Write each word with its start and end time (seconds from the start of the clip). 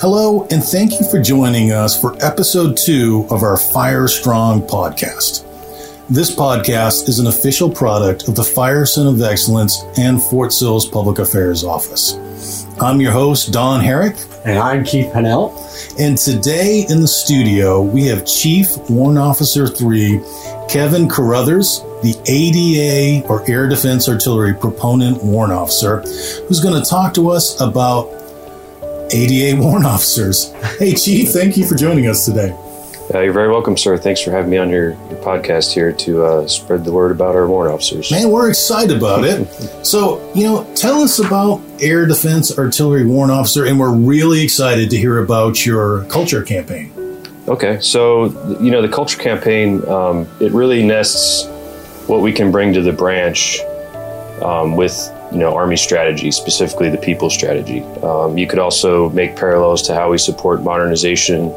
Hello, 0.00 0.46
and 0.50 0.64
thank 0.64 0.92
you 0.92 1.10
for 1.10 1.20
joining 1.20 1.72
us 1.72 2.00
for 2.00 2.16
episode 2.24 2.76
two 2.78 3.26
of 3.30 3.42
our 3.42 3.58
Fires 3.58 4.18
Strong 4.18 4.62
podcast. 4.62 5.44
This 6.08 6.34
podcast 6.34 7.08
is 7.10 7.18
an 7.18 7.26
official 7.26 7.70
product 7.70 8.28
of 8.28 8.36
the 8.36 8.42
Fires 8.42 8.94
Center 8.94 9.10
of 9.10 9.20
Excellence 9.20 9.84
and 9.98 10.22
Fort 10.22 10.50
Sill's 10.50 10.86
Public 10.86 11.18
Affairs 11.18 11.62
Office. 11.62 12.14
I'm 12.80 13.00
your 13.00 13.12
host, 13.12 13.52
Don 13.52 13.80
Herrick. 13.80 14.16
And 14.46 14.58
I'm 14.58 14.82
Keith 14.82 15.12
Pennell. 15.12 15.52
And 15.98 16.16
today 16.16 16.86
in 16.88 17.00
the 17.00 17.08
studio, 17.08 17.82
we 17.82 18.04
have 18.06 18.24
Chief 18.24 18.78
Warrant 18.88 19.18
Officer 19.18 19.66
3, 19.66 20.20
Kevin 20.70 21.06
Kruthers, 21.06 21.84
the 22.02 22.16
ADA 22.26 23.26
or 23.28 23.48
Air 23.50 23.68
Defense 23.68 24.08
Artillery 24.08 24.54
proponent 24.54 25.22
warrant 25.22 25.52
officer, 25.52 26.00
who's 26.46 26.60
going 26.60 26.80
to 26.80 26.88
talk 26.88 27.14
to 27.14 27.30
us 27.30 27.60
about 27.60 28.08
ADA 29.12 29.56
warrant 29.60 29.86
officers. 29.86 30.52
Hey, 30.78 30.94
Chief, 30.94 31.30
thank 31.30 31.56
you 31.56 31.66
for 31.66 31.74
joining 31.74 32.06
us 32.06 32.24
today. 32.24 32.56
Uh, 33.12 33.20
you're 33.20 33.32
very 33.32 33.48
welcome, 33.48 33.74
sir. 33.74 33.96
Thanks 33.96 34.20
for 34.20 34.30
having 34.30 34.50
me 34.50 34.58
on 34.58 34.68
your, 34.68 34.90
your 34.90 35.22
podcast 35.22 35.72
here 35.72 35.92
to 35.92 36.24
uh, 36.24 36.46
spread 36.46 36.84
the 36.84 36.92
word 36.92 37.10
about 37.10 37.34
our 37.34 37.46
warrant 37.46 37.72
officers. 37.72 38.10
Man, 38.10 38.30
we're 38.30 38.50
excited 38.50 38.98
about 38.98 39.24
it. 39.24 39.46
so, 39.82 40.30
you 40.34 40.44
know, 40.44 40.70
tell 40.74 41.00
us 41.00 41.18
about 41.18 41.62
Air 41.80 42.04
Defense 42.04 42.58
Artillery 42.58 43.06
Warrant 43.06 43.32
Officer, 43.32 43.64
and 43.64 43.80
we're 43.80 43.94
really 43.94 44.42
excited 44.42 44.90
to 44.90 44.98
hear 44.98 45.24
about 45.24 45.64
your 45.64 46.04
culture 46.04 46.42
campaign. 46.42 46.92
Okay, 47.48 47.80
so 47.80 48.26
you 48.60 48.70
know 48.70 48.82
the 48.82 48.90
culture 48.90 49.18
campaign, 49.18 49.82
um, 49.88 50.28
it 50.38 50.52
really 50.52 50.84
nests 50.84 51.48
what 52.08 52.22
we 52.22 52.32
can 52.32 52.50
bring 52.50 52.72
to 52.72 52.82
the 52.82 52.92
branch 52.92 53.60
um, 54.42 54.76
with 54.76 55.12
you 55.32 55.38
know 55.38 55.54
Army 55.54 55.76
strategy, 55.76 56.30
specifically 56.30 56.88
the 56.88 56.98
people 56.98 57.30
strategy. 57.30 57.82
Um, 58.02 58.38
you 58.38 58.46
could 58.46 58.58
also 58.58 59.10
make 59.10 59.36
parallels 59.36 59.82
to 59.82 59.94
how 59.94 60.10
we 60.10 60.18
support 60.18 60.62
modernization 60.62 61.52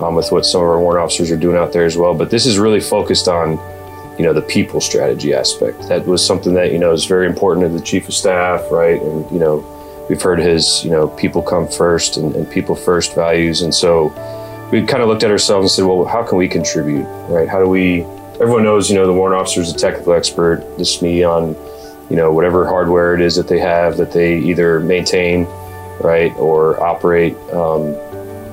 um, 0.00 0.14
with 0.14 0.30
what 0.30 0.46
some 0.46 0.62
of 0.62 0.68
our 0.68 0.80
warrant 0.80 1.04
officers 1.04 1.30
are 1.30 1.36
doing 1.36 1.56
out 1.56 1.72
there 1.72 1.84
as 1.84 1.96
well. 1.96 2.14
But 2.14 2.30
this 2.30 2.46
is 2.46 2.58
really 2.58 2.80
focused 2.80 3.28
on 3.28 3.58
you 4.18 4.24
know 4.24 4.32
the 4.32 4.42
people 4.42 4.80
strategy 4.80 5.34
aspect. 5.34 5.88
That 5.88 6.06
was 6.06 6.24
something 6.24 6.54
that 6.54 6.72
you 6.72 6.78
know 6.78 6.92
is 6.92 7.06
very 7.06 7.26
important 7.26 7.66
to 7.66 7.76
the 7.76 7.84
chief 7.84 8.08
of 8.08 8.14
staff, 8.14 8.70
right? 8.70 9.00
And 9.00 9.30
you 9.30 9.38
know 9.38 9.64
we've 10.08 10.22
heard 10.22 10.38
his 10.38 10.82
you 10.84 10.90
know 10.90 11.08
people 11.08 11.42
come 11.42 11.68
first 11.68 12.16
and, 12.16 12.34
and 12.34 12.50
people 12.50 12.74
first 12.74 13.14
values, 13.14 13.62
and 13.62 13.74
so 13.74 14.08
we 14.70 14.84
kind 14.84 15.02
of 15.02 15.08
looked 15.08 15.22
at 15.22 15.30
ourselves 15.30 15.64
and 15.64 15.70
said, 15.70 15.86
well, 15.86 16.04
how 16.04 16.22
can 16.22 16.36
we 16.36 16.46
contribute, 16.46 17.06
right? 17.28 17.48
How 17.48 17.58
do 17.58 17.68
we? 17.68 18.04
Everyone 18.40 18.62
knows, 18.62 18.88
you 18.88 18.94
know, 18.94 19.04
the 19.04 19.12
warrant 19.12 19.40
officer 19.40 19.60
is 19.60 19.72
a 19.72 19.76
technical 19.76 20.12
expert. 20.12 20.64
This 20.78 20.94
is 20.94 21.02
me 21.02 21.24
on, 21.24 21.56
you 22.08 22.14
know, 22.14 22.32
whatever 22.32 22.68
hardware 22.68 23.14
it 23.14 23.20
is 23.20 23.34
that 23.34 23.48
they 23.48 23.58
have 23.58 23.96
that 23.96 24.12
they 24.12 24.38
either 24.38 24.78
maintain, 24.78 25.44
right, 26.00 26.32
or 26.36 26.80
operate. 26.80 27.34
Um, 27.52 27.94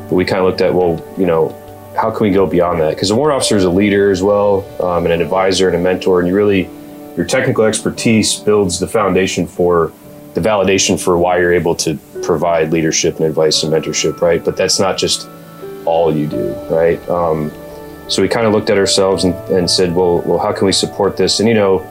but 0.09 0.13
we 0.13 0.25
kind 0.25 0.39
of 0.39 0.47
looked 0.47 0.61
at, 0.61 0.73
well, 0.73 1.05
you 1.19 1.27
know, 1.27 1.49
how 1.95 2.09
can 2.09 2.25
we 2.25 2.33
go 2.33 2.47
beyond 2.47 2.81
that? 2.81 2.95
Because 2.95 3.09
the 3.09 3.15
warrant 3.15 3.35
officer 3.35 3.57
is 3.57 3.63
a 3.63 3.69
leader 3.69 4.09
as 4.09 4.23
well, 4.23 4.65
um, 4.81 5.05
and 5.05 5.13
an 5.13 5.21
advisor 5.21 5.67
and 5.67 5.77
a 5.77 5.79
mentor, 5.79 6.19
and 6.19 6.27
you 6.27 6.33
really, 6.33 6.67
your 7.15 7.25
technical 7.25 7.63
expertise 7.65 8.39
builds 8.39 8.79
the 8.79 8.87
foundation 8.87 9.45
for 9.45 9.93
the 10.33 10.41
validation 10.41 10.99
for 10.99 11.15
why 11.15 11.37
you're 11.37 11.53
able 11.53 11.75
to 11.75 11.95
provide 12.23 12.71
leadership 12.71 13.17
and 13.17 13.25
advice 13.25 13.61
and 13.61 13.71
mentorship, 13.71 14.19
right? 14.19 14.43
But 14.43 14.57
that's 14.57 14.79
not 14.79 14.97
just 14.97 15.29
all 15.85 16.13
you 16.13 16.25
do, 16.25 16.53
right? 16.71 17.07
Um, 17.07 17.51
so 18.07 18.21
we 18.21 18.27
kind 18.27 18.45
of 18.45 18.53
looked 18.53 18.69
at 18.69 18.77
ourselves 18.77 19.23
and, 19.23 19.33
and, 19.49 19.69
said, 19.69 19.95
well, 19.95 20.21
well, 20.21 20.37
how 20.37 20.53
can 20.53 20.65
we 20.65 20.71
support 20.71 21.17
this? 21.17 21.39
And 21.39 21.49
you 21.49 21.55
know, 21.55 21.81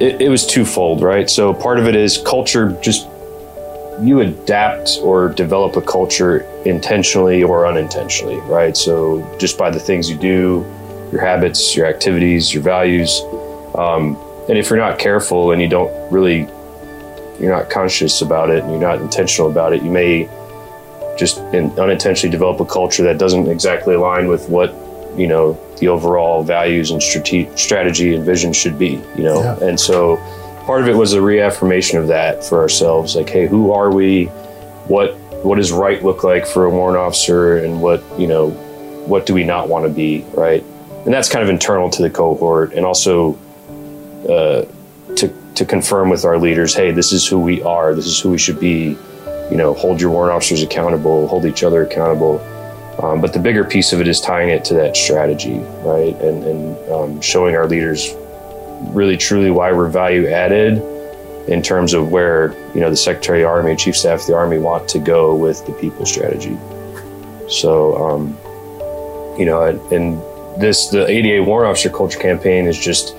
it, 0.00 0.20
it 0.22 0.28
was 0.28 0.46
twofold, 0.46 1.02
right? 1.02 1.28
So 1.28 1.52
part 1.52 1.78
of 1.78 1.88
it 1.88 1.96
is 1.96 2.18
culture. 2.18 2.78
Just 2.82 3.08
you 4.00 4.20
adapt 4.20 4.98
or 5.02 5.28
develop 5.30 5.76
a 5.76 5.82
culture 5.82 6.40
intentionally 6.64 7.42
or 7.42 7.66
unintentionally, 7.66 8.38
right? 8.42 8.76
So 8.76 9.36
just 9.40 9.58
by 9.58 9.70
the 9.70 9.80
things 9.80 10.08
you 10.08 10.16
do, 10.16 10.64
your 11.10 11.20
habits, 11.20 11.74
your 11.74 11.86
activities, 11.86 12.54
your 12.54 12.62
values, 12.62 13.20
um, 13.74 14.16
and 14.48 14.56
if 14.56 14.70
you're 14.70 14.78
not 14.78 14.98
careful 14.98 15.50
and 15.50 15.60
you 15.60 15.68
don't 15.68 15.92
really, 16.12 16.48
you're 17.40 17.54
not 17.54 17.70
conscious 17.70 18.22
about 18.22 18.50
it 18.50 18.62
and 18.62 18.70
you're 18.70 18.80
not 18.80 19.00
intentional 19.00 19.50
about 19.50 19.72
it, 19.72 19.82
you 19.82 19.90
may 19.90 20.28
just 21.18 21.38
unintentionally 21.38 22.30
develop 22.30 22.60
a 22.60 22.64
culture 22.64 23.02
that 23.02 23.18
doesn't 23.18 23.48
exactly 23.48 23.94
align 23.94 24.28
with 24.28 24.48
what 24.48 24.72
you 25.18 25.26
know 25.26 25.58
the 25.80 25.88
overall 25.88 26.42
values 26.42 26.90
and 26.90 27.02
strate- 27.02 27.58
strategy 27.58 28.14
and 28.14 28.24
vision 28.24 28.52
should 28.52 28.78
be 28.78 29.00
you 29.16 29.24
know? 29.24 29.40
Yeah. 29.42 29.68
and 29.68 29.78
so 29.78 30.16
part 30.64 30.82
of 30.82 30.88
it 30.88 30.96
was 30.96 31.12
a 31.14 31.22
reaffirmation 31.22 31.98
of 31.98 32.08
that 32.08 32.44
for 32.44 32.60
ourselves 32.60 33.16
like 33.16 33.28
hey 33.28 33.46
who 33.46 33.72
are 33.72 33.90
we? 33.92 34.26
What 34.86 35.14
what 35.44 35.56
does 35.56 35.70
right 35.72 36.02
look 36.02 36.24
like 36.24 36.46
for 36.46 36.64
a 36.64 36.70
warrant 36.70 36.98
officer 36.98 37.58
and 37.58 37.80
what 37.80 38.02
you 38.18 38.26
know 38.26 38.50
what 39.06 39.26
do 39.26 39.34
we 39.34 39.44
not 39.44 39.68
want 39.68 39.84
to 39.86 39.90
be 39.90 40.24
right? 40.34 40.64
And 41.04 41.14
that's 41.14 41.28
kind 41.28 41.42
of 41.42 41.48
internal 41.48 41.88
to 41.90 42.02
the 42.02 42.10
cohort 42.10 42.72
and 42.74 42.84
also 42.84 43.38
uh, 44.28 44.66
to 45.16 45.32
to 45.54 45.64
confirm 45.64 46.10
with 46.10 46.24
our 46.24 46.38
leaders 46.38 46.74
hey 46.74 46.90
this 46.92 47.12
is 47.12 47.26
who 47.26 47.38
we 47.38 47.62
are. 47.62 47.94
This 47.94 48.06
is 48.06 48.20
who 48.20 48.30
we 48.30 48.38
should 48.38 48.60
be. 48.60 48.96
You 49.50 49.56
know, 49.56 49.72
hold 49.72 49.98
your 50.00 50.10
warrant 50.10 50.34
officers 50.34 50.62
accountable, 50.62 51.26
hold 51.28 51.46
each 51.46 51.62
other 51.62 51.82
accountable. 51.82 52.38
Um, 53.00 53.20
but 53.20 53.32
the 53.32 53.38
bigger 53.38 53.64
piece 53.64 53.92
of 53.92 54.00
it 54.00 54.08
is 54.08 54.20
tying 54.20 54.48
it 54.48 54.64
to 54.66 54.74
that 54.74 54.96
strategy, 54.96 55.58
right? 55.84 56.16
And, 56.16 56.44
and 56.44 56.90
um, 56.90 57.20
showing 57.20 57.54
our 57.54 57.66
leaders 57.66 58.12
really 58.90 59.16
truly 59.16 59.50
why 59.50 59.72
we're 59.72 59.88
value 59.88 60.26
added 60.26 60.82
in 61.48 61.62
terms 61.62 61.94
of 61.94 62.10
where, 62.10 62.52
you 62.74 62.80
know, 62.80 62.90
the 62.90 62.96
Secretary 62.96 63.42
of 63.42 63.46
the 63.46 63.48
Army, 63.48 63.70
and 63.70 63.78
Chief 63.78 63.96
Staff 63.96 64.22
of 64.22 64.26
the 64.26 64.34
Army 64.34 64.58
want 64.58 64.88
to 64.88 64.98
go 64.98 65.34
with 65.34 65.64
the 65.66 65.72
people 65.74 66.04
strategy. 66.04 66.58
So, 67.48 67.96
um, 67.96 68.36
you 69.38 69.46
know, 69.46 69.62
and 69.92 70.20
this, 70.60 70.88
the 70.88 71.06
ADA 71.06 71.42
Warrant 71.44 71.70
Officer 71.70 71.90
Culture 71.90 72.18
Campaign 72.18 72.66
is 72.66 72.78
just 72.78 73.14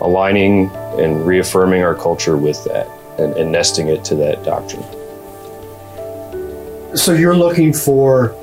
aligning 0.00 0.70
and 0.98 1.26
reaffirming 1.26 1.82
our 1.82 1.94
culture 1.94 2.36
with 2.36 2.62
that 2.64 2.88
and, 3.18 3.34
and 3.34 3.50
nesting 3.50 3.88
it 3.88 4.04
to 4.04 4.14
that 4.14 4.44
doctrine. 4.44 4.84
So 6.96 7.12
you're 7.12 7.36
looking 7.36 7.72
for 7.72 8.34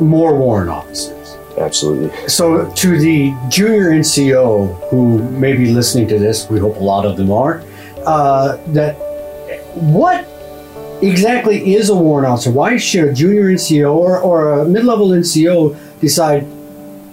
more 0.00 0.36
warrant 0.36 0.70
officers. 0.70 1.36
Absolutely. 1.58 2.28
So 2.28 2.70
to 2.70 2.98
the 2.98 3.34
junior 3.48 3.90
NCO 3.90 4.88
who 4.88 5.18
may 5.30 5.54
be 5.54 5.72
listening 5.72 6.08
to 6.08 6.18
this, 6.18 6.48
we 6.48 6.58
hope 6.58 6.76
a 6.76 6.80
lot 6.82 7.04
of 7.04 7.16
them 7.16 7.30
are. 7.30 7.62
Uh, 8.04 8.56
that 8.68 8.94
what 9.74 10.26
exactly 11.02 11.74
is 11.74 11.90
a 11.90 11.94
warrant 11.94 12.26
officer? 12.26 12.50
Why 12.50 12.76
should 12.76 13.08
a 13.08 13.12
junior 13.12 13.44
NCO 13.44 13.94
or, 13.94 14.18
or 14.18 14.60
a 14.60 14.64
mid-level 14.64 15.08
NCO 15.08 15.76
decide 16.00 16.46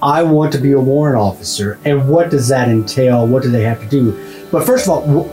I 0.01 0.23
want 0.23 0.53
to 0.53 0.57
be 0.59 0.72
a 0.72 0.79
warrant 0.79 1.18
officer, 1.18 1.78
and 1.84 2.07
what 2.07 2.29
does 2.29 2.47
that 2.47 2.69
entail? 2.69 3.28
What 3.28 3.44
do 3.44 3.51
they 3.51 3.63
have 3.63 3.81
to 3.81 3.88
do? 3.88 4.47
But 4.50 4.66
first 4.66 4.88
of 4.88 4.91
all, 4.91 5.23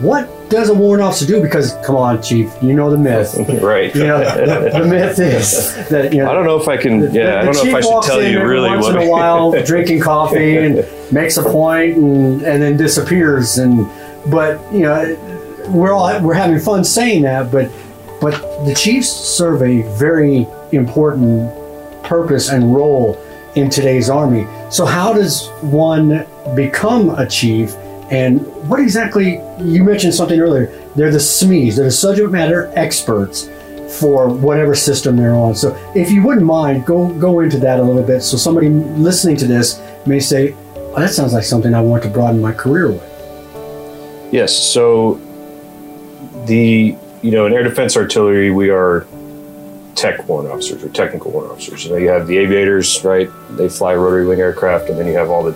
what 0.00 0.28
does 0.50 0.68
a 0.68 0.74
warrant 0.74 1.02
officer 1.02 1.26
do? 1.26 1.40
Because 1.40 1.72
come 1.84 1.96
on, 1.96 2.22
Chief, 2.22 2.52
you 2.60 2.74
know 2.74 2.90
the 2.90 2.98
myth, 2.98 3.34
right? 3.62 3.94
You 3.94 4.06
know 4.06 4.18
the, 4.18 4.78
the, 4.78 4.84
myth 4.84 5.18
is 5.18 5.88
that 5.88 6.12
you 6.12 6.18
know. 6.18 6.30
I 6.30 6.34
don't 6.34 6.44
know 6.44 6.60
if 6.60 6.68
I 6.68 6.76
can. 6.76 7.00
The, 7.00 7.10
yeah, 7.10 7.38
I 7.38 7.44
don't 7.44 7.54
know 7.54 7.64
if 7.64 7.74
I 7.74 7.80
should 7.80 8.02
tell 8.02 8.22
you 8.22 8.44
really. 8.44 8.68
Once 8.68 8.84
what 8.84 8.96
in 8.96 9.08
a 9.08 9.10
while, 9.10 9.62
drinking 9.64 10.00
coffee 10.00 10.56
and 10.58 10.86
makes 11.12 11.36
a 11.36 11.42
point 11.42 11.96
and 11.96 12.42
and 12.42 12.62
then 12.62 12.76
disappears. 12.76 13.58
And 13.58 13.86
but 14.30 14.60
you 14.72 14.80
know, 14.80 15.16
we're 15.68 15.92
all 15.92 16.20
we're 16.20 16.34
having 16.34 16.58
fun 16.58 16.84
saying 16.84 17.22
that, 17.22 17.50
but 17.50 17.70
but 18.20 18.32
the 18.66 18.74
Chiefs 18.74 19.08
serve 19.08 19.62
a 19.62 19.82
very 19.96 20.46
important 20.72 21.54
purpose 22.04 22.50
and 22.50 22.74
role 22.74 23.16
in 23.54 23.70
today's 23.70 24.10
army. 24.10 24.46
So 24.70 24.84
how 24.84 25.12
does 25.12 25.48
one 25.62 26.26
become 26.54 27.10
a 27.10 27.26
chief? 27.26 27.74
And 28.10 28.44
what 28.68 28.80
exactly, 28.80 29.40
you 29.60 29.84
mentioned 29.84 30.14
something 30.14 30.40
earlier, 30.40 30.66
they're 30.96 31.12
the 31.12 31.18
SMEs, 31.18 31.76
they're 31.76 31.84
the 31.84 31.90
subject 31.92 32.30
matter 32.30 32.72
experts 32.74 33.48
for 34.00 34.28
whatever 34.28 34.74
system 34.74 35.16
they're 35.16 35.34
on. 35.34 35.54
So 35.54 35.76
if 35.94 36.10
you 36.10 36.22
wouldn't 36.22 36.46
mind, 36.46 36.86
go, 36.86 37.08
go 37.14 37.40
into 37.40 37.58
that 37.58 37.78
a 37.78 37.82
little 37.82 38.02
bit 38.02 38.22
so 38.22 38.36
somebody 38.36 38.68
listening 38.68 39.36
to 39.38 39.46
this 39.46 39.80
may 40.06 40.20
say, 40.20 40.54
oh, 40.74 40.94
that 40.96 41.10
sounds 41.10 41.32
like 41.32 41.44
something 41.44 41.72
I 41.74 41.80
want 41.80 42.02
to 42.02 42.08
broaden 42.08 42.40
my 42.40 42.52
career 42.52 42.90
with. 42.90 44.32
Yes, 44.32 44.56
so 44.56 45.14
the, 46.46 46.96
you 47.22 47.30
know, 47.30 47.46
in 47.46 47.52
air 47.52 47.62
defense 47.62 47.96
artillery, 47.96 48.50
we 48.50 48.70
are 48.70 49.06
tech 49.94 50.26
warrant 50.28 50.50
officers 50.50 50.82
or 50.82 50.88
technical 50.88 51.30
warrant 51.30 51.52
officers. 51.52 51.84
You 51.84 51.90
know, 51.90 51.96
you 51.96 52.08
have 52.08 52.26
the 52.26 52.38
aviators, 52.38 53.04
right? 53.04 53.28
They 53.50 53.68
fly 53.68 53.94
rotary 53.94 54.26
wing 54.26 54.40
aircraft, 54.40 54.88
and 54.88 54.98
then 54.98 55.06
you 55.06 55.14
have 55.14 55.30
all 55.30 55.42
the 55.42 55.52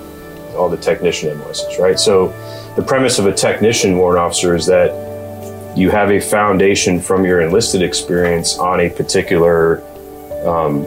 all 0.54 0.68
the 0.68 0.76
technician 0.76 1.30
invoices, 1.30 1.78
right? 1.78 1.98
So 1.98 2.28
the 2.76 2.82
premise 2.82 3.18
of 3.18 3.26
a 3.26 3.32
technician 3.32 3.96
warrant 3.96 4.20
officer 4.20 4.54
is 4.54 4.66
that 4.66 4.92
you 5.76 5.90
have 5.90 6.10
a 6.10 6.20
foundation 6.20 7.00
from 7.00 7.24
your 7.24 7.40
enlisted 7.40 7.82
experience 7.82 8.58
on 8.58 8.80
a 8.80 8.90
particular, 8.90 9.82
um, 10.46 10.82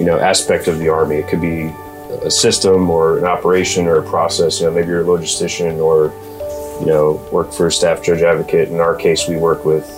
you 0.00 0.06
know, 0.06 0.18
aspect 0.20 0.66
of 0.68 0.78
the 0.78 0.88
army. 0.88 1.16
It 1.16 1.28
could 1.28 1.40
be 1.40 1.72
a 2.22 2.30
system 2.30 2.90
or 2.90 3.18
an 3.18 3.24
operation 3.24 3.86
or 3.86 3.98
a 3.98 4.08
process. 4.08 4.60
You 4.60 4.66
know, 4.66 4.72
maybe 4.72 4.88
you're 4.88 5.02
a 5.02 5.04
logistician 5.04 5.78
or 5.78 6.12
you 6.80 6.86
know, 6.86 7.12
work 7.32 7.52
for 7.52 7.68
a 7.68 7.72
staff 7.72 8.02
judge 8.02 8.22
advocate. 8.22 8.68
In 8.68 8.80
our 8.80 8.94
case, 8.94 9.28
we 9.28 9.36
work 9.36 9.64
with 9.64 9.88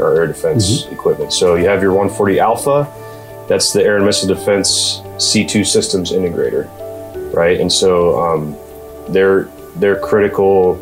our 0.00 0.16
air 0.16 0.26
defense 0.26 0.86
equipment. 0.86 1.32
So 1.32 1.54
you 1.54 1.66
have 1.66 1.82
your 1.82 1.92
140 1.92 2.40
Alpha, 2.40 2.92
that's 3.48 3.72
the 3.72 3.82
air 3.82 3.96
and 3.96 4.04
missile 4.04 4.28
defense 4.28 5.00
C2 5.16 5.66
systems 5.66 6.12
integrator, 6.12 6.68
right? 7.34 7.60
And 7.60 7.72
so 7.72 8.20
um, 8.20 8.56
their 9.12 9.44
their 9.76 10.00
critical 10.00 10.76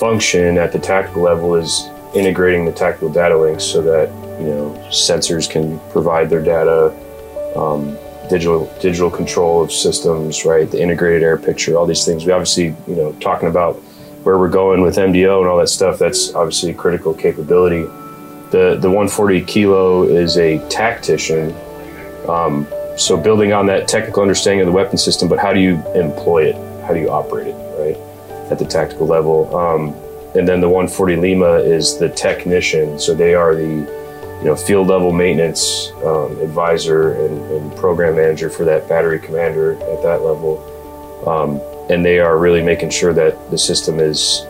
function 0.00 0.58
at 0.58 0.72
the 0.72 0.78
tactical 0.78 1.22
level 1.22 1.54
is 1.54 1.88
integrating 2.14 2.64
the 2.64 2.72
tactical 2.72 3.10
data 3.10 3.38
links 3.38 3.64
so 3.64 3.82
that 3.82 4.08
you 4.40 4.46
know 4.46 4.74
sensors 4.90 5.48
can 5.48 5.78
provide 5.90 6.30
their 6.30 6.42
data, 6.42 6.94
um, 7.56 7.96
digital 8.28 8.72
digital 8.80 9.10
control 9.10 9.62
of 9.62 9.70
systems, 9.70 10.44
right? 10.44 10.70
The 10.70 10.80
integrated 10.80 11.22
air 11.22 11.36
picture, 11.36 11.76
all 11.76 11.86
these 11.86 12.04
things. 12.04 12.24
We 12.24 12.32
obviously 12.32 12.74
you 12.86 12.96
know 12.96 13.12
talking 13.20 13.48
about 13.48 13.74
where 14.24 14.38
we're 14.38 14.48
going 14.48 14.82
with 14.82 14.96
MDO 14.96 15.40
and 15.40 15.48
all 15.48 15.58
that 15.58 15.68
stuff. 15.68 15.98
That's 15.98 16.34
obviously 16.34 16.70
a 16.70 16.74
critical 16.74 17.14
capability. 17.14 17.82
The 18.50 18.78
the 18.80 18.88
140 18.88 19.42
kilo 19.42 20.04
is 20.04 20.36
a 20.38 20.66
tactician. 20.68 21.54
Um, 22.28 22.66
so 22.96 23.16
building 23.16 23.52
on 23.52 23.66
that 23.66 23.88
technical 23.88 24.22
understanding 24.22 24.60
of 24.60 24.66
the 24.66 24.72
weapon 24.72 24.96
system, 24.96 25.28
but 25.28 25.38
how 25.38 25.52
do 25.52 25.60
you 25.60 25.74
employ 25.94 26.44
it? 26.44 26.56
How 26.84 26.94
do 26.94 27.00
you 27.00 27.10
operate 27.10 27.48
it, 27.48 27.54
right? 27.78 27.96
At 28.50 28.58
the 28.58 28.64
tactical 28.64 29.06
level. 29.06 29.54
Um, 29.54 29.94
and 30.36 30.46
then 30.46 30.60
the 30.60 30.68
140 30.68 31.16
Lima 31.16 31.54
is 31.54 31.98
the 31.98 32.08
technician. 32.08 32.98
So 32.98 33.14
they 33.14 33.34
are 33.34 33.54
the 33.54 34.06
you 34.38 34.44
know 34.44 34.56
field 34.56 34.88
level 34.88 35.12
maintenance 35.12 35.90
um, 36.04 36.38
advisor 36.40 37.12
and, 37.24 37.40
and, 37.52 37.76
program 37.76 38.16
manager 38.16 38.50
for 38.50 38.64
that 38.64 38.86
battery 38.88 39.18
commander 39.18 39.72
at 39.74 40.02
that 40.02 40.22
level. 40.22 40.60
Um, 41.26 41.60
and 41.90 42.04
they 42.04 42.18
are 42.18 42.38
really 42.38 42.62
making 42.62 42.90
sure 42.90 43.14
that 43.14 43.50
the 43.50 43.58
system 43.58 43.98
is 43.98 44.42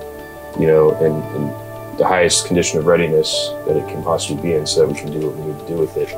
you 0.58 0.66
know 0.66 0.90
in, 0.98 1.12
in, 1.37 1.66
the 1.96 2.06
highest 2.06 2.46
condition 2.46 2.78
of 2.78 2.84
readiness 2.84 3.48
that 3.66 3.75
it 3.75 3.88
can 3.88 4.02
possibly 4.02 4.43
be 4.43 4.52
in 4.52 4.66
so 4.66 4.81
that 4.81 4.93
we 4.93 5.00
can 5.00 5.10
do 5.10 5.26
what 5.26 5.34
we 5.34 5.46
need 5.46 5.58
to 5.58 5.66
do 5.66 5.78
with 5.78 5.96
it. 5.96 6.12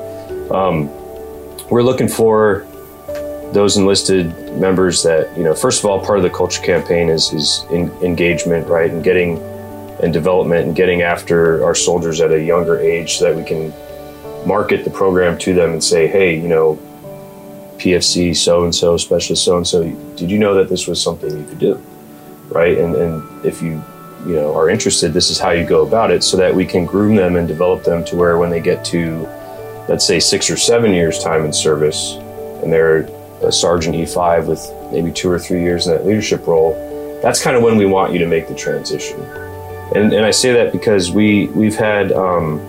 Um, 0.50 0.88
we're 1.70 1.82
looking 1.82 2.08
for 2.08 2.66
those 3.52 3.76
enlisted 3.76 4.26
members 4.58 5.02
that 5.02 5.34
you 5.36 5.44
know 5.44 5.54
first 5.54 5.80
of 5.80 5.86
all 5.86 6.04
part 6.04 6.18
of 6.18 6.22
the 6.22 6.30
culture 6.30 6.62
campaign 6.62 7.08
is 7.08 7.32
is 7.32 7.64
in, 7.70 7.90
engagement 8.02 8.66
right? 8.68 8.90
And 8.90 9.02
getting 9.02 9.38
and 10.02 10.12
development 10.12 10.66
and 10.66 10.76
getting 10.76 11.02
after 11.02 11.64
our 11.64 11.74
soldiers 11.74 12.20
at 12.20 12.30
a 12.30 12.42
younger 12.42 12.78
age 12.78 13.16
so 13.16 13.24
that 13.24 13.36
we 13.36 13.44
can 13.44 13.72
market 14.46 14.84
the 14.84 14.90
program 14.90 15.36
to 15.36 15.52
them 15.52 15.72
and 15.72 15.82
say 15.82 16.06
hey 16.06 16.36
you 16.36 16.46
know 16.46 16.78
pfc 17.78 18.34
so 18.36 18.64
and 18.64 18.74
so 18.74 18.96
specialist 18.96 19.44
so 19.44 19.56
and 19.56 19.66
so 19.66 19.82
did 20.16 20.30
you 20.30 20.38
know 20.38 20.54
that 20.54 20.68
this 20.68 20.86
was 20.86 21.02
something 21.02 21.36
you 21.36 21.44
could 21.46 21.58
do? 21.58 21.82
Right? 22.48 22.78
And 22.78 22.94
and 22.96 23.44
if 23.44 23.62
you 23.62 23.82
you 24.26 24.34
know 24.34 24.54
are 24.54 24.68
interested 24.68 25.12
this 25.12 25.30
is 25.30 25.38
how 25.38 25.50
you 25.50 25.64
go 25.64 25.86
about 25.86 26.10
it 26.10 26.24
so 26.24 26.36
that 26.36 26.54
we 26.54 26.64
can 26.64 26.84
groom 26.84 27.14
them 27.14 27.36
and 27.36 27.46
develop 27.46 27.84
them 27.84 28.04
to 28.06 28.16
where 28.16 28.36
when 28.36 28.50
they 28.50 28.60
get 28.60 28.84
to 28.86 29.26
let's 29.88 30.06
say 30.06 30.20
six 30.20 30.50
or 30.50 30.56
seven 30.56 30.92
years 30.92 31.22
time 31.22 31.44
in 31.44 31.52
service 31.52 32.14
and 32.62 32.72
they're 32.72 33.08
a 33.42 33.52
sergeant 33.52 33.96
E5 33.96 34.46
with 34.46 34.72
maybe 34.92 35.12
two 35.12 35.30
or 35.30 35.38
three 35.38 35.62
years 35.62 35.86
in 35.86 35.94
that 35.94 36.04
leadership 36.04 36.46
role, 36.46 36.74
that's 37.22 37.42
kind 37.42 37.56
of 37.56 37.62
when 37.62 37.76
we 37.76 37.86
want 37.86 38.12
you 38.12 38.18
to 38.18 38.26
make 38.26 38.48
the 38.48 38.54
transition. 38.54 39.20
And, 39.94 40.12
and 40.12 40.24
I 40.24 40.30
say 40.30 40.52
that 40.52 40.72
because 40.72 41.10
we 41.10 41.46
we've 41.48 41.76
had 41.76 42.12
um, 42.12 42.60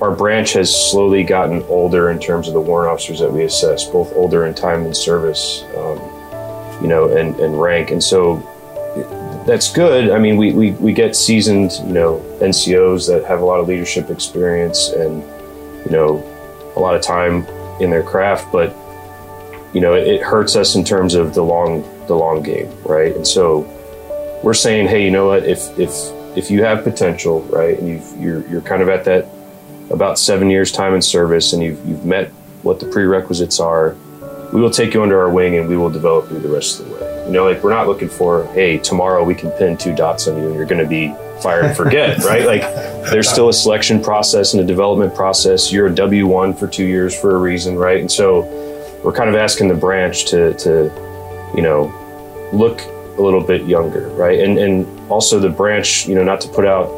our 0.00 0.14
branch 0.14 0.52
has 0.52 0.74
slowly 0.90 1.24
gotten 1.24 1.62
older 1.64 2.10
in 2.10 2.18
terms 2.18 2.48
of 2.48 2.54
the 2.54 2.60
warrant 2.60 2.92
officers 2.92 3.18
that 3.20 3.32
we 3.32 3.44
assess, 3.44 3.84
both 3.84 4.12
older 4.14 4.46
in 4.46 4.54
time 4.54 4.84
and 4.86 4.96
service, 4.96 5.64
um, 5.76 5.98
you 6.80 6.88
know, 6.88 7.14
and, 7.16 7.38
and 7.40 7.60
rank. 7.60 7.90
And 7.90 8.02
so 8.02 8.36
that's 9.46 9.72
good. 9.72 10.10
I 10.10 10.18
mean, 10.18 10.36
we, 10.36 10.52
we, 10.52 10.70
we 10.72 10.92
get 10.92 11.16
seasoned, 11.16 11.72
you 11.84 11.92
know, 11.92 12.24
NCOs 12.40 13.08
that 13.08 13.24
have 13.24 13.40
a 13.40 13.44
lot 13.44 13.58
of 13.58 13.68
leadership 13.68 14.08
experience 14.08 14.90
and, 14.90 15.22
you 15.84 15.90
know, 15.90 16.24
a 16.76 16.80
lot 16.80 16.94
of 16.94 17.02
time 17.02 17.46
in 17.80 17.90
their 17.90 18.02
craft, 18.02 18.50
but 18.52 18.74
you 19.74 19.80
know, 19.80 19.94
it, 19.94 20.06
it 20.06 20.22
hurts 20.22 20.56
us 20.56 20.74
in 20.74 20.84
terms 20.84 21.14
of 21.14 21.34
the 21.34 21.42
long 21.42 21.82
the 22.06 22.14
long 22.14 22.42
game, 22.42 22.72
right? 22.84 23.14
And 23.14 23.26
so 23.26 23.60
we're 24.42 24.54
saying, 24.54 24.88
hey, 24.88 25.04
you 25.04 25.10
know 25.10 25.28
what? 25.28 25.44
If 25.44 25.78
if 25.78 25.92
if 26.36 26.50
you 26.50 26.62
have 26.62 26.84
potential, 26.84 27.42
right, 27.42 27.78
and 27.78 27.88
you've, 27.88 28.16
you're 28.18 28.48
you're 28.48 28.60
kind 28.60 28.82
of 28.82 28.88
at 28.88 29.04
that 29.04 29.26
about 29.90 30.18
seven 30.18 30.50
years 30.50 30.72
time 30.72 30.94
in 30.94 31.02
service, 31.02 31.52
and 31.52 31.62
you've 31.62 31.84
you've 31.86 32.04
met 32.04 32.30
what 32.62 32.80
the 32.80 32.86
prerequisites 32.86 33.60
are, 33.60 33.96
we 34.52 34.60
will 34.60 34.70
take 34.70 34.94
you 34.94 35.02
under 35.02 35.20
our 35.20 35.30
wing 35.30 35.56
and 35.56 35.68
we 35.68 35.76
will 35.76 35.90
develop 35.90 36.30
you 36.30 36.38
the 36.38 36.48
rest 36.48 36.80
of 36.80 36.88
the 36.88 36.94
way. 36.94 37.24
You 37.26 37.32
know, 37.32 37.44
like 37.44 37.62
we're 37.62 37.70
not 37.70 37.86
looking 37.86 38.08
for, 38.08 38.46
hey, 38.54 38.78
tomorrow 38.78 39.22
we 39.22 39.34
can 39.34 39.50
pin 39.52 39.76
two 39.76 39.94
dots 39.94 40.26
on 40.28 40.38
you 40.38 40.46
and 40.46 40.54
you're 40.54 40.66
going 40.66 40.82
to 40.82 40.88
be 40.88 41.14
fire 41.42 41.62
and 41.62 41.76
forget, 41.76 42.18
right? 42.24 42.44
Like 42.44 42.62
there's 43.10 43.28
still 43.28 43.48
a 43.48 43.52
selection 43.52 44.02
process 44.02 44.54
and 44.54 44.62
a 44.62 44.66
development 44.66 45.14
process. 45.14 45.72
You're 45.72 45.86
a 45.86 45.94
W 45.94 46.26
one 46.26 46.54
for 46.54 46.66
two 46.66 46.84
years 46.84 47.18
for 47.18 47.34
a 47.34 47.38
reason, 47.38 47.76
right? 47.76 48.00
And 48.00 48.10
so 48.10 48.42
we're 49.04 49.12
kind 49.12 49.28
of 49.28 49.36
asking 49.36 49.68
the 49.68 49.74
branch 49.74 50.26
to, 50.26 50.54
to 50.54 50.90
you 51.54 51.62
know, 51.62 51.92
look 52.52 52.80
a 53.18 53.22
little 53.22 53.40
bit 53.40 53.66
younger, 53.66 54.08
right? 54.10 54.40
And 54.40 54.58
and 54.58 55.10
also 55.10 55.38
the 55.38 55.48
branch, 55.48 56.06
you 56.06 56.14
know, 56.14 56.24
not 56.24 56.40
to 56.42 56.48
put 56.48 56.64
out 56.64 56.88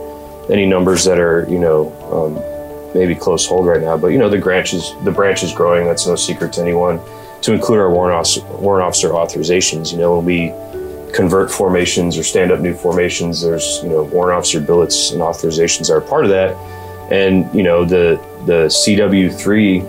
any 0.50 0.66
numbers 0.66 1.04
that 1.04 1.18
are, 1.18 1.46
you 1.48 1.58
know, 1.58 1.92
um, 2.12 2.94
maybe 2.94 3.14
close 3.14 3.46
hold 3.46 3.66
right 3.66 3.80
now, 3.80 3.96
but 3.96 4.08
you 4.08 4.18
know, 4.18 4.28
the 4.28 4.38
branch 4.38 4.74
is 4.74 4.94
the 5.04 5.10
branch 5.10 5.42
is 5.42 5.52
growing. 5.52 5.86
That's 5.86 6.06
no 6.06 6.16
secret 6.16 6.52
to 6.54 6.60
anyone. 6.60 7.00
To 7.42 7.54
include 7.54 7.78
our 7.78 7.90
warrant 7.90 8.16
officer, 8.16 8.44
warrant 8.58 8.86
officer 8.86 9.08
authorizations, 9.10 9.92
you 9.92 9.98
know, 9.98 10.16
when 10.16 10.26
we 10.26 10.52
convert 11.12 11.50
formations 11.50 12.16
or 12.16 12.22
stand 12.22 12.52
up 12.52 12.60
new 12.60 12.74
formations, 12.74 13.42
there's 13.42 13.80
you 13.82 13.88
know 13.88 14.04
warrant 14.04 14.38
officer 14.38 14.60
billets 14.60 15.10
and 15.10 15.20
authorizations 15.20 15.90
are 15.90 16.00
part 16.00 16.24
of 16.24 16.30
that, 16.30 16.54
and 17.12 17.52
you 17.54 17.62
know 17.62 17.84
the 17.84 18.20
the 18.46 18.66
CW 18.66 19.34
three 19.34 19.82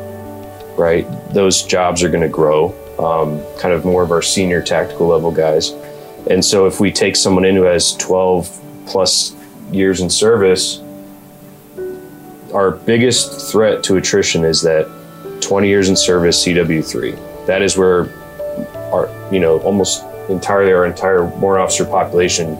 right? 0.81 1.06
Those 1.33 1.63
jobs 1.63 2.03
are 2.03 2.09
going 2.09 2.23
to 2.23 2.29
grow, 2.29 2.73
um, 2.97 3.41
kind 3.59 3.73
of 3.73 3.85
more 3.85 4.03
of 4.03 4.12
our 4.12 4.21
senior 4.21 4.62
tactical 4.62 5.07
level 5.07 5.31
guys. 5.31 5.71
And 6.29 6.44
so 6.44 6.65
if 6.65 6.79
we 6.79 6.91
take 6.91 7.15
someone 7.15 7.45
in 7.45 7.56
who 7.56 7.63
has 7.63 7.95
12 7.97 8.85
plus 8.88 9.35
years 9.71 10.01
in 10.01 10.09
service, 10.09 10.81
our 12.53 12.71
biggest 12.71 13.51
threat 13.51 13.83
to 13.83 13.97
attrition 13.97 14.44
is 14.44 14.62
that 14.63 14.89
20 15.41 15.68
years 15.68 15.89
in 15.89 15.95
service 15.95 16.45
CW3. 16.45 17.45
That 17.45 17.62
is 17.62 17.77
where 17.77 18.12
our, 18.91 19.09
you 19.31 19.39
know, 19.39 19.59
almost 19.59 20.03
entirely 20.31 20.72
our 20.72 20.86
entire 20.86 21.25
warrant 21.25 21.63
officer 21.63 21.86
population 21.86 22.56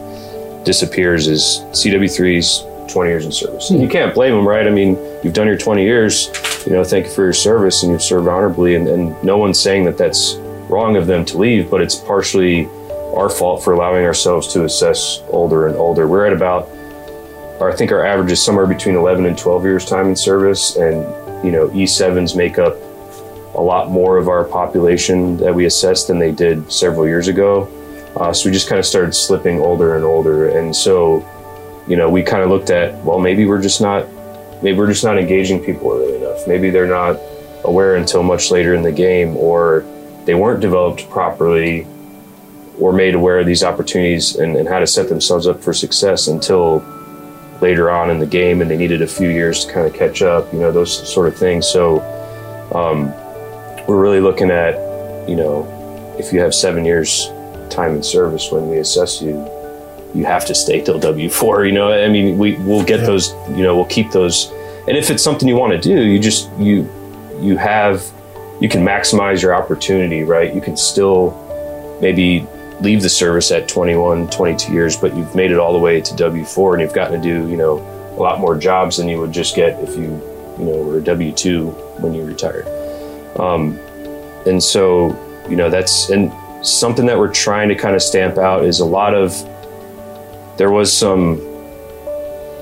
disappears 0.64 1.26
is 1.26 1.60
CW3s 1.70 2.90
20 2.92 3.10
years 3.10 3.24
in 3.24 3.32
service. 3.32 3.70
And 3.70 3.80
you 3.80 3.88
can't 3.88 4.14
blame 4.14 4.34
them, 4.34 4.46
right? 4.46 4.66
I 4.66 4.70
mean, 4.70 4.96
you've 5.22 5.34
done 5.34 5.46
your 5.46 5.56
20 5.56 5.82
years, 5.82 6.28
you 6.66 6.72
know, 6.72 6.84
thank 6.84 7.06
you 7.06 7.12
for 7.12 7.24
your 7.24 7.32
service 7.32 7.82
and 7.82 7.92
you've 7.92 8.02
served 8.02 8.28
honorably. 8.28 8.74
And, 8.74 8.86
and 8.88 9.24
no 9.24 9.38
one's 9.38 9.60
saying 9.60 9.84
that 9.84 9.96
that's 9.98 10.34
wrong 10.68 10.96
of 10.96 11.06
them 11.06 11.24
to 11.26 11.38
leave, 11.38 11.70
but 11.70 11.80
it's 11.80 11.94
partially 11.94 12.66
our 13.14 13.28
fault 13.28 13.62
for 13.62 13.72
allowing 13.72 14.04
ourselves 14.04 14.52
to 14.52 14.64
assess 14.64 15.22
older 15.28 15.66
and 15.66 15.76
older. 15.76 16.06
We're 16.06 16.26
at 16.26 16.32
about, 16.32 16.68
I 17.60 17.72
think 17.74 17.92
our 17.92 18.04
average 18.04 18.32
is 18.32 18.44
somewhere 18.44 18.66
between 18.66 18.96
11 18.96 19.26
and 19.26 19.38
12 19.38 19.64
years 19.64 19.84
time 19.84 20.08
in 20.08 20.16
service. 20.16 20.76
And, 20.76 21.02
you 21.44 21.52
know, 21.52 21.68
E7s 21.68 22.36
make 22.36 22.58
up 22.58 22.76
a 23.54 23.60
lot 23.60 23.90
more 23.90 24.16
of 24.18 24.28
our 24.28 24.44
population 24.44 25.36
that 25.38 25.54
we 25.54 25.66
assessed 25.66 26.08
than 26.08 26.18
they 26.18 26.32
did 26.32 26.72
several 26.72 27.06
years 27.06 27.28
ago. 27.28 27.68
Uh, 28.16 28.32
so 28.32 28.48
we 28.48 28.52
just 28.52 28.68
kind 28.68 28.78
of 28.78 28.86
started 28.86 29.14
slipping 29.14 29.60
older 29.60 29.96
and 29.96 30.04
older. 30.04 30.48
And 30.48 30.74
so, 30.74 31.26
you 31.86 31.96
know, 31.96 32.10
we 32.10 32.22
kind 32.22 32.42
of 32.42 32.50
looked 32.50 32.70
at, 32.70 32.94
well, 33.04 33.18
maybe 33.18 33.46
we're 33.46 33.60
just 33.60 33.80
not, 33.80 34.06
maybe 34.62 34.78
we're 34.78 34.88
just 34.88 35.04
not 35.04 35.18
engaging 35.18 35.62
people 35.62 35.92
early 35.92 36.16
enough. 36.16 36.46
Maybe 36.46 36.70
they're 36.70 36.86
not 36.86 37.18
aware 37.64 37.96
until 37.96 38.22
much 38.22 38.50
later 38.50 38.74
in 38.74 38.82
the 38.82 38.92
game, 38.92 39.36
or 39.36 39.84
they 40.24 40.34
weren't 40.34 40.60
developed 40.60 41.08
properly 41.10 41.86
or 42.78 42.92
made 42.92 43.14
aware 43.14 43.38
of 43.38 43.46
these 43.46 43.62
opportunities 43.62 44.36
and, 44.36 44.56
and 44.56 44.68
how 44.68 44.78
to 44.78 44.86
set 44.86 45.08
themselves 45.08 45.46
up 45.46 45.62
for 45.62 45.72
success 45.72 46.28
until 46.28 46.84
later 47.60 47.90
on 47.90 48.10
in 48.10 48.18
the 48.18 48.26
game 48.26 48.60
and 48.60 48.70
they 48.70 48.76
needed 48.76 49.02
a 49.02 49.06
few 49.06 49.28
years 49.28 49.64
to 49.64 49.72
kind 49.72 49.86
of 49.86 49.94
catch 49.94 50.20
up, 50.22 50.52
you 50.52 50.58
know, 50.58 50.72
those 50.72 51.08
sort 51.12 51.28
of 51.28 51.36
things. 51.36 51.66
So 51.66 52.00
um, 52.74 53.12
we're 53.86 54.00
really 54.00 54.20
looking 54.20 54.50
at, 54.50 54.74
you 55.28 55.36
know, 55.36 55.66
if 56.18 56.32
you 56.32 56.40
have 56.40 56.54
seven 56.54 56.84
years 56.84 57.28
time 57.70 57.96
in 57.96 58.02
service 58.02 58.50
when 58.52 58.68
we 58.68 58.78
assess 58.78 59.22
you, 59.22 59.48
you 60.14 60.24
have 60.24 60.44
to 60.46 60.54
stay 60.54 60.80
till 60.80 60.98
W 60.98 61.30
four. 61.30 61.64
You 61.64 61.72
know, 61.72 61.92
I 61.92 62.08
mean, 62.08 62.38
we 62.38 62.56
we'll 62.58 62.84
get 62.84 63.00
yeah. 63.00 63.06
those. 63.06 63.32
You 63.48 63.62
know, 63.62 63.74
we'll 63.74 63.86
keep 63.86 64.10
those. 64.10 64.50
And 64.86 64.96
if 64.96 65.10
it's 65.10 65.22
something 65.22 65.48
you 65.48 65.56
want 65.56 65.72
to 65.72 65.78
do, 65.78 66.02
you 66.02 66.18
just 66.18 66.50
you 66.58 66.88
you 67.40 67.56
have 67.56 68.04
you 68.60 68.68
can 68.68 68.84
maximize 68.84 69.42
your 69.42 69.54
opportunity, 69.54 70.22
right? 70.22 70.54
You 70.54 70.60
can 70.60 70.76
still 70.76 71.38
maybe 72.00 72.46
leave 72.80 73.02
the 73.02 73.08
service 73.08 73.50
at 73.50 73.68
21, 73.68 74.28
22 74.28 74.72
years, 74.72 74.96
but 74.96 75.16
you've 75.16 75.34
made 75.34 75.50
it 75.50 75.58
all 75.58 75.72
the 75.72 75.78
way 75.78 76.00
to 76.00 76.16
W 76.16 76.44
four, 76.44 76.74
and 76.74 76.82
you've 76.82 76.94
gotten 76.94 77.20
to 77.20 77.28
do 77.28 77.48
you 77.48 77.56
know 77.56 77.78
a 78.16 78.20
lot 78.20 78.38
more 78.38 78.56
jobs 78.56 78.98
than 78.98 79.08
you 79.08 79.18
would 79.18 79.32
just 79.32 79.56
get 79.56 79.80
if 79.82 79.96
you 79.96 80.20
you 80.58 80.64
know 80.64 80.82
were 80.82 80.98
a 80.98 81.02
W 81.02 81.32
two 81.32 81.70
when 82.00 82.12
you 82.12 82.22
retired. 82.22 82.81
Um, 83.38 83.78
and 84.46 84.62
so 84.62 85.16
you 85.48 85.56
know 85.56 85.70
that's 85.70 86.10
and 86.10 86.32
something 86.64 87.06
that 87.06 87.18
we're 87.18 87.32
trying 87.32 87.68
to 87.68 87.74
kind 87.74 87.96
of 87.96 88.02
stamp 88.02 88.38
out 88.38 88.64
is 88.64 88.80
a 88.80 88.84
lot 88.84 89.14
of 89.14 89.32
there 90.58 90.70
was 90.70 90.96
some 90.96 91.40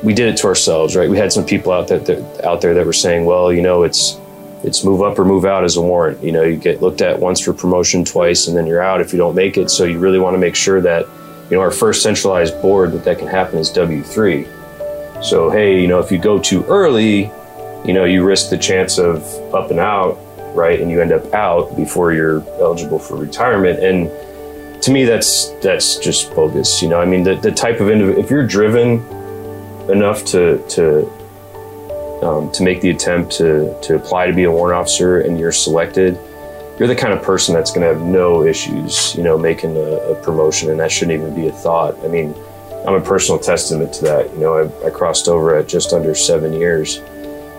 we 0.02 0.14
did 0.14 0.28
it 0.28 0.38
to 0.38 0.46
ourselves, 0.46 0.96
right? 0.96 1.10
We 1.10 1.18
had 1.18 1.30
some 1.30 1.44
people 1.44 1.72
out 1.72 1.88
that, 1.88 2.06
that 2.06 2.44
out 2.44 2.62
there 2.62 2.72
that 2.72 2.86
were 2.86 2.92
saying, 2.92 3.26
well, 3.26 3.52
you 3.52 3.60
know, 3.60 3.82
it's 3.82 4.18
it's 4.64 4.84
move 4.84 5.02
up 5.02 5.18
or 5.18 5.24
move 5.24 5.44
out 5.44 5.64
as 5.64 5.76
a 5.76 5.82
warrant. 5.82 6.22
You 6.22 6.32
know, 6.32 6.42
you 6.42 6.56
get 6.56 6.80
looked 6.80 7.00
at 7.00 7.18
once 7.18 7.40
for 7.40 7.52
promotion, 7.52 8.04
twice, 8.04 8.46
and 8.46 8.56
then 8.56 8.66
you're 8.66 8.82
out 8.82 9.00
if 9.00 9.12
you 9.12 9.18
don't 9.18 9.34
make 9.34 9.58
it. 9.58 9.70
So 9.70 9.84
you 9.84 9.98
really 9.98 10.18
want 10.18 10.34
to 10.34 10.38
make 10.38 10.54
sure 10.54 10.80
that, 10.80 11.06
you 11.50 11.56
know, 11.56 11.60
our 11.60 11.70
first 11.70 12.02
centralized 12.02 12.60
board 12.62 12.92
that 12.92 13.04
that 13.04 13.18
can 13.18 13.28
happen 13.28 13.58
is 13.58 13.70
W 13.70 14.02
three. 14.02 14.46
So 15.22 15.50
hey, 15.50 15.80
you 15.80 15.88
know, 15.88 15.98
if 15.98 16.10
you 16.10 16.18
go 16.18 16.38
too 16.38 16.64
early, 16.64 17.30
you 17.84 17.92
know, 17.92 18.04
you 18.04 18.24
risk 18.24 18.50
the 18.50 18.58
chance 18.58 18.98
of 18.98 19.22
up 19.54 19.70
and 19.70 19.80
out, 19.80 20.18
right? 20.54 20.80
And 20.80 20.90
you 20.90 21.00
end 21.00 21.12
up 21.12 21.32
out 21.34 21.76
before 21.76 22.12
you're 22.12 22.42
eligible 22.60 22.98
for 22.98 23.16
retirement. 23.16 23.78
And 23.80 24.10
to 24.82 24.90
me, 24.90 25.04
that's 25.04 25.50
that's 25.62 25.96
just 25.96 26.34
bogus. 26.34 26.82
You 26.82 26.88
know, 26.88 27.00
I 27.00 27.04
mean, 27.04 27.22
the, 27.22 27.34
the 27.36 27.52
type 27.52 27.80
of 27.80 27.90
if 27.90 28.30
you're 28.30 28.46
driven 28.46 29.04
enough 29.90 30.24
to 30.26 30.64
to 30.68 31.06
um, 32.22 32.50
to 32.52 32.62
make 32.62 32.80
the 32.80 32.90
attempt 32.90 33.32
to 33.32 33.78
to 33.82 33.96
apply 33.96 34.26
to 34.26 34.32
be 34.32 34.44
a 34.44 34.50
warrant 34.50 34.78
officer 34.78 35.20
and 35.20 35.38
you're 35.38 35.52
selected, 35.52 36.18
you're 36.78 36.88
the 36.88 36.96
kind 36.96 37.12
of 37.12 37.22
person 37.22 37.54
that's 37.54 37.70
going 37.70 37.82
to 37.82 37.94
have 37.94 38.06
no 38.06 38.44
issues, 38.44 39.14
you 39.14 39.22
know, 39.22 39.36
making 39.36 39.76
a, 39.76 39.80
a, 39.80 40.22
promotion, 40.22 40.70
and 40.70 40.80
that 40.80 40.90
shouldn't 40.90 41.20
even 41.20 41.34
be 41.34 41.46
a 41.46 41.52
thought. 41.52 41.94
I 42.04 42.08
mean, 42.08 42.34
I'm 42.86 42.94
a 42.94 43.00
personal 43.00 43.38
testament 43.38 43.92
to 43.94 44.04
that. 44.04 44.32
You 44.32 44.40
know, 44.40 44.54
I, 44.54 44.86
I 44.86 44.90
crossed 44.90 45.28
over 45.28 45.54
at 45.56 45.68
just 45.68 45.92
under 45.92 46.14
seven 46.14 46.54
years, 46.54 46.98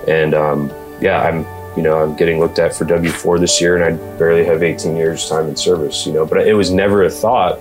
and 0.08 0.34
um, 0.34 0.72
yeah, 1.00 1.22
I'm 1.22 1.46
you 1.76 1.84
know 1.84 1.98
I'm 1.98 2.16
getting 2.16 2.40
looked 2.40 2.60
at 2.60 2.76
for 2.76 2.86
W4 2.86 3.40
this 3.40 3.62
year, 3.62 3.76
and 3.76 3.84
I 3.84 4.18
barely 4.18 4.46
have 4.46 4.64
18 4.64 4.96
years 4.96 5.28
time 5.30 5.48
in 5.48 5.56
service. 5.56 6.06
You 6.06 6.14
know, 6.14 6.26
but 6.26 6.48
it 6.48 6.54
was 6.54 6.72
never 6.72 7.04
a 7.04 7.10
thought 7.10 7.60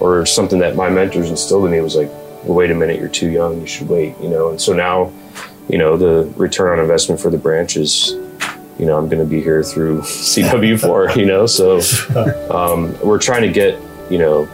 or 0.00 0.24
something 0.26 0.58
that 0.60 0.76
my 0.76 0.88
mentors 0.88 1.30
instilled 1.30 1.66
in 1.66 1.72
me. 1.72 1.80
Was 1.80 1.96
like, 1.96 2.10
well, 2.44 2.54
wait 2.54 2.70
a 2.70 2.74
minute, 2.74 2.98
you're 2.98 3.08
too 3.08 3.30
young, 3.30 3.60
you 3.60 3.66
should 3.66 3.88
wait. 3.88 4.14
You 4.20 4.28
know, 4.28 4.50
and 4.50 4.60
so 4.60 4.72
now 4.72 5.12
you 5.68 5.76
know, 5.76 5.96
the 5.96 6.32
return 6.36 6.78
on 6.78 6.82
investment 6.82 7.20
for 7.20 7.30
the 7.30 7.38
branch 7.38 7.76
is, 7.76 8.12
you 8.78 8.86
know, 8.86 8.96
I'm 8.96 9.08
going 9.08 9.22
to 9.22 9.28
be 9.28 9.40
here 9.40 9.62
through 9.62 10.00
CW4, 10.02 11.16
you 11.16 11.26
know, 11.26 11.46
so 11.46 11.78
um, 12.54 12.98
we're 13.00 13.18
trying 13.18 13.42
to 13.42 13.52
get, 13.52 13.80
you 14.10 14.18
know, 14.18 14.46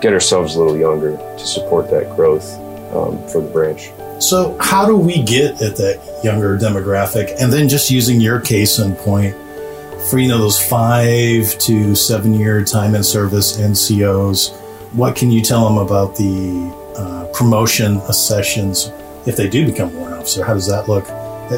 get 0.00 0.12
ourselves 0.12 0.54
a 0.54 0.58
little 0.58 0.76
younger 0.76 1.16
to 1.16 1.46
support 1.46 1.90
that 1.90 2.14
growth 2.16 2.58
um, 2.92 3.26
for 3.28 3.40
the 3.40 3.48
branch. 3.50 3.90
So, 4.20 4.56
how 4.60 4.86
do 4.86 4.96
we 4.96 5.22
get 5.22 5.62
at 5.62 5.76
that 5.76 6.20
younger 6.22 6.58
demographic? 6.58 7.34
And 7.40 7.52
then 7.52 7.68
just 7.68 7.90
using 7.90 8.20
your 8.20 8.40
case 8.40 8.78
in 8.78 8.94
point 8.94 9.34
for, 10.10 10.18
you 10.18 10.28
know, 10.28 10.38
those 10.38 10.60
five 10.60 11.58
to 11.58 11.94
seven 11.94 12.34
year 12.34 12.64
time 12.64 12.94
in 12.94 13.02
service 13.02 13.56
NCOs, 13.58 14.54
what 14.92 15.16
can 15.16 15.30
you 15.30 15.40
tell 15.40 15.68
them 15.68 15.78
about 15.78 16.16
the 16.16 16.74
uh, 16.96 17.26
promotion 17.32 17.98
accessions 18.08 18.90
if 19.26 19.36
they 19.36 19.48
do 19.48 19.66
become 19.66 19.94
warrant 19.94 20.16
officer, 20.16 20.44
how 20.44 20.54
does 20.54 20.66
that 20.68 20.88
look 20.88 21.06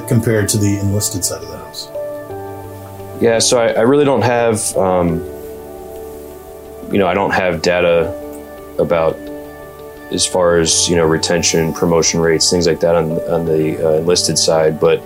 compared 0.08 0.48
to 0.48 0.58
the 0.58 0.78
enlisted 0.80 1.24
side 1.24 1.42
of 1.42 1.48
the 1.48 1.56
house? 1.56 1.88
Yeah, 3.22 3.38
so 3.38 3.58
I, 3.58 3.68
I 3.72 3.80
really 3.82 4.04
don't 4.04 4.22
have, 4.22 4.76
um, 4.76 5.18
you 6.90 6.98
know, 6.98 7.06
I 7.06 7.14
don't 7.14 7.30
have 7.30 7.62
data 7.62 8.12
about 8.78 9.16
as 10.12 10.26
far 10.26 10.58
as 10.58 10.88
you 10.88 10.96
know 10.96 11.06
retention, 11.06 11.72
promotion 11.72 12.20
rates, 12.20 12.50
things 12.50 12.66
like 12.66 12.80
that 12.80 12.94
on 12.94 13.12
on 13.30 13.44
the 13.44 13.84
uh, 13.84 13.98
enlisted 13.98 14.38
side. 14.38 14.78
But 14.78 15.02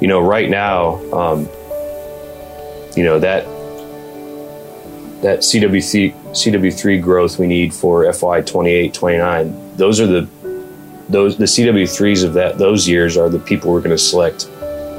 you 0.00 0.08
know, 0.08 0.20
right 0.20 0.48
now, 0.48 0.96
um, 1.12 1.48
you 2.96 3.04
know 3.04 3.18
that 3.18 3.44
that 5.22 5.40
CW3 5.40 6.14
CW3 6.32 7.02
growth 7.02 7.38
we 7.38 7.46
need 7.46 7.72
for 7.72 8.10
FY 8.12 8.42
28, 8.42 8.92
29. 8.92 9.76
Those 9.76 10.00
are 10.00 10.06
the 10.06 10.28
those 11.08 11.36
the 11.36 11.44
CW3s 11.44 12.24
of 12.24 12.34
that 12.34 12.58
those 12.58 12.88
years 12.88 13.16
are 13.16 13.28
the 13.28 13.38
people 13.38 13.72
we're 13.72 13.80
going 13.80 13.90
to 13.90 13.98
select 13.98 14.48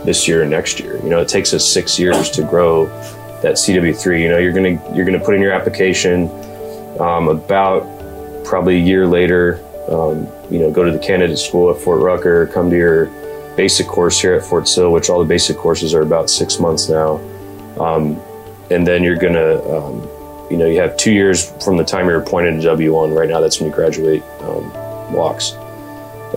this 0.05 0.27
year 0.27 0.41
and 0.41 0.51
next 0.51 0.79
year. 0.79 0.97
You 0.97 1.09
know, 1.09 1.19
it 1.19 1.27
takes 1.27 1.53
us 1.53 1.67
six 1.67 1.99
years 1.99 2.29
to 2.31 2.43
grow 2.43 2.85
that 3.41 3.55
CW3. 3.55 4.21
You 4.21 4.29
know, 4.29 4.37
you're 4.37 4.53
gonna 4.53 4.79
you're 4.95 5.05
gonna 5.05 5.23
put 5.23 5.35
in 5.35 5.41
your 5.41 5.51
application 5.51 6.29
um, 6.99 7.27
about 7.27 7.94
probably 8.45 8.77
a 8.77 8.83
year 8.83 9.07
later. 9.07 9.59
Um, 9.89 10.27
you 10.49 10.59
know, 10.59 10.71
go 10.71 10.83
to 10.83 10.91
the 10.91 10.99
candidate 10.99 11.37
school 11.37 11.69
at 11.71 11.81
Fort 11.81 12.01
Rucker, 12.01 12.47
come 12.47 12.69
to 12.69 12.75
your 12.75 13.05
basic 13.55 13.87
course 13.87 14.19
here 14.19 14.33
at 14.33 14.43
Fort 14.43 14.67
Sill, 14.67 14.91
which 14.91 15.09
all 15.09 15.19
the 15.19 15.25
basic 15.25 15.57
courses 15.57 15.93
are 15.93 16.01
about 16.01 16.29
six 16.29 16.59
months 16.59 16.89
now, 16.89 17.17
um, 17.79 18.19
and 18.71 18.85
then 18.85 19.03
you're 19.03 19.17
gonna. 19.17 19.61
Um, 19.69 20.09
you 20.49 20.57
know, 20.57 20.67
you 20.67 20.79
have 20.79 20.95
two 20.95 21.11
years 21.11 21.51
from 21.63 21.77
the 21.77 21.83
time 21.83 22.05
you're 22.05 22.21
appointed 22.21 22.61
to 22.61 22.67
W1. 22.67 23.17
Right 23.17 23.27
now, 23.27 23.39
that's 23.39 23.59
when 23.59 23.69
you 23.69 23.75
graduate 23.75 24.21
um, 24.41 24.71
WOCS. 25.11 25.57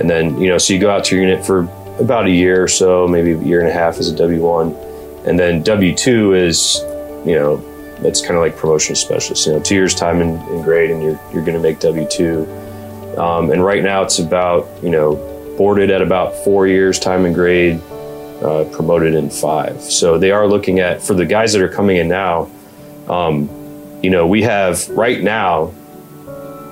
And 0.00 0.08
then, 0.08 0.40
you 0.40 0.48
know, 0.48 0.58
so 0.58 0.72
you 0.72 0.80
go 0.80 0.90
out 0.90 1.04
to 1.04 1.16
your 1.16 1.26
unit 1.26 1.44
for 1.44 1.60
about 1.98 2.26
a 2.26 2.30
year 2.30 2.62
or 2.62 2.68
so, 2.68 3.06
maybe 3.06 3.32
a 3.32 3.38
year 3.38 3.60
and 3.60 3.68
a 3.68 3.72
half 3.72 3.98
as 3.98 4.10
a 4.10 4.14
W1. 4.14 5.26
And 5.26 5.38
then 5.38 5.62
W2 5.62 6.40
is, 6.46 6.78
you 7.26 7.34
know, 7.34 7.56
that's 8.02 8.20
kind 8.20 8.34
of 8.34 8.40
like 8.40 8.56
promotion 8.56 8.94
specialist, 8.94 9.46
you 9.46 9.52
know, 9.52 9.60
two 9.60 9.74
years 9.74 9.94
time 9.94 10.20
in, 10.20 10.38
in 10.48 10.62
grade 10.62 10.90
and 10.90 11.02
you're, 11.02 11.20
you're 11.32 11.44
going 11.44 11.56
to 11.56 11.60
make 11.60 11.78
W2. 11.78 13.18
Um, 13.18 13.50
and 13.50 13.64
right 13.64 13.82
now 13.82 14.02
it's 14.02 14.18
about, 14.18 14.68
you 14.82 14.90
know, 14.90 15.16
boarded 15.56 15.90
at 15.90 16.00
about 16.00 16.34
four 16.44 16.66
years 16.66 16.98
time 16.98 17.26
in 17.26 17.32
grade, 17.32 17.80
uh, 18.42 18.64
promoted 18.72 19.14
in 19.14 19.28
five. 19.28 19.80
So 19.80 20.18
they 20.18 20.30
are 20.30 20.46
looking 20.46 20.78
at, 20.78 21.02
for 21.02 21.14
the 21.14 21.26
guys 21.26 21.52
that 21.52 21.62
are 21.62 21.68
coming 21.68 21.96
in 21.96 22.08
now, 22.08 22.48
um, 23.08 23.48
you 24.02 24.10
know, 24.10 24.26
we 24.26 24.42
have 24.42 24.88
right 24.90 25.20
now 25.20 25.72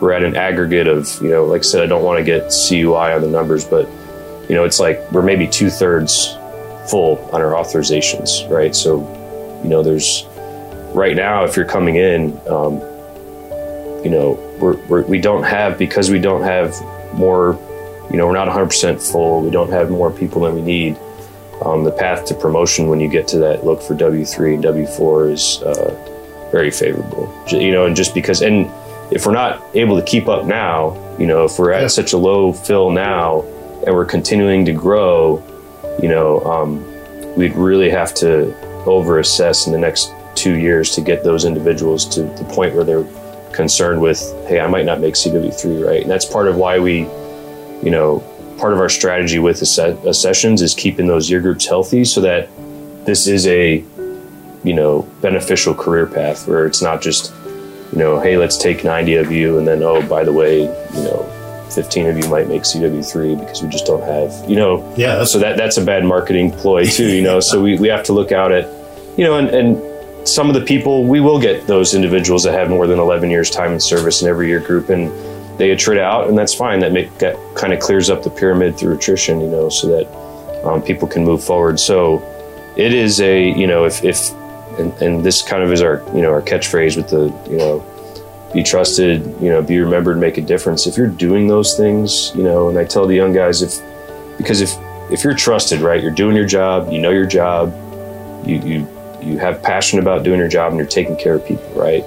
we're 0.01 0.13
at 0.13 0.23
an 0.23 0.37
aggregate 0.37 0.87
of, 0.87 1.09
you 1.23 1.31
know, 1.31 1.45
like 1.47 1.61
I 1.61 1.63
said, 1.63 1.83
I 1.83 1.87
don't 1.87 2.05
want 2.05 2.19
to 2.19 2.25
get 2.25 2.53
CUI 2.69 3.13
on 3.13 3.23
the 3.23 3.29
numbers, 3.29 3.65
but, 3.65 3.89
you 4.49 4.55
know, 4.55 4.65
it's 4.65 4.79
like 4.79 5.11
we're 5.11 5.23
maybe 5.23 5.49
two 5.49 5.71
thirds 5.71 6.37
full 6.89 7.19
on 7.33 7.41
our 7.41 7.53
authorizations, 7.53 8.49
right? 8.51 8.77
So, 8.77 9.01
you 9.65 9.71
know, 9.71 9.83
there's 9.83 10.27
right 10.97 11.15
now, 11.15 11.45
if 11.45 11.57
you're 11.57 11.67
coming 11.67 11.97
in, 11.97 12.33
um, 12.49 12.81
you 14.03 14.11
know, 14.11 14.33
we're, 14.61 14.77
we're, 14.87 15.03
we 15.03 15.21
don't 15.21 15.43
have, 15.43 15.79
because 15.79 16.11
we 16.11 16.19
don't 16.19 16.43
have 16.43 16.75
more, 17.13 17.59
you 18.11 18.17
know, 18.17 18.27
we're 18.27 18.33
not 18.33 18.49
100% 18.49 19.13
full, 19.13 19.43
we 19.43 19.51
don't 19.51 19.71
have 19.71 19.91
more 19.91 20.11
people 20.11 20.43
than 20.43 20.55
we 20.55 20.63
need. 20.63 20.97
Um, 21.65 21.85
the 21.85 21.93
path 21.93 22.27
to 22.27 22.35
promotion 22.35 22.89
when 22.89 23.01
you 23.01 23.09
get 23.09 23.29
to 23.29 23.39
that 23.39 23.65
look 23.65 23.81
for 23.81 23.95
W3 23.95 24.55
and 24.55 24.65
W4 24.65 25.33
is 25.33 25.63
uh, 25.63 26.49
very 26.53 26.71
favorable, 26.71 27.33
you 27.49 27.73
know, 27.73 27.87
and 27.87 27.95
just 27.97 28.15
because, 28.15 28.43
and, 28.43 28.71
if 29.11 29.25
we're 29.25 29.33
not 29.33 29.63
able 29.75 29.97
to 29.97 30.05
keep 30.05 30.29
up 30.29 30.47
now, 30.47 30.95
you 31.19 31.27
know, 31.27 31.45
if 31.45 31.59
we're 31.59 31.73
at 31.73 31.83
yeah. 31.83 31.89
such 31.89 32.13
a 32.13 32.17
low 32.17 32.53
fill 32.53 32.91
now 32.91 33.43
and 33.87 33.95
we're 33.95 34.05
continuing 34.05 34.65
to 34.65 34.73
grow, 34.73 35.43
you 36.03 36.09
know, 36.09 36.41
um, 36.41 37.37
we'd 37.37 37.55
really 37.55 37.89
have 37.91 38.13
to 38.15 38.55
over 38.85 39.19
assess 39.19 39.67
in 39.67 39.73
the 39.73 39.79
next 39.79 40.13
two 40.37 40.57
years 40.57 40.91
to 40.93 41.01
get 41.01 41.25
those 41.25 41.45
individuals 41.45 42.07
to 42.15 42.23
the 42.23 42.45
point 42.53 42.75
where 42.75 42.85
they're 42.85 43.07
concerned 43.53 44.01
with, 44.01 44.21
hey, 44.47 44.61
I 44.61 44.67
might 44.67 44.85
not 44.85 45.01
make 45.01 45.15
CW3, 45.15 45.87
right? 45.87 46.03
And 46.03 46.11
that's 46.11 46.27
part 46.27 46.49
of 46.49 46.57
why 46.57 46.79
we, 46.79 47.01
you 47.83 47.91
know, 47.91 48.21
part 48.59 48.73
of 48.73 48.79
our 48.79 48.89
strategy 48.89 49.39
with 49.39 49.61
the 49.61 50.13
sessions 50.13 50.63
is 50.63 50.75
keeping 50.75 51.07
those 51.07 51.31
year 51.31 51.41
groups 51.41 51.67
healthy 51.67 52.05
so 52.05 52.21
that 52.21 52.49
this 53.05 53.27
is 53.27 53.47
a, 53.47 53.85
you 54.65 54.75
know, 54.75 55.03
beneficial 55.21 55.75
career 55.75 56.07
path 56.07 56.47
where 56.47 56.67
it's 56.67 56.83
not 56.83 57.01
just 57.03 57.33
you 57.93 57.99
know, 57.99 58.21
hey, 58.21 58.37
let's 58.37 58.57
take 58.57 58.85
90 58.85 59.17
of 59.17 59.33
you, 59.33 59.59
and 59.59 59.67
then, 59.67 59.83
oh, 59.83 60.07
by 60.09 60.25
the 60.25 60.33
way, 60.33 60.63
you 60.63 61.03
know, 61.03 61.23
15 61.71 62.07
of 62.07 62.19
you 62.19 62.29
might 62.29 62.49
make 62.49 62.63
CW3 62.63 63.39
because 63.39 63.63
we 63.63 63.69
just 63.69 63.87
don't 63.87 64.03
have, 64.03 64.49
you 64.49 64.57
know. 64.57 64.93
Yeah. 64.97 65.25
So 65.25 65.39
that 65.39 65.57
that's 65.57 65.77
a 65.77 65.85
bad 65.85 66.05
marketing 66.05 66.51
ploy 66.51 66.87
too, 66.87 67.07
you 67.07 67.23
know. 67.23 67.41
so 67.41 67.63
we, 67.63 67.79
we 67.79 67.89
have 67.89 68.05
to 68.05 68.13
look 68.13 68.33
out 68.33 68.53
at, 68.53 68.67
you 69.19 69.25
know, 69.25 69.39
and, 69.39 69.49
and 69.49 69.77
some 70.27 70.49
of 70.49 70.55
the 70.55 70.61
people, 70.61 71.05
we 71.05 71.21
will 71.21 71.41
get 71.41 71.67
those 71.67 71.95
individuals 71.95 72.43
that 72.45 72.53
have 72.53 72.69
more 72.69 72.87
than 72.87 72.99
11 72.99 73.31
years 73.31 73.51
time 73.51 73.73
in 73.73 73.81
service 73.81 74.23
in 74.23 74.29
every 74.29 74.49
year 74.49 74.61
group, 74.61 74.91
and 74.91 75.09
they 75.59 75.71
attrit 75.71 75.99
out, 75.99 76.29
and 76.29 76.37
that's 76.37 76.55
fine. 76.55 76.81
That, 76.81 76.93
make, 76.93 77.17
that 77.19 77.37
kind 77.55 77.73
of 77.73 77.81
clears 77.81 78.11
up 78.11 78.23
the 78.23 78.31
pyramid 78.31 78.77
through 78.77 78.95
attrition, 78.97 79.41
you 79.41 79.49
know, 79.49 79.69
so 79.69 79.89
that 79.89 80.67
um, 80.67 80.83
people 80.83 81.09
can 81.09 81.25
move 81.25 81.43
forward. 81.43 81.81
So 81.81 82.23
it 82.77 82.93
is 82.93 83.21
a, 83.21 83.51
you 83.51 83.67
know, 83.67 83.85
if, 83.85 84.05
if 84.05 84.31
and, 84.79 84.93
and 85.03 85.25
this 85.25 85.43
kind 85.43 85.63
of 85.63 85.73
is 85.73 85.81
our 85.81 86.03
you 86.15 86.23
know 86.23 86.31
our 86.31 86.43
catchphrase 86.43 86.97
with 86.97 87.09
the 87.09 87.33
you 87.51 87.59
know 87.59 87.85
be 88.53 88.63
trusted 88.63 89.25
you 89.41 89.51
know 89.51 89.63
be 89.63 89.79
remembered 89.81 90.19
make 90.19 90.39
a 90.39 90.43
difference 90.43 90.87
if 90.87 90.97
you're 90.97 91.07
doing 91.07 91.47
those 91.47 91.77
things 91.77 92.33
you 92.35 92.43
know 92.43 92.69
and 92.69 92.79
i 92.79 92.85
tell 92.85 93.07
the 93.07 93.15
young 93.15 93.33
guys 93.33 93.63
if 93.63 93.81
because 94.39 94.61
if 94.61 94.71
if 95.11 95.25
you're 95.25 95.35
trusted 95.35 95.81
right 95.81 96.03
you're 96.03 96.11
doing 96.11 96.37
your 96.37 96.47
job 96.47 96.91
you 96.93 96.99
know 96.99 97.11
your 97.11 97.27
job 97.27 97.73
you 98.47 98.59
you 98.61 98.96
you 99.27 99.39
have 99.39 99.63
passion 99.63 99.99
about 99.99 100.23
doing 100.23 100.39
your 100.39 100.49
job 100.49 100.71
and 100.71 100.79
you're 100.79 100.87
taking 100.87 101.17
care 101.17 101.35
of 101.35 101.47
people 101.47 101.69
right 101.75 102.05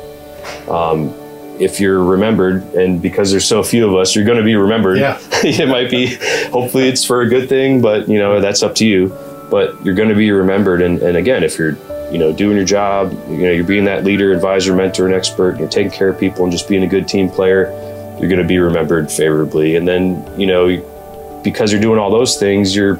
um, 0.70 1.14
if 1.60 1.80
you're 1.80 2.04
remembered 2.04 2.64
and 2.74 3.02
because 3.02 3.32
there's 3.32 3.46
so 3.46 3.62
few 3.62 3.88
of 3.88 3.96
us 3.96 4.16
you're 4.16 4.26
going 4.26 4.38
to 4.38 4.44
be 4.44 4.56
remembered 4.56 4.98
yeah. 4.98 5.18
it 5.44 5.68
might 5.68 5.90
be 5.90 6.16
hopefully 6.52 6.88
it's 6.88 7.04
for 7.04 7.22
a 7.22 7.30
good 7.30 7.50
thing 7.50 7.82
but 7.82 8.08
you 8.08 8.18
know 8.18 8.40
that's 8.40 8.64
up 8.64 8.76
to 8.76 8.86
you 8.86 9.10
but 9.52 9.84
you're 9.84 9.96
going 9.96 10.10
to 10.10 10.16
be 10.16 10.32
remembered 10.32 10.82
and, 10.82 11.02
and 11.02 11.18
again 11.18 11.44
if 11.44 11.58
you're 11.58 11.76
you 12.12 12.18
know, 12.18 12.34
doing 12.34 12.56
your 12.56 12.66
job. 12.66 13.12
You 13.30 13.38
know, 13.38 13.52
you're 13.52 13.64
being 13.64 13.86
that 13.86 14.04
leader, 14.04 14.32
advisor, 14.32 14.76
mentor, 14.76 15.06
and 15.06 15.14
expert. 15.14 15.60
You're 15.60 15.70
taking 15.70 15.92
care 15.92 16.10
of 16.10 16.20
people 16.20 16.44
and 16.44 16.52
just 16.52 16.68
being 16.68 16.84
a 16.84 16.88
good 16.88 17.08
team 17.08 17.30
player. 17.30 17.72
you're 18.20 18.30
going 18.30 18.42
to 18.42 18.48
be 18.48 18.60
remembered 18.60 19.12
favorably. 19.12 19.76
And 19.76 19.88
then, 19.88 20.28
you 20.40 20.48
know, 20.48 21.42
because 21.44 21.72
you're 21.72 21.82
doing 21.82 22.00
all 22.00 22.12
those 22.12 22.38
things, 22.38 22.76
you're 22.76 23.00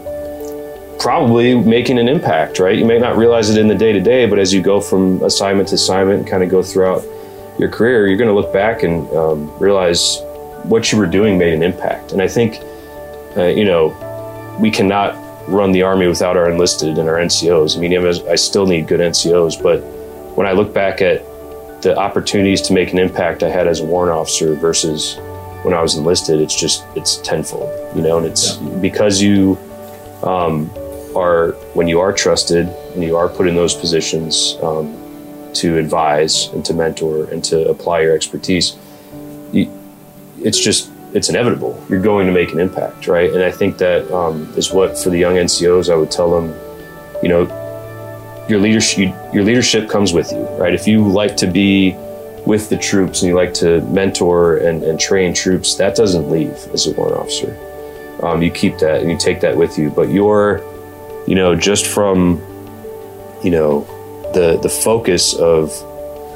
probably 1.00 1.56
making 1.56 1.98
an 1.98 2.10
impact, 2.10 2.60
right? 2.60 2.77
You 2.77 2.86
may 2.86 3.00
not 3.00 3.18
realize 3.18 3.50
it 3.50 3.58
in 3.58 3.68
the 3.68 3.75
day 3.75 3.94
to 3.94 4.01
day, 4.01 4.25
but 4.25 4.38
as 4.38 4.53
you 4.53 4.62
go 4.62 4.82
from 4.82 5.24
assignment 5.24 5.70
to 5.70 5.75
assignment 5.75 6.20
and 6.20 6.27
kind 6.27 6.44
of 6.44 6.50
go 6.50 6.62
throughout 6.62 7.03
your 7.58 7.70
career, 7.70 8.08
you're 8.08 8.18
going 8.18 8.29
to 8.29 8.34
look 8.34 8.51
back 8.51 8.84
and 8.84 9.10
um, 9.13 9.58
realize 9.60 10.20
what 10.63 10.91
you 10.91 10.98
were 10.98 11.08
doing 11.08 11.38
made 11.38 11.53
an 11.53 11.63
impact. 11.63 12.12
And 12.12 12.22
I 12.22 12.27
think, 12.27 12.60
uh, 13.38 13.46
you 13.46 13.63
know, 13.63 14.58
we 14.60 14.70
cannot 14.70 15.15
run 15.48 15.72
the 15.72 15.84
Army 15.84 16.08
without 16.08 16.38
our 16.38 16.50
enlisted 16.50 16.98
and 16.98 17.08
our 17.08 17.15
NCOs. 17.15 17.77
I 17.77 17.79
mean, 17.79 18.29
I 18.29 18.36
still 18.36 18.65
need 18.65 18.88
good 18.88 19.00
NCOs, 19.00 19.62
but 19.63 19.79
when 20.38 20.46
I 20.48 20.51
look 20.51 20.74
back 20.74 21.01
at 21.01 21.24
the 21.82 21.98
opportunities 21.98 22.62
to 22.63 22.74
make 22.74 22.91
an 22.91 23.00
impact 23.00 23.41
I 23.41 23.50
had 23.50 23.68
as 23.68 23.79
a 23.79 23.86
warrant 23.86 24.18
officer 24.18 24.53
versus 24.56 25.18
when 25.63 25.74
I 25.74 25.82
was 25.82 25.96
enlisted, 25.96 26.41
it's 26.41 26.60
just 26.60 26.86
it's 26.96 27.18
tenfold, 27.18 27.70
you 27.96 28.01
know, 28.01 28.18
and 28.18 28.25
it's 28.25 28.58
yeah. 28.58 28.70
because 28.82 29.22
you 29.22 29.58
um, 30.24 30.70
are 31.16 31.51
when 31.74 31.88
you 31.88 32.00
are 32.00 32.13
trusted 32.13 32.68
and 32.68 33.04
you 33.04 33.18
are 33.18 33.30
put 33.30 33.48
in 33.48 33.56
those 33.56 33.74
positions 33.74 34.58
um, 34.62 34.96
to 35.54 35.78
advise 35.78 36.48
and 36.48 36.63
to 36.66 36.74
mentor 36.74 37.25
and 37.25 37.44
to 37.46 37.70
apply 37.70 38.01
your 38.01 38.16
expertise. 38.16 38.78
You, 39.51 39.72
it's 40.42 40.60
just 40.60 40.92
it's 41.13 41.30
inevitable. 41.30 41.84
You're 41.89 42.01
going 42.01 42.28
to 42.28 42.34
make 42.34 42.51
an 42.51 42.60
impact, 42.60 43.08
right? 43.08 43.32
And 43.32 43.44
I 43.44 43.51
think 43.51 43.78
that 43.80 44.10
um, 44.12 44.54
is 44.56 44.72
what 44.72 44.98
for 44.98 45.10
the 45.10 45.18
young 45.18 45.36
NCOs 45.36 45.92
I 45.92 45.96
would 45.96 46.12
tell 46.12 46.30
them, 46.30 46.54
you 47.24 47.30
know, 47.30 48.46
your 48.48 48.60
leadership 48.60 49.16
your 49.34 49.44
leadership 49.44 49.89
comes 49.89 50.13
with 50.13 50.32
you, 50.32 50.46
right? 50.58 50.74
If 50.74 50.88
you 50.88 51.08
like 51.08 51.36
to 51.38 51.48
be 51.48 51.96
with 52.46 52.70
the 52.70 52.78
troops 52.78 53.22
and 53.22 53.30
you 53.30 53.36
like 53.36 53.54
to 53.54 53.82
mentor 53.82 54.58
and, 54.58 54.84
and 54.84 55.00
train 55.00 55.34
troops, 55.34 55.75
that 55.75 55.96
doesn't 55.96 56.30
leave 56.30 56.56
as 56.74 56.88
a 56.88 56.92
warrant 56.94 57.18
officer. 57.18 57.58
Um, 58.24 58.42
you 58.42 58.51
keep 58.51 58.78
that 58.80 59.01
and 59.01 59.10
you 59.10 59.18
take 59.18 59.39
that 59.42 59.56
with 59.56 59.78
you. 59.78 59.89
But 59.89 60.10
you're, 60.10 60.62
you 61.28 61.36
know, 61.36 61.56
just 61.56 61.88
from, 61.88 62.42
you 63.44 63.52
know, 63.52 63.82
the 64.34 64.60
the 64.62 64.70
focus 64.70 65.34
of 65.34 65.70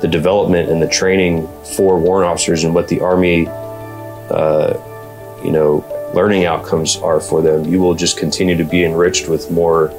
the 0.02 0.08
development 0.08 0.70
and 0.70 0.82
the 0.82 0.88
training 0.88 1.48
for 1.78 2.00
warrant 2.00 2.30
officers 2.30 2.64
and 2.64 2.76
what 2.76 2.88
the 2.88 3.00
Army 3.02 3.48
uh, 4.30 4.74
you 5.44 5.52
know, 5.52 5.86
learning 6.14 6.46
outcomes 6.46 6.98
are 6.98 7.20
for 7.20 7.42
them, 7.42 7.66
you 7.66 7.80
will 7.80 7.94
just 7.94 8.18
continue 8.18 8.56
to 8.56 8.64
be 8.64 8.84
enriched 8.84 9.28
with 9.28 9.52
more 9.52 9.94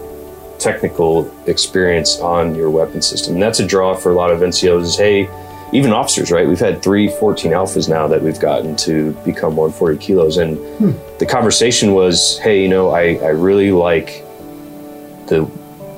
technical 0.58 1.30
experience 1.46 2.18
on 2.20 2.54
your 2.54 2.70
weapon 2.70 3.02
system. 3.02 3.34
And 3.34 3.42
that's 3.42 3.60
a 3.60 3.66
draw 3.66 3.94
for 3.94 4.10
a 4.10 4.14
lot 4.14 4.30
of 4.30 4.40
NCOs 4.40 4.82
is, 4.82 4.96
hey, 4.96 5.28
even 5.72 5.92
officers, 5.92 6.30
right? 6.30 6.46
We've 6.46 6.60
had 6.60 6.82
three 6.82 7.08
14 7.08 7.52
alphas 7.52 7.88
now 7.88 8.06
that 8.08 8.22
we've 8.22 8.38
gotten 8.38 8.76
to 8.76 9.12
become 9.24 9.56
140 9.56 9.98
kilos. 9.98 10.36
And 10.36 10.56
hmm. 10.78 10.92
the 11.18 11.26
conversation 11.26 11.92
was, 11.92 12.38
hey, 12.38 12.62
you 12.62 12.68
know, 12.68 12.90
I, 12.90 13.16
I 13.16 13.30
really 13.30 13.72
like 13.72 14.23
the 15.28 15.50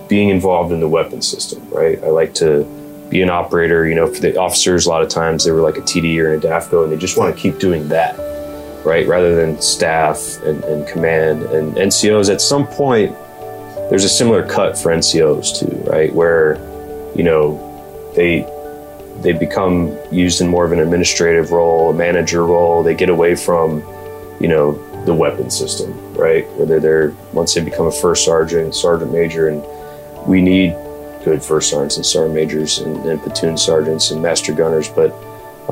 being 0.09 0.28
involved 0.28 0.73
in 0.73 0.80
the 0.80 0.88
weapon 0.88 1.21
system, 1.21 1.68
right? 1.71 2.02
I 2.02 2.09
like 2.09 2.35
to 2.35 2.64
be 3.11 3.23
an 3.23 3.30
operator. 3.30 3.87
You 3.87 3.95
know, 3.95 4.06
for 4.06 4.21
the 4.21 4.37
officers, 4.37 4.87
a 4.87 4.88
lot 4.88 5.02
of 5.02 5.09
times 5.09 5.45
they 5.45 5.52
were 5.52 5.61
like 5.61 5.76
a 5.76 5.83
TD 5.83 6.18
or 6.18 6.35
a 6.35 6.40
DAFCO, 6.40 6.85
and 6.85 6.92
they 6.92 6.97
just 6.97 7.16
want 7.16 7.35
to 7.35 7.40
keep 7.40 7.59
doing 7.59 7.88
that, 7.88 8.16
right? 8.85 9.06
Rather 9.06 9.35
than 9.37 9.61
staff 9.61 10.38
and, 10.45 10.62
and 10.64 10.87
command 10.88 11.42
and 11.45 11.75
NCOs. 11.76 12.33
At 12.33 12.40
some 12.40 12.66
point, 12.66 13.14
there's 13.90 14.04
a 14.04 14.09
similar 14.09 14.47
cut 14.47 14.78
for 14.78 14.90
NCOs 14.90 15.61
too, 15.61 15.76
right? 15.90 16.12
Where, 16.12 16.56
you 17.14 17.23
know, 17.23 17.62
they 18.14 18.47
they 19.23 19.33
become 19.33 19.97
used 20.12 20.40
in 20.40 20.49
more 20.49 20.64
of 20.64 20.73
an 20.73 20.78
administrative 20.78 21.52
role, 21.52 21.90
a 21.90 21.95
manager 21.95 22.45
role. 22.45 22.83
They 22.83 22.95
get 22.95 23.09
away 23.09 23.35
from, 23.35 23.80
you 24.41 24.49
know, 24.49 24.73
the 25.06 25.14
weapon 25.14 25.50
system, 25.50 26.14
right? 26.14 26.50
Whether 26.52 26.80
they're 26.80 27.10
once 27.32 27.54
they 27.54 27.62
become 27.62 27.86
a 27.86 27.92
first 27.92 28.25
sergeant, 28.25 28.75
sergeant 28.75 29.12
major, 29.12 29.49
and 29.49 29.64
we 30.26 30.40
need 30.42 30.73
good 31.25 31.42
first 31.42 31.71
sergeants 31.71 31.97
and 31.97 32.04
sergeant 32.04 32.34
majors 32.34 32.78
and, 32.78 32.97
and 33.06 33.21
platoon 33.23 33.56
sergeants 33.56 34.10
and 34.10 34.21
master 34.21 34.52
gunners. 34.52 34.88
But 34.88 35.12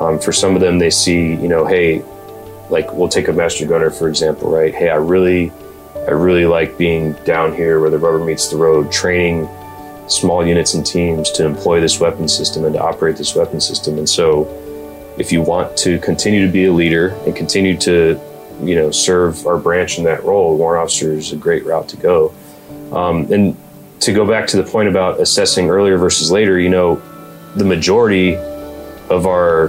um, 0.00 0.18
for 0.18 0.32
some 0.32 0.54
of 0.54 0.60
them, 0.60 0.78
they 0.78 0.90
see, 0.90 1.34
you 1.34 1.48
know, 1.48 1.66
hey, 1.66 2.02
like 2.70 2.92
we'll 2.92 3.08
take 3.08 3.28
a 3.28 3.32
master 3.32 3.66
gunner 3.66 3.90
for 3.90 4.08
example, 4.08 4.50
right? 4.50 4.74
Hey, 4.74 4.88
I 4.88 4.96
really, 4.96 5.52
I 6.08 6.12
really 6.12 6.46
like 6.46 6.78
being 6.78 7.12
down 7.24 7.54
here 7.54 7.80
where 7.80 7.90
the 7.90 7.98
rubber 7.98 8.24
meets 8.24 8.48
the 8.48 8.56
road, 8.56 8.90
training 8.90 9.48
small 10.08 10.46
units 10.46 10.74
and 10.74 10.84
teams 10.84 11.30
to 11.32 11.46
employ 11.46 11.80
this 11.80 11.98
weapon 11.98 12.28
system 12.28 12.64
and 12.64 12.74
to 12.74 12.82
operate 12.82 13.16
this 13.16 13.34
weapon 13.34 13.60
system. 13.60 13.98
And 13.98 14.08
so, 14.08 14.60
if 15.18 15.30
you 15.30 15.40
want 15.40 15.76
to 15.78 15.98
continue 16.00 16.44
to 16.44 16.52
be 16.52 16.64
a 16.64 16.72
leader 16.72 17.10
and 17.24 17.36
continue 17.36 17.76
to, 17.78 18.20
you 18.62 18.74
know, 18.74 18.90
serve 18.90 19.46
our 19.46 19.58
branch 19.58 19.98
in 19.98 20.04
that 20.04 20.24
role, 20.24 20.56
warrant 20.56 20.82
officer 20.82 21.12
is 21.12 21.32
a 21.32 21.36
great 21.36 21.64
route 21.64 21.88
to 21.88 21.96
go. 21.96 22.34
Um, 22.92 23.30
and 23.32 23.56
to 24.00 24.12
go 24.12 24.26
back 24.26 24.46
to 24.48 24.56
the 24.56 24.62
point 24.62 24.88
about 24.88 25.20
assessing 25.20 25.70
earlier 25.70 25.96
versus 25.96 26.30
later, 26.30 26.58
you 26.58 26.68
know, 26.68 27.00
the 27.56 27.64
majority 27.64 28.36
of 28.36 29.26
our 29.26 29.68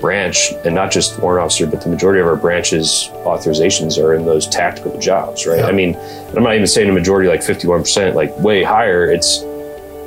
branch, 0.00 0.52
and 0.64 0.74
not 0.74 0.92
just 0.92 1.18
warrant 1.18 1.44
officer, 1.44 1.66
but 1.66 1.82
the 1.82 1.88
majority 1.88 2.20
of 2.20 2.26
our 2.26 2.36
branches 2.36 3.10
authorizations 3.24 4.02
are 4.02 4.14
in 4.14 4.24
those 4.24 4.46
tactical 4.46 4.98
jobs, 4.98 5.46
right? 5.46 5.58
Yeah. 5.58 5.66
I 5.66 5.72
mean, 5.72 5.96
I'm 6.36 6.42
not 6.42 6.54
even 6.54 6.66
saying 6.66 6.88
a 6.88 6.92
majority 6.92 7.28
like 7.28 7.40
51%, 7.40 8.14
like 8.14 8.36
way 8.38 8.62
higher. 8.62 9.10
It's, 9.10 9.40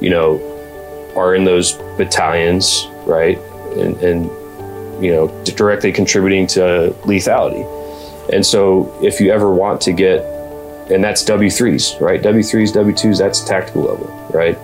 you 0.02 0.10
know, 0.10 0.40
are 1.16 1.36
in 1.36 1.44
those 1.44 1.74
battalions, 1.98 2.88
right? 3.06 3.38
And, 3.78 3.98
and 3.98 4.26
you 5.04 5.12
know, 5.12 5.44
directly 5.44 5.92
contributing 5.92 6.48
to 6.48 6.96
lethality. 7.04 7.81
And 8.32 8.46
so 8.46 8.98
if 9.04 9.20
you 9.20 9.32
ever 9.32 9.54
want 9.54 9.82
to 9.82 9.94
get 9.94 10.24
and 10.92 11.04
that's 11.04 11.24
W3s, 11.24 12.02
right? 12.02 12.22
W3s, 12.22 12.74
W2s, 12.74 13.18
that's 13.18 13.44
tactical 13.44 13.84
level, 13.84 14.30
right? 14.34 14.58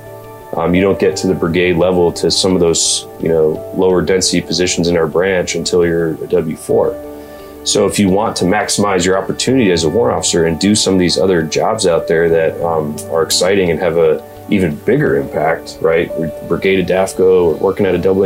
Um, 0.57 0.75
you 0.75 0.81
don't 0.81 0.99
get 0.99 1.15
to 1.17 1.27
the 1.27 1.33
brigade 1.33 1.77
level 1.77 2.11
to 2.13 2.29
some 2.29 2.53
of 2.53 2.59
those, 2.59 3.05
you 3.21 3.29
know, 3.29 3.71
lower 3.75 4.01
density 4.01 4.41
positions 4.41 4.87
in 4.87 4.97
our 4.97 5.07
branch 5.07 5.55
until 5.55 5.85
you're 5.85 6.13
a 6.13 6.27
W4. 6.27 7.67
So 7.67 7.85
if 7.85 7.99
you 7.99 8.09
want 8.09 8.35
to 8.37 8.45
maximize 8.45 9.05
your 9.05 9.17
opportunity 9.17 9.71
as 9.71 9.83
a 9.83 9.89
warrant 9.89 10.17
officer 10.17 10.45
and 10.45 10.59
do 10.59 10.73
some 10.73 10.93
of 10.93 10.99
these 10.99 11.17
other 11.17 11.43
jobs 11.43 11.85
out 11.85 12.07
there 12.07 12.29
that 12.29 12.61
um, 12.61 12.95
are 13.11 13.23
exciting 13.23 13.71
and 13.71 13.79
have 13.79 13.97
a 13.97 14.25
even 14.49 14.75
bigger 14.77 15.17
impact, 15.17 15.77
right? 15.81 16.09
Brigade 16.47 16.79
at 16.79 16.87
DAFCO, 16.87 17.59
working 17.59 17.85
at 17.85 17.93
a 17.93 17.97
double 17.97 18.23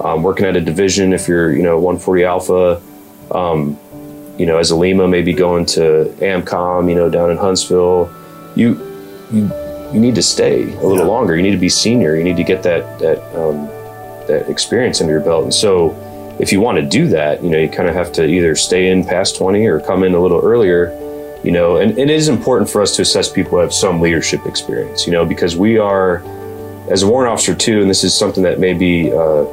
um, 0.00 0.22
working 0.22 0.46
at 0.46 0.56
a 0.56 0.60
division 0.60 1.12
if 1.12 1.28
you're, 1.28 1.52
you 1.52 1.62
know, 1.62 1.78
140 1.78 2.24
Alpha, 2.24 2.82
um, 3.30 3.78
you 4.38 4.44
know, 4.44 4.58
as 4.58 4.70
a 4.70 4.76
Lima, 4.76 5.08
maybe 5.08 5.32
going 5.32 5.64
to 5.66 6.14
AMCOM, 6.18 6.88
you 6.88 6.94
know, 6.94 7.08
down 7.08 7.30
in 7.30 7.36
Huntsville, 7.36 8.12
you 8.54 8.74
you 9.32 9.50
you 9.92 10.00
need 10.00 10.14
to 10.14 10.22
stay 10.22 10.62
a 10.62 10.82
little 10.82 10.98
yeah. 10.98 11.04
longer. 11.04 11.36
You 11.36 11.42
need 11.42 11.52
to 11.52 11.58
be 11.58 11.68
senior. 11.68 12.16
You 12.16 12.24
need 12.24 12.36
to 12.36 12.44
get 12.44 12.62
that 12.62 12.98
that 12.98 13.18
um, 13.38 13.66
that 14.26 14.48
experience 14.48 15.00
under 15.00 15.12
your 15.12 15.22
belt. 15.22 15.44
And 15.44 15.54
so, 15.54 15.94
if 16.38 16.52
you 16.52 16.60
want 16.60 16.76
to 16.78 16.84
do 16.84 17.08
that, 17.08 17.42
you 17.42 17.50
know, 17.50 17.58
you 17.58 17.68
kind 17.68 17.88
of 17.88 17.94
have 17.94 18.12
to 18.12 18.26
either 18.26 18.54
stay 18.56 18.88
in 18.88 19.04
past 19.04 19.36
twenty 19.36 19.66
or 19.66 19.80
come 19.80 20.02
in 20.02 20.14
a 20.14 20.20
little 20.20 20.40
earlier. 20.40 20.92
You 21.44 21.52
know, 21.52 21.76
and, 21.76 21.92
and 21.92 22.10
it 22.10 22.14
is 22.14 22.28
important 22.28 22.68
for 22.68 22.82
us 22.82 22.96
to 22.96 23.02
assess 23.02 23.30
people 23.30 23.52
who 23.52 23.58
have 23.58 23.72
some 23.72 24.00
leadership 24.00 24.44
experience. 24.46 25.06
You 25.06 25.12
know, 25.12 25.24
because 25.24 25.56
we 25.56 25.78
are, 25.78 26.22
as 26.90 27.04
a 27.04 27.06
warrant 27.06 27.32
officer 27.32 27.54
too, 27.54 27.80
and 27.80 27.88
this 27.88 28.02
is 28.04 28.18
something 28.18 28.42
that 28.42 28.58
may 28.58 28.74
be, 28.74 29.12
uh, 29.12 29.44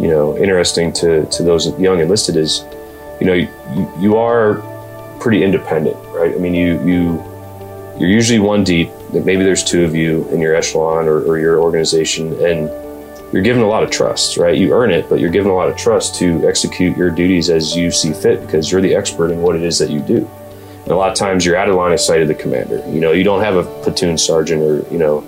you 0.00 0.08
know, 0.08 0.36
interesting 0.38 0.92
to 0.94 1.26
to 1.26 1.42
those 1.42 1.78
young 1.78 2.00
enlisted 2.00 2.36
is 2.36 2.64
you 3.20 3.26
know, 3.26 3.34
you, 3.34 3.92
you 3.98 4.16
are 4.16 4.62
pretty 5.20 5.42
independent, 5.42 5.96
right? 6.08 6.34
I 6.34 6.38
mean, 6.38 6.54
you 6.54 6.82
you 6.84 7.24
you're 7.98 8.10
usually 8.10 8.38
one 8.38 8.64
deep. 8.64 8.90
Maybe 9.12 9.42
there's 9.42 9.64
two 9.64 9.84
of 9.84 9.94
you 9.94 10.28
in 10.28 10.40
your 10.40 10.54
echelon 10.54 11.06
or, 11.06 11.22
or 11.22 11.38
your 11.38 11.60
organization, 11.60 12.32
and 12.44 12.68
you're 13.32 13.42
given 13.42 13.62
a 13.62 13.66
lot 13.66 13.82
of 13.82 13.90
trust, 13.90 14.36
right? 14.36 14.56
You 14.56 14.72
earn 14.72 14.90
it, 14.90 15.08
but 15.08 15.18
you're 15.18 15.30
given 15.30 15.50
a 15.50 15.54
lot 15.54 15.68
of 15.68 15.76
trust 15.76 16.14
to 16.16 16.46
execute 16.46 16.96
your 16.96 17.10
duties 17.10 17.50
as 17.50 17.74
you 17.74 17.90
see 17.90 18.12
fit 18.12 18.40
because 18.42 18.70
you're 18.70 18.80
the 18.80 18.94
expert 18.94 19.30
in 19.30 19.42
what 19.42 19.56
it 19.56 19.62
is 19.62 19.78
that 19.78 19.90
you 19.90 20.00
do. 20.00 20.28
And 20.82 20.92
a 20.92 20.96
lot 20.96 21.10
of 21.10 21.16
times 21.16 21.44
you're 21.44 21.56
out 21.56 21.68
of 21.68 21.74
line 21.74 21.92
of 21.92 22.00
sight 22.00 22.22
of 22.22 22.28
the 22.28 22.34
commander. 22.34 22.78
You 22.88 23.00
know, 23.00 23.12
you 23.12 23.24
don't 23.24 23.42
have 23.42 23.56
a 23.56 23.64
platoon 23.82 24.18
sergeant 24.18 24.62
or, 24.62 24.88
you 24.92 24.98
know, 24.98 25.18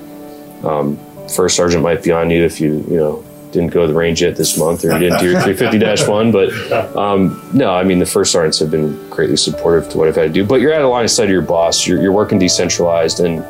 um, 0.63 0.99
first 1.29 1.57
sergeant 1.57 1.83
might 1.83 2.03
be 2.03 2.13
on 2.13 2.31
you 2.31 2.45
if 2.45 2.61
you, 2.61 2.85
you 2.89 2.97
know, 2.97 3.25
didn't 3.53 3.73
go 3.73 3.83
to 3.83 3.93
the 3.93 3.99
range 3.99 4.23
yet 4.23 4.37
this 4.37 4.59
month 4.59 4.85
or 4.85 4.99
didn't 4.99 5.19
do 5.21 5.31
your 5.31 5.41
350-1 5.41 6.33
but 6.33 6.97
um, 6.97 7.41
no 7.53 7.71
i 7.73 7.83
mean 7.83 7.99
the 7.99 8.07
first 8.07 8.33
sergeants 8.33 8.59
have 8.59 8.71
been 8.71 9.09
greatly 9.11 9.37
supportive 9.37 9.89
to 9.91 9.99
what 9.99 10.09
i've 10.09 10.17
had 10.17 10.29
to 10.29 10.33
do 10.33 10.45
but 10.45 10.61
you're 10.61 10.73
at 10.73 10.83
a 10.83 10.89
line 10.89 11.05
of 11.05 11.11
sight 11.11 11.25
of 11.25 11.31
your 11.31 11.43
boss. 11.43 11.87
You're, 11.87 12.01
you're 12.01 12.13
working 12.13 12.39
decentralized 12.39 13.21
and 13.21 13.45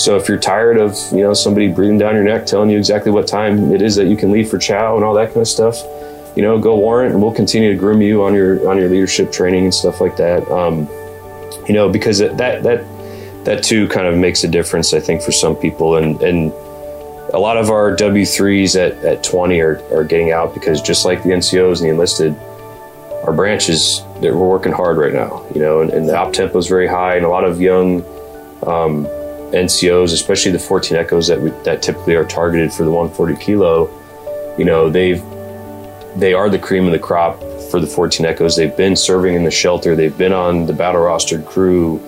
so 0.00 0.16
if 0.16 0.28
you're 0.28 0.38
tired 0.38 0.78
of 0.78 0.96
you 1.12 1.22
know 1.22 1.34
somebody 1.34 1.68
breathing 1.68 1.98
down 1.98 2.14
your 2.14 2.24
neck 2.24 2.46
telling 2.46 2.70
you 2.70 2.78
exactly 2.78 3.12
what 3.12 3.26
time 3.26 3.72
it 3.72 3.82
is 3.82 3.96
that 3.96 4.06
you 4.06 4.16
can 4.16 4.30
leave 4.30 4.48
for 4.48 4.58
chow 4.58 4.96
and 4.96 5.04
all 5.04 5.14
that 5.14 5.28
kind 5.28 5.38
of 5.40 5.48
stuff 5.48 5.76
you 6.36 6.42
know 6.42 6.58
go 6.58 6.76
warrant 6.76 7.12
and 7.12 7.22
we'll 7.22 7.32
continue 7.32 7.70
to 7.72 7.78
groom 7.78 8.00
you 8.00 8.22
on 8.22 8.34
your 8.34 8.68
on 8.70 8.78
your 8.78 8.88
leadership 8.88 9.32
training 9.32 9.64
and 9.64 9.74
stuff 9.74 10.00
like 10.00 10.16
that. 10.16 10.48
Um, 10.50 10.88
you 11.66 11.74
know 11.74 11.88
because 11.88 12.18
that 12.18 12.36
that 12.36 12.84
that 13.44 13.62
too 13.62 13.88
kind 13.88 14.06
of 14.06 14.16
makes 14.16 14.44
a 14.44 14.48
difference 14.48 14.92
i 14.92 15.00
think 15.00 15.22
for 15.22 15.32
some 15.32 15.54
people 15.56 15.96
and 15.96 16.20
and 16.22 16.52
a 17.32 17.38
lot 17.38 17.56
of 17.56 17.70
our 17.70 17.94
W3s 17.96 18.76
at, 18.76 19.04
at 19.04 19.22
20 19.24 19.60
are, 19.60 19.80
are 19.92 20.04
getting 20.04 20.32
out 20.32 20.54
because 20.54 20.82
just 20.82 21.04
like 21.04 21.22
the 21.22 21.30
NCOs 21.30 21.80
and 21.80 21.88
the 21.88 21.92
enlisted, 21.92 22.36
our 23.24 23.32
branches 23.32 24.02
that 24.20 24.34
we're 24.34 24.48
working 24.48 24.72
hard 24.72 24.96
right 24.96 25.12
now, 25.12 25.44
you 25.54 25.60
know, 25.60 25.80
and, 25.80 25.90
and 25.90 26.08
the 26.08 26.16
op 26.16 26.32
tempo 26.32 26.58
is 26.58 26.66
very 26.66 26.86
high, 26.86 27.16
and 27.16 27.24
a 27.24 27.28
lot 27.28 27.44
of 27.44 27.60
young 27.60 28.02
um, 28.66 29.06
NCOs, 29.52 30.12
especially 30.12 30.52
the 30.52 30.58
14 30.58 30.96
Echoes 30.96 31.26
that 31.28 31.40
we, 31.40 31.50
that 31.64 31.82
typically 31.82 32.14
are 32.14 32.24
targeted 32.24 32.72
for 32.72 32.84
the 32.84 32.90
140 32.90 33.36
kilo, 33.44 33.88
you 34.58 34.64
know, 34.64 34.90
they've 34.90 35.22
they 36.16 36.34
are 36.34 36.50
the 36.50 36.58
cream 36.58 36.86
of 36.86 36.92
the 36.92 36.98
crop 36.98 37.38
for 37.70 37.80
the 37.80 37.86
14 37.86 38.26
Echoes. 38.26 38.56
They've 38.56 38.76
been 38.76 38.96
serving 38.96 39.34
in 39.34 39.44
the 39.44 39.50
shelter. 39.50 39.94
They've 39.94 40.16
been 40.16 40.32
on 40.32 40.66
the 40.66 40.72
battle 40.72 41.02
rostered 41.02 41.46
crew. 41.46 42.00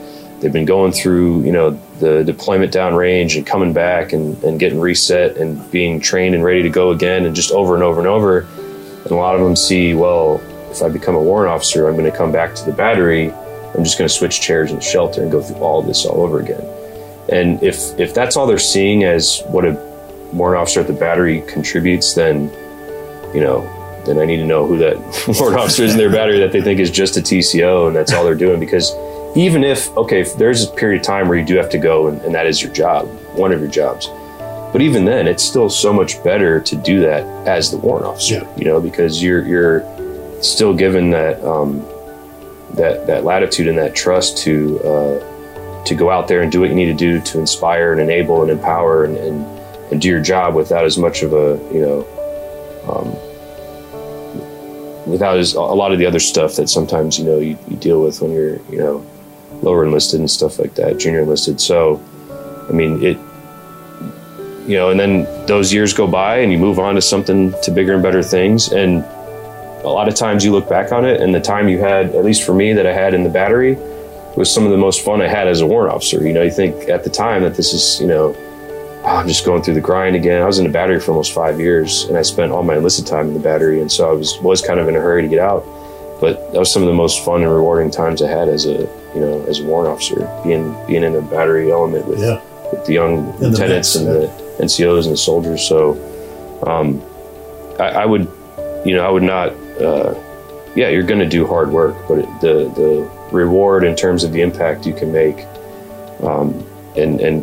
They've 0.43 0.53
been 0.53 0.65
going 0.65 0.91
through, 0.91 1.45
you 1.45 1.53
know, 1.53 1.71
the 2.01 2.25
deployment 2.25 2.73
downrange 2.73 3.37
and 3.37 3.47
coming 3.47 3.73
back 3.73 4.13
and, 4.13 4.43
and 4.43 4.59
getting 4.59 4.81
reset 4.81 5.37
and 5.37 5.71
being 5.71 6.01
trained 6.01 6.35
and 6.35 6.43
ready 6.43 6.63
to 6.63 6.69
go 6.69 6.91
again 6.91 7.25
and 7.25 7.35
just 7.35 7.53
over 7.53 7.75
and 7.75 7.85
over 7.85 8.01
and 8.01 8.09
over. 8.09 8.41
And 9.05 9.13
a 9.13 9.15
lot 9.15 9.37
of 9.37 9.41
them 9.41 9.55
see, 9.55 9.95
well, 9.95 10.43
if 10.73 10.83
I 10.83 10.89
become 10.89 11.15
a 11.15 11.23
warrant 11.23 11.53
officer, 11.53 11.89
I'm 11.89 11.97
going 11.97 12.11
to 12.11 12.17
come 12.17 12.33
back 12.33 12.57
to 12.57 12.65
the 12.65 12.73
battery. 12.73 13.31
I'm 13.31 13.85
just 13.85 13.99
going 13.99 14.09
to 14.09 14.15
switch 14.15 14.41
chairs 14.41 14.73
and 14.73 14.83
shelter 14.83 15.23
and 15.23 15.31
go 15.31 15.41
through 15.41 15.59
all 15.59 15.81
this 15.81 16.05
all 16.05 16.23
over 16.23 16.41
again. 16.41 16.67
And 17.29 17.63
if 17.63 17.99
if 18.01 18.13
that's 18.13 18.37
all 18.37 18.49
they're 18.49 18.59
seeing 18.59 19.05
as 19.05 19.43
what 19.47 19.65
a 19.65 19.75
warrant 20.33 20.61
officer 20.61 20.81
at 20.81 20.89
the 20.89 20.93
battery 20.93 21.43
contributes, 21.43 22.15
then 22.15 22.51
you 23.33 23.41
know, 23.41 23.63
then 24.07 24.19
I 24.19 24.25
need 24.25 24.39
to 24.39 24.45
know 24.45 24.67
who 24.67 24.77
that 24.79 24.97
warrant 25.39 25.61
officer 25.61 25.85
is 25.85 25.93
in 25.93 25.99
their 25.99 26.11
battery 26.11 26.41
that 26.41 26.51
they 26.51 26.61
think 26.61 26.81
is 26.81 26.91
just 26.91 27.17
a 27.17 27.21
TCO 27.21 27.87
and 27.87 27.95
that's 27.95 28.13
all 28.13 28.25
they're 28.25 28.35
doing. 28.35 28.59
Because 28.59 28.93
even 29.35 29.65
if 29.65 29.95
okay, 29.97 30.21
if 30.21 30.37
there's 30.37 30.65
a 30.65 30.71
period 30.73 31.01
of 31.01 31.07
time 31.07 31.29
where 31.29 31.39
you 31.39 31.45
do 31.45 31.57
have 31.57 31.71
to 31.71 31.79
go 31.79 32.09
and, 32.09 32.21
and 32.23 32.35
that 32.35 32.47
is 32.47 32.63
your 32.63 32.73
job, 32.73 33.07
one 33.35 33.53
of 33.53 33.61
your 33.61 33.71
jobs. 33.71 34.09
But 34.73 34.81
even 34.81 35.05
then, 35.05 35.29
it's 35.29 35.43
still 35.43 35.69
so 35.69 35.93
much 35.93 36.23
better 36.25 36.59
to 36.61 36.77
do 36.77 37.01
that 37.01 37.25
as 37.47 37.71
the 37.71 37.77
warrant 37.77 38.07
officer, 38.07 38.37
Yeah. 38.37 38.57
you 38.57 38.65
know, 38.65 38.81
because 38.81 39.23
you're 39.23 39.47
you're 39.47 39.85
still 40.43 40.75
given 40.75 41.11
that 41.11 41.43
um, 41.45 41.81
that 42.75 43.07
that 43.07 43.25
latitude 43.25 43.69
and 43.69 43.77
that 43.79 43.95
trust 43.95 44.39
to 44.39 44.79
uh, 44.81 45.85
to 45.85 45.95
go 45.95 46.11
out 46.11 46.27
there 46.29 46.41
and 46.43 46.51
do 46.51 46.61
what 46.61 46.71
you 46.71 46.75
need 46.75 46.87
to 46.87 46.95
do 46.95 47.21
to 47.21 47.39
inspire 47.39 47.93
and 47.93 48.01
enable 48.01 48.41
and 48.43 48.51
empower 48.51 49.05
and, 49.05 49.17
and, 49.19 49.45
and 49.91 50.01
do 50.01 50.09
your 50.09 50.23
job 50.23 50.55
without 50.55 50.85
as 50.85 50.97
much 50.97 51.23
of 51.23 51.33
a 51.35 51.59
you 51.73 51.81
know 51.81 52.07
um, 52.89 53.13
without 55.11 55.37
as, 55.39 55.55
a 55.55 55.61
lot 55.61 55.93
of 55.93 55.99
the 55.99 56.07
other 56.07 56.21
stuff 56.21 56.55
that 56.57 56.69
sometimes 56.69 57.19
you 57.19 57.25
know 57.25 57.39
you, 57.39 57.59
you 57.69 57.77
deal 57.77 58.03
with 58.03 58.21
when 58.23 58.31
you're 58.33 58.57
you 58.71 58.79
know 58.79 59.05
lower 59.63 59.85
enlisted 59.85 60.21
and 60.21 60.31
stuff 60.31 60.59
like 60.59 60.75
that 60.75 60.99
junior 60.99 61.21
enlisted. 61.21 61.61
So 61.61 62.03
I 62.69 62.73
mean 62.73 63.03
it 63.03 63.19
you 64.67 64.77
know 64.77 64.91
and 64.91 65.01
then 65.01 65.25
those 65.47 65.73
years 65.73 65.93
go 65.93 66.07
by 66.07 66.39
and 66.39 66.53
you 66.53 66.59
move 66.59 66.79
on 66.79 66.95
to 66.95 67.03
something 67.03 67.53
to 67.63 67.71
bigger 67.71 67.95
and 67.95 68.03
better 68.03 68.23
things. 68.23 68.73
And 68.73 69.05
a 69.85 69.89
lot 69.89 70.09
of 70.09 70.15
times 70.15 70.45
you 70.45 70.53
look 70.53 70.69
back 70.69 70.93
on 70.93 71.05
it 71.05 71.21
and 71.21 71.35
the 71.35 71.41
time 71.41 71.69
you 71.69 71.79
had 71.79 72.15
at 72.15 72.25
least 72.25 72.45
for 72.45 72.55
me 72.55 72.73
that 72.73 72.87
i 72.87 72.93
had 72.93 73.15
in 73.15 73.25
the 73.25 73.29
battery 73.29 73.77
was 74.37 74.53
some 74.53 74.65
of 74.65 74.71
the 74.71 74.77
most 74.77 75.05
fun 75.05 75.21
i 75.21 75.27
had 75.27 75.49
as 75.49 75.61
a 75.61 75.67
warrant 75.67 75.93
officer. 75.93 76.25
You 76.27 76.33
know 76.33 76.43
you 76.43 76.53
think 76.53 76.89
at 76.89 77.05
the 77.05 77.11
time 77.11 77.43
that 77.43 77.57
this 77.57 77.73
is 77.73 78.01
you 78.01 78.07
know 78.07 78.35
"Oh, 79.05 79.17
i'm 79.17 79.29
just 79.29 79.45
going 79.45 79.63
through 79.63 79.75
the 79.75 79.81
grind 79.81 80.15
again. 80.15 80.41
I 80.41 80.47
was 80.47 80.59
in 80.59 80.65
the 80.65 80.73
battery 80.73 81.01
for 81.01 81.11
almost 81.11 81.33
five 81.35 81.59
years 81.59 82.05
and 82.05 82.17
i 82.17 82.23
spent 82.23 82.53
all 82.53 82.63
my 82.63 82.77
enlisted 82.77 83.07
time 83.07 83.27
in 83.29 83.35
the 83.35 83.41
battery. 83.41 83.81
And 83.81 83.91
so 83.91 84.09
i 84.09 84.13
was 84.13 84.39
was 84.41 84.63
kind 84.63 84.79
of 84.79 84.89
in 84.89 84.97
a 84.97 85.01
hurry 85.01 85.23
to 85.23 85.29
get 85.29 85.41
out. 85.41 85.65
But 86.21 86.53
that 86.53 86.59
was 86.61 86.73
some 86.73 86.83
of 86.83 86.89
the 86.89 86.95
most 86.95 87.25
fun 87.25 87.43
and 87.43 87.51
rewarding 87.51 87.91
times 87.91 88.23
i 88.23 88.29
had 88.29 88.49
as 88.49 88.67
a 88.67 88.87
you 89.15 89.21
know 89.21 89.45
as 89.47 89.61
a 89.61 89.65
warrant 89.65 89.89
officer 89.93 90.17
being 90.45 90.75
being 90.87 91.03
in 91.05 91.15
a 91.15 91.23
battery 91.23 91.71
element 91.73 92.07
with 92.07 92.21
Yeah. 92.21 92.41
with 92.73 92.85
the 92.87 92.93
young 92.95 93.27
the 93.39 93.49
lieutenants 93.51 93.95
mix, 93.95 93.97
and 93.97 94.07
the 94.07 94.29
NCOs 94.65 95.05
and 95.05 95.13
the 95.13 95.17
soldiers. 95.17 95.63
So, 95.67 95.93
um, 96.67 97.03
I, 97.81 98.03
I 98.03 98.07
would, 98.07 98.29
you 98.85 98.95
know, 98.95 99.05
I 99.07 99.11
would 99.11 99.23
not. 99.23 99.51
Uh, 99.81 100.15
yeah, 100.75 100.89
you're 100.89 101.03
going 101.03 101.21
to 101.21 101.29
do 101.29 101.47
hard 101.47 101.71
work, 101.71 101.97
but 102.09 102.19
it, 102.21 102.27
the 102.41 102.55
the 102.77 103.11
reward 103.33 103.85
in 103.85 103.97
terms 103.97 104.25
of 104.25 104.33
the 104.33 104.41
impact 104.41 104.87
you 104.87 104.95
can 104.95 105.13
make, 105.13 105.45
um, 106.23 106.65
and 106.97 107.21
and 107.21 107.43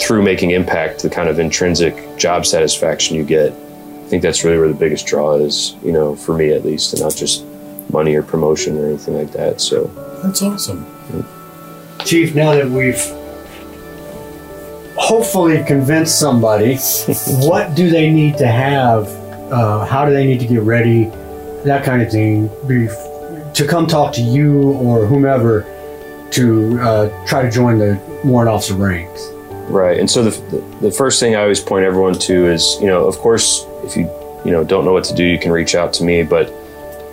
through 0.00 0.22
making 0.22 0.52
impact, 0.52 1.02
the 1.02 1.10
kind 1.10 1.28
of 1.28 1.38
intrinsic 1.38 2.16
job 2.16 2.46
satisfaction 2.46 3.16
you 3.16 3.24
get. 3.24 3.52
I 3.52 4.08
think 4.10 4.22
that's 4.22 4.42
really 4.42 4.58
where 4.58 4.68
the 4.68 4.74
biggest 4.74 5.06
draw 5.06 5.34
is, 5.34 5.74
you 5.84 5.92
know, 5.92 6.16
for 6.16 6.34
me 6.34 6.50
at 6.52 6.64
least, 6.64 6.92
and 6.94 7.02
not 7.02 7.14
just 7.14 7.44
money 7.92 8.14
or 8.14 8.22
promotion 8.22 8.78
or 8.78 8.86
anything 8.86 9.14
like 9.18 9.32
that. 9.32 9.60
So, 9.60 9.90
That's 10.22 10.42
awesome. 10.42 10.86
Chief, 12.04 12.34
now 12.34 12.54
that 12.54 12.68
we've 12.68 13.00
hopefully 14.96 15.62
convinced 15.64 16.18
somebody, 16.18 16.76
what 17.46 17.74
do 17.74 17.90
they 17.90 18.10
need 18.10 18.36
to 18.38 18.46
have? 18.46 19.06
Uh, 19.52 19.84
how 19.84 20.04
do 20.04 20.12
they 20.12 20.26
need 20.26 20.40
to 20.40 20.46
get 20.46 20.62
ready? 20.62 21.04
That 21.64 21.84
kind 21.84 22.02
of 22.02 22.10
thing. 22.10 22.48
Be, 22.66 22.88
to 23.54 23.66
come 23.66 23.86
talk 23.86 24.12
to 24.14 24.22
you 24.22 24.72
or 24.72 25.06
whomever 25.06 25.62
to 26.30 26.80
uh, 26.80 27.26
try 27.26 27.42
to 27.42 27.50
join 27.50 27.78
the 27.78 28.00
warrant 28.24 28.48
officer 28.48 28.74
ranks. 28.74 29.28
Right. 29.68 29.98
And 29.98 30.10
so 30.10 30.24
the, 30.24 30.30
the, 30.50 30.88
the 30.88 30.90
first 30.90 31.20
thing 31.20 31.34
I 31.34 31.42
always 31.42 31.60
point 31.60 31.84
everyone 31.84 32.14
to 32.14 32.46
is, 32.46 32.76
you 32.80 32.86
know, 32.86 33.06
of 33.06 33.16
course, 33.18 33.66
if 33.84 33.96
you, 33.96 34.04
you 34.44 34.50
know, 34.50 34.64
don't 34.64 34.84
know 34.84 34.92
what 34.92 35.04
to 35.04 35.14
do, 35.14 35.24
you 35.24 35.38
can 35.38 35.52
reach 35.52 35.74
out 35.74 35.92
to 35.94 36.04
me, 36.04 36.22
but 36.22 36.50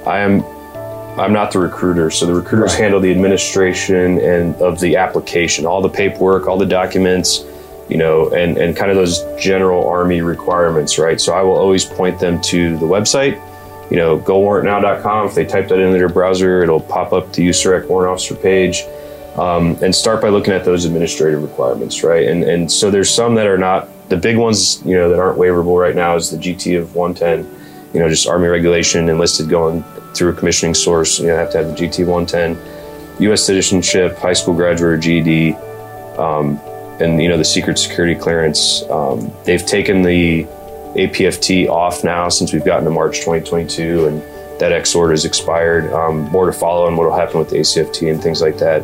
I 0.06 0.20
am, 0.20 0.42
I'm 1.18 1.34
not 1.34 1.52
the 1.52 1.60
recruiter. 1.60 2.12
So 2.12 2.26
the 2.26 2.34
recruiters 2.34 2.72
Right. 2.74 2.82
handle 2.82 3.00
the 3.00 3.12
administration 3.12 4.20
and 4.20 4.56
of 4.62 4.80
the 4.80 4.98
application, 4.98 5.66
all 5.66 5.82
the 5.82 5.90
paperwork, 5.90 6.48
all 6.48 6.58
the 6.58 6.66
documents, 6.66 7.44
you 7.90 7.98
know, 7.98 8.30
and, 8.30 8.58
and 8.58 8.76
kind 8.76 8.92
of 8.92 8.98
those 8.98 9.24
general 9.40 9.88
army 9.88 10.22
requirements, 10.22 10.98
right? 10.98 11.20
So 11.22 11.34
I 11.34 11.42
will 11.42 11.56
always 11.56 11.86
point 11.86 12.20
them 12.20 12.42
to 12.42 12.78
the 12.78 12.86
website, 12.86 13.40
you 13.90 13.98
know, 13.98 14.18
gowarrantnow.com. 14.20 15.28
If 15.28 15.36
they 15.36 15.46
type 15.46 15.68
that 15.70 15.80
into 15.80 15.98
their 15.98 16.10
browser, 16.10 16.64
it'll 16.64 16.80
pop 16.82 17.14
up 17.14 17.32
the 17.34 17.48
USAREC 17.48 17.88
warrant 17.88 18.12
officer 18.12 18.36
page 18.36 18.84
um, 19.38 19.78
and 19.82 19.94
start 19.94 20.22
by 20.22 20.30
looking 20.30 20.54
at 20.54 20.66
those 20.66 20.86
administrative 20.86 21.42
requirements, 21.44 22.04
right? 22.04 22.28
And 22.28 22.44
and 22.44 22.72
so 22.72 22.90
there's 22.90 23.14
some 23.14 23.36
that 23.36 23.48
are 23.48 23.58
not 23.58 23.88
the 24.10 24.18
big 24.18 24.38
ones, 24.38 24.82
you 24.86 24.96
know, 24.96 25.10
that 25.10 25.20
aren't 25.20 25.38
waiverable 25.38 25.80
right 25.80 25.96
now 25.96 26.16
is 26.16 26.30
the 26.32 26.38
GT 26.38 26.80
of 26.80 26.96
110, 26.96 27.46
you 27.96 28.02
know, 28.02 28.10
just 28.10 28.28
Army 28.28 28.48
regulation 28.50 29.08
enlisted 29.08 29.48
going 29.48 29.82
through 30.14 30.32
a 30.32 30.34
commissioning 30.34 30.76
source. 30.76 31.18
You 31.18 31.28
know, 31.28 31.38
have 31.38 31.52
to 31.54 31.60
have 31.60 31.68
the 31.68 31.88
GT 31.88 32.06
110, 32.06 33.22
U.S. 33.22 33.46
citizenship, 33.46 34.18
high 34.18 34.34
school 34.34 34.54
graduate 34.54 34.92
or 34.92 34.98
GED, 34.98 35.56
um, 36.18 36.60
and 37.00 37.22
you 37.22 37.30
know 37.30 37.38
the 37.38 37.46
secret 37.46 37.80
security 37.80 38.14
clearance. 38.14 38.84
Um, 38.90 39.32
they've 39.46 39.66
taken 39.66 40.02
the 40.02 40.44
APFT 40.96 41.70
off 41.70 42.04
now 42.04 42.28
since 42.28 42.52
we've 42.52 42.66
gotten 42.66 42.84
to 42.84 42.92
March 42.92 43.20
2022, 43.20 44.08
and 44.08 44.22
that 44.60 44.74
EXORD 44.74 45.12
has 45.12 45.24
expired. 45.24 45.92
Um, 45.94 46.24
more 46.32 46.46
to 46.48 46.54
follow 46.54 46.88
on 46.88 46.98
what 46.98 47.08
will 47.08 47.16
happen 47.16 47.40
with 47.40 47.50
the 47.50 47.58
ACFT 47.60 48.12
and 48.12 48.22
things 48.22 48.42
like 48.42 48.58
that. 48.58 48.84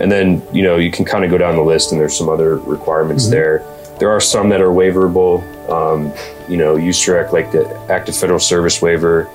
And 0.00 0.10
then, 0.10 0.42
you 0.52 0.62
know, 0.62 0.76
you 0.76 0.90
can 0.90 1.04
kind 1.04 1.24
of 1.24 1.30
go 1.30 1.38
down 1.38 1.56
the 1.56 1.62
list 1.62 1.92
and 1.92 2.00
there's 2.00 2.16
some 2.16 2.28
other 2.28 2.56
requirements 2.56 3.28
there. 3.28 3.62
There 4.00 4.10
are 4.10 4.20
some 4.20 4.48
that 4.48 4.60
are 4.62 4.70
waiverable. 4.70 5.44
Um, 5.70 6.12
you 6.50 6.56
know, 6.56 6.76
USAREC, 6.76 7.32
like 7.32 7.52
the 7.52 7.68
active 7.90 8.16
federal 8.16 8.40
service 8.40 8.82
waiver. 8.82 9.28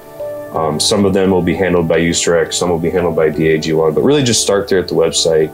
Um, 0.54 0.80
some 0.80 1.06
of 1.06 1.14
them 1.14 1.32
will 1.32 1.42
be 1.42 1.56
handled 1.56 1.88
by 1.88 2.00
USAREC, 2.00 2.54
some 2.54 2.70
will 2.70 2.80
be 2.80 2.90
handled 2.90 3.16
by 3.16 3.30
DAG1, 3.30 3.94
but 3.94 4.02
really 4.02 4.24
just 4.24 4.42
start 4.42 4.68
there 4.68 4.80
at 4.80 4.88
the 4.88 4.96
website. 4.96 5.54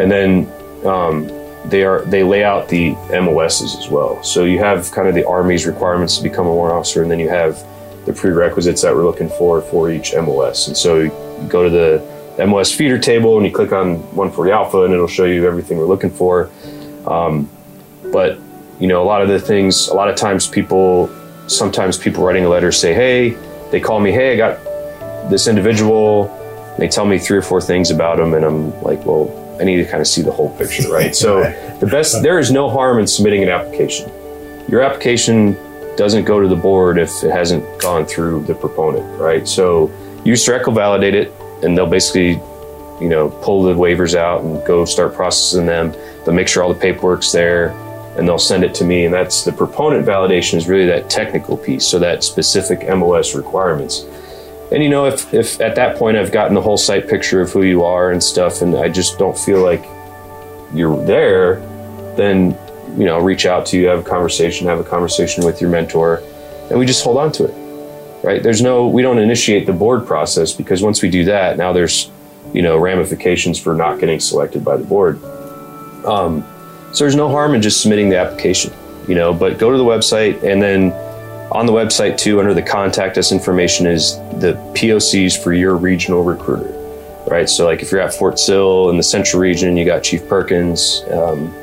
And 0.00 0.10
then 0.10 0.50
um, 0.86 1.28
they 1.68 1.84
are 1.84 2.04
they 2.06 2.22
lay 2.22 2.42
out 2.42 2.68
the 2.68 2.92
MOSs 3.10 3.76
as 3.76 3.88
well. 3.88 4.22
So 4.22 4.44
you 4.44 4.58
have 4.58 4.90
kind 4.90 5.06
of 5.06 5.14
the 5.14 5.26
Army's 5.26 5.66
requirements 5.66 6.16
to 6.16 6.22
become 6.22 6.46
a 6.46 6.52
warrant 6.52 6.76
officer, 6.76 7.02
and 7.02 7.10
then 7.10 7.20
you 7.20 7.28
have 7.28 7.62
the 8.06 8.12
prerequisites 8.12 8.82
that 8.82 8.94
we're 8.94 9.04
looking 9.04 9.28
for 9.28 9.60
for 9.60 9.90
each 9.90 10.14
MOS. 10.14 10.66
And 10.66 10.76
so 10.76 10.98
you 10.98 11.10
go 11.48 11.62
to 11.62 11.70
the 11.70 12.46
MOS 12.46 12.72
feeder 12.72 12.98
table 12.98 13.36
and 13.36 13.46
you 13.46 13.52
click 13.52 13.72
on 13.72 13.98
140 14.16 14.50
Alpha, 14.50 14.82
and 14.84 14.94
it'll 14.94 15.06
show 15.06 15.24
you 15.24 15.46
everything 15.46 15.78
we're 15.78 15.86
looking 15.86 16.10
for. 16.10 16.50
Um, 17.06 17.48
but 18.12 18.38
you 18.78 18.88
know, 18.88 19.02
a 19.02 19.06
lot 19.06 19.22
of 19.22 19.28
the 19.28 19.38
things, 19.38 19.88
a 19.88 19.94
lot 19.94 20.08
of 20.08 20.16
times 20.16 20.46
people, 20.46 21.10
sometimes 21.46 21.96
people 21.96 22.24
writing 22.24 22.44
a 22.44 22.48
letter 22.48 22.72
say, 22.72 22.94
"Hey," 22.94 23.36
they 23.70 23.80
call 23.80 24.00
me, 24.00 24.12
"Hey, 24.12 24.32
I 24.32 24.36
got 24.36 24.58
this 25.30 25.46
individual." 25.48 26.30
They 26.78 26.88
tell 26.88 27.04
me 27.04 27.18
three 27.18 27.38
or 27.38 27.42
four 27.42 27.60
things 27.60 27.90
about 27.90 28.16
them, 28.16 28.34
and 28.34 28.44
I'm 28.44 28.82
like, 28.82 29.04
"Well, 29.04 29.30
I 29.60 29.64
need 29.64 29.76
to 29.76 29.84
kind 29.84 30.00
of 30.00 30.06
see 30.06 30.22
the 30.22 30.32
whole 30.32 30.50
picture, 30.56 30.90
right?" 30.90 31.14
So 31.24 31.42
the 31.80 31.86
best, 31.86 32.22
there 32.22 32.38
is 32.38 32.50
no 32.50 32.68
harm 32.68 32.98
in 32.98 33.06
submitting 33.06 33.42
an 33.42 33.50
application. 33.50 34.10
Your 34.68 34.80
application 34.80 35.56
doesn't 35.96 36.24
go 36.24 36.40
to 36.40 36.48
the 36.48 36.56
board 36.56 36.98
if 36.98 37.22
it 37.22 37.30
hasn't 37.30 37.64
gone 37.78 38.06
through 38.06 38.44
the 38.44 38.54
proponent, 38.54 39.04
right? 39.20 39.46
So 39.46 39.90
USAREC 40.24 40.66
will 40.66 40.74
validate 40.74 41.14
it, 41.14 41.32
and 41.62 41.76
they'll 41.76 41.86
basically, 41.86 42.30
you 43.00 43.08
know, 43.08 43.28
pull 43.42 43.62
the 43.62 43.74
waivers 43.74 44.14
out 44.14 44.42
and 44.42 44.64
go 44.64 44.84
start 44.84 45.14
processing 45.14 45.66
them. 45.66 45.92
They'll 46.24 46.34
make 46.34 46.48
sure 46.48 46.62
all 46.62 46.72
the 46.72 46.80
paperwork's 46.80 47.30
there, 47.32 47.74
and 48.16 48.28
they'll 48.28 48.38
send 48.38 48.64
it 48.64 48.74
to 48.74 48.84
me. 48.84 49.04
And 49.04 49.14
that's 49.14 49.44
the 49.44 49.52
proponent 49.52 50.06
validation 50.06 50.54
is 50.54 50.68
really 50.68 50.86
that 50.86 51.08
technical 51.08 51.56
piece, 51.56 51.86
so 51.86 51.98
that 51.98 52.24
specific 52.24 52.86
MOS 52.88 53.34
requirements. 53.34 54.04
And 54.70 54.82
you 54.82 54.88
know, 54.88 55.06
if 55.06 55.32
if 55.34 55.60
at 55.60 55.74
that 55.76 55.96
point 55.96 56.16
I've 56.16 56.32
gotten 56.32 56.54
the 56.54 56.62
whole 56.62 56.78
site 56.78 57.08
picture 57.08 57.40
of 57.40 57.52
who 57.52 57.62
you 57.62 57.84
are 57.84 58.10
and 58.10 58.22
stuff, 58.22 58.62
and 58.62 58.74
I 58.76 58.88
just 58.88 59.18
don't 59.18 59.36
feel 59.36 59.62
like 59.62 59.84
you're 60.74 61.04
there, 61.04 61.56
then 62.16 62.56
you 62.96 63.06
know, 63.06 63.18
reach 63.18 63.46
out 63.46 63.64
to 63.66 63.78
you, 63.78 63.86
have 63.86 64.00
a 64.00 64.02
conversation, 64.02 64.66
have 64.66 64.78
a 64.78 64.84
conversation 64.84 65.44
with 65.46 65.60
your 65.60 65.70
mentor, 65.70 66.22
and 66.68 66.78
we 66.78 66.84
just 66.84 67.02
hold 67.02 67.16
on 67.16 67.32
to 67.32 67.44
it. 67.44 67.54
right? 68.22 68.42
There's 68.42 68.62
no, 68.62 68.86
we 68.86 69.02
don't 69.02 69.18
initiate 69.18 69.66
the 69.66 69.72
board 69.72 70.06
process 70.06 70.52
because 70.52 70.82
once 70.82 71.02
we 71.02 71.10
do 71.10 71.24
that, 71.24 71.56
now 71.56 71.72
there's, 71.72 72.10
you 72.52 72.62
know, 72.62 72.76
ramifications 72.78 73.58
for 73.58 73.74
not 73.74 73.98
getting 74.00 74.20
selected 74.20 74.64
by 74.64 74.76
the 74.76 74.84
board. 74.84 75.22
Um, 76.04 76.44
so 76.92 77.04
there's 77.04 77.16
no 77.16 77.28
harm 77.28 77.54
in 77.54 77.62
just 77.62 77.80
submitting 77.80 78.10
the 78.10 78.18
application, 78.18 78.72
you 79.08 79.14
know, 79.14 79.32
but 79.32 79.58
go 79.58 79.70
to 79.70 79.78
the 79.78 79.84
website 79.84 80.42
and 80.42 80.62
then 80.62 80.92
on 81.52 81.66
the 81.66 81.72
website 81.72 82.16
too, 82.16 82.38
under 82.38 82.54
the 82.54 82.62
contact 82.62 83.18
us 83.18 83.32
information 83.32 83.86
is 83.86 84.16
the 84.40 84.54
POCs 84.74 85.42
for 85.42 85.52
your 85.52 85.76
regional 85.76 86.22
recruiter, 86.22 86.70
right? 87.26 87.48
So 87.48 87.66
like 87.66 87.82
if 87.82 87.92
you're 87.92 88.00
at 88.00 88.14
Fort 88.14 88.38
Sill 88.38 88.90
in 88.90 88.96
the 88.96 89.02
central 89.02 89.40
region, 89.40 89.76
you 89.76 89.84
got 89.84 90.02
Chief 90.02 90.26
Perkins, 90.28 91.02
um, 91.10 91.54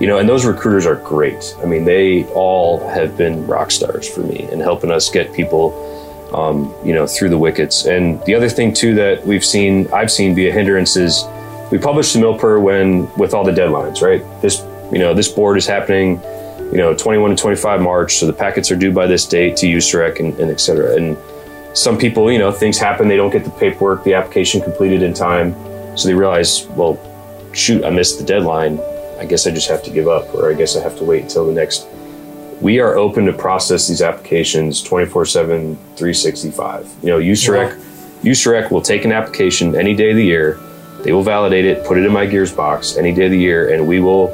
you 0.00 0.06
know, 0.06 0.18
and 0.18 0.28
those 0.28 0.44
recruiters 0.44 0.86
are 0.86 0.96
great. 0.96 1.54
I 1.62 1.66
mean, 1.66 1.84
they 1.84 2.24
all 2.26 2.86
have 2.88 3.16
been 3.16 3.46
rock 3.46 3.70
stars 3.70 4.08
for 4.08 4.20
me 4.20 4.48
in 4.50 4.60
helping 4.60 4.90
us 4.90 5.10
get 5.10 5.32
people, 5.32 5.72
um, 6.34 6.72
you 6.84 6.94
know, 6.94 7.06
through 7.06 7.30
the 7.30 7.38
wickets. 7.38 7.84
And 7.84 8.24
the 8.24 8.34
other 8.34 8.48
thing 8.48 8.72
too 8.72 8.94
that 8.94 9.26
we've 9.26 9.44
seen, 9.44 9.88
I've 9.92 10.10
seen 10.10 10.34
be 10.34 10.48
a 10.48 10.52
hindrance 10.52 10.96
is 10.96 11.24
we 11.70 11.78
publish 11.78 12.12
the 12.12 12.20
MILPER 12.20 12.60
when 12.60 13.12
with 13.16 13.34
all 13.34 13.44
the 13.44 13.52
deadlines, 13.52 14.00
right? 14.00 14.22
This, 14.40 14.60
you 14.92 14.98
know, 14.98 15.14
this 15.14 15.28
board 15.28 15.56
is 15.58 15.66
happening, 15.66 16.20
you 16.72 16.78
know, 16.78 16.94
21 16.94 17.30
to 17.30 17.36
25 17.36 17.80
March, 17.80 18.16
so 18.16 18.26
the 18.26 18.32
packets 18.32 18.70
are 18.70 18.76
due 18.76 18.92
by 18.92 19.06
this 19.06 19.26
date 19.26 19.56
to 19.58 19.66
USAREC 19.66 20.20
and, 20.20 20.38
and 20.40 20.50
et 20.50 20.60
cetera. 20.60 20.96
And 20.96 21.16
some 21.76 21.98
people, 21.98 22.30
you 22.30 22.38
know, 22.38 22.50
things 22.50 22.78
happen, 22.78 23.08
they 23.08 23.16
don't 23.16 23.30
get 23.30 23.44
the 23.44 23.50
paperwork, 23.50 24.04
the 24.04 24.14
application 24.14 24.60
completed 24.60 25.02
in 25.02 25.14
time, 25.14 25.54
so 25.96 26.08
they 26.08 26.14
realize, 26.14 26.66
well, 26.68 26.98
shoot, 27.52 27.84
I 27.84 27.90
missed 27.90 28.18
the 28.18 28.24
deadline 28.24 28.78
I 29.18 29.24
guess 29.24 29.46
I 29.46 29.50
just 29.50 29.68
have 29.68 29.82
to 29.82 29.90
give 29.90 30.06
up, 30.06 30.32
or 30.34 30.50
I 30.50 30.54
guess 30.54 30.76
I 30.76 30.82
have 30.82 30.96
to 30.98 31.04
wait 31.04 31.22
until 31.22 31.46
the 31.46 31.52
next. 31.52 31.86
We 32.60 32.78
are 32.80 32.96
open 32.96 33.26
to 33.26 33.32
process 33.32 33.88
these 33.88 34.00
applications 34.00 34.82
24 34.82 35.26
7, 35.26 35.76
365. 35.76 36.88
You 37.02 37.08
know, 37.08 37.18
USAREC, 37.18 37.76
wow. 37.76 37.84
USAREC 38.22 38.70
will 38.70 38.80
take 38.80 39.04
an 39.04 39.12
application 39.12 39.74
any 39.76 39.94
day 39.94 40.10
of 40.10 40.16
the 40.16 40.24
year. 40.24 40.60
They 41.02 41.12
will 41.12 41.22
validate 41.22 41.64
it, 41.64 41.84
put 41.84 41.98
it 41.98 42.04
in 42.04 42.12
my 42.12 42.26
gears 42.26 42.52
box 42.52 42.96
any 42.96 43.12
day 43.12 43.26
of 43.26 43.30
the 43.32 43.38
year, 43.38 43.72
and 43.72 43.86
we 43.86 44.00
will 44.00 44.28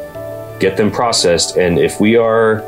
get 0.60 0.76
them 0.76 0.90
processed. 0.90 1.56
And 1.56 1.78
if 1.78 2.00
we 2.00 2.16
are 2.16 2.58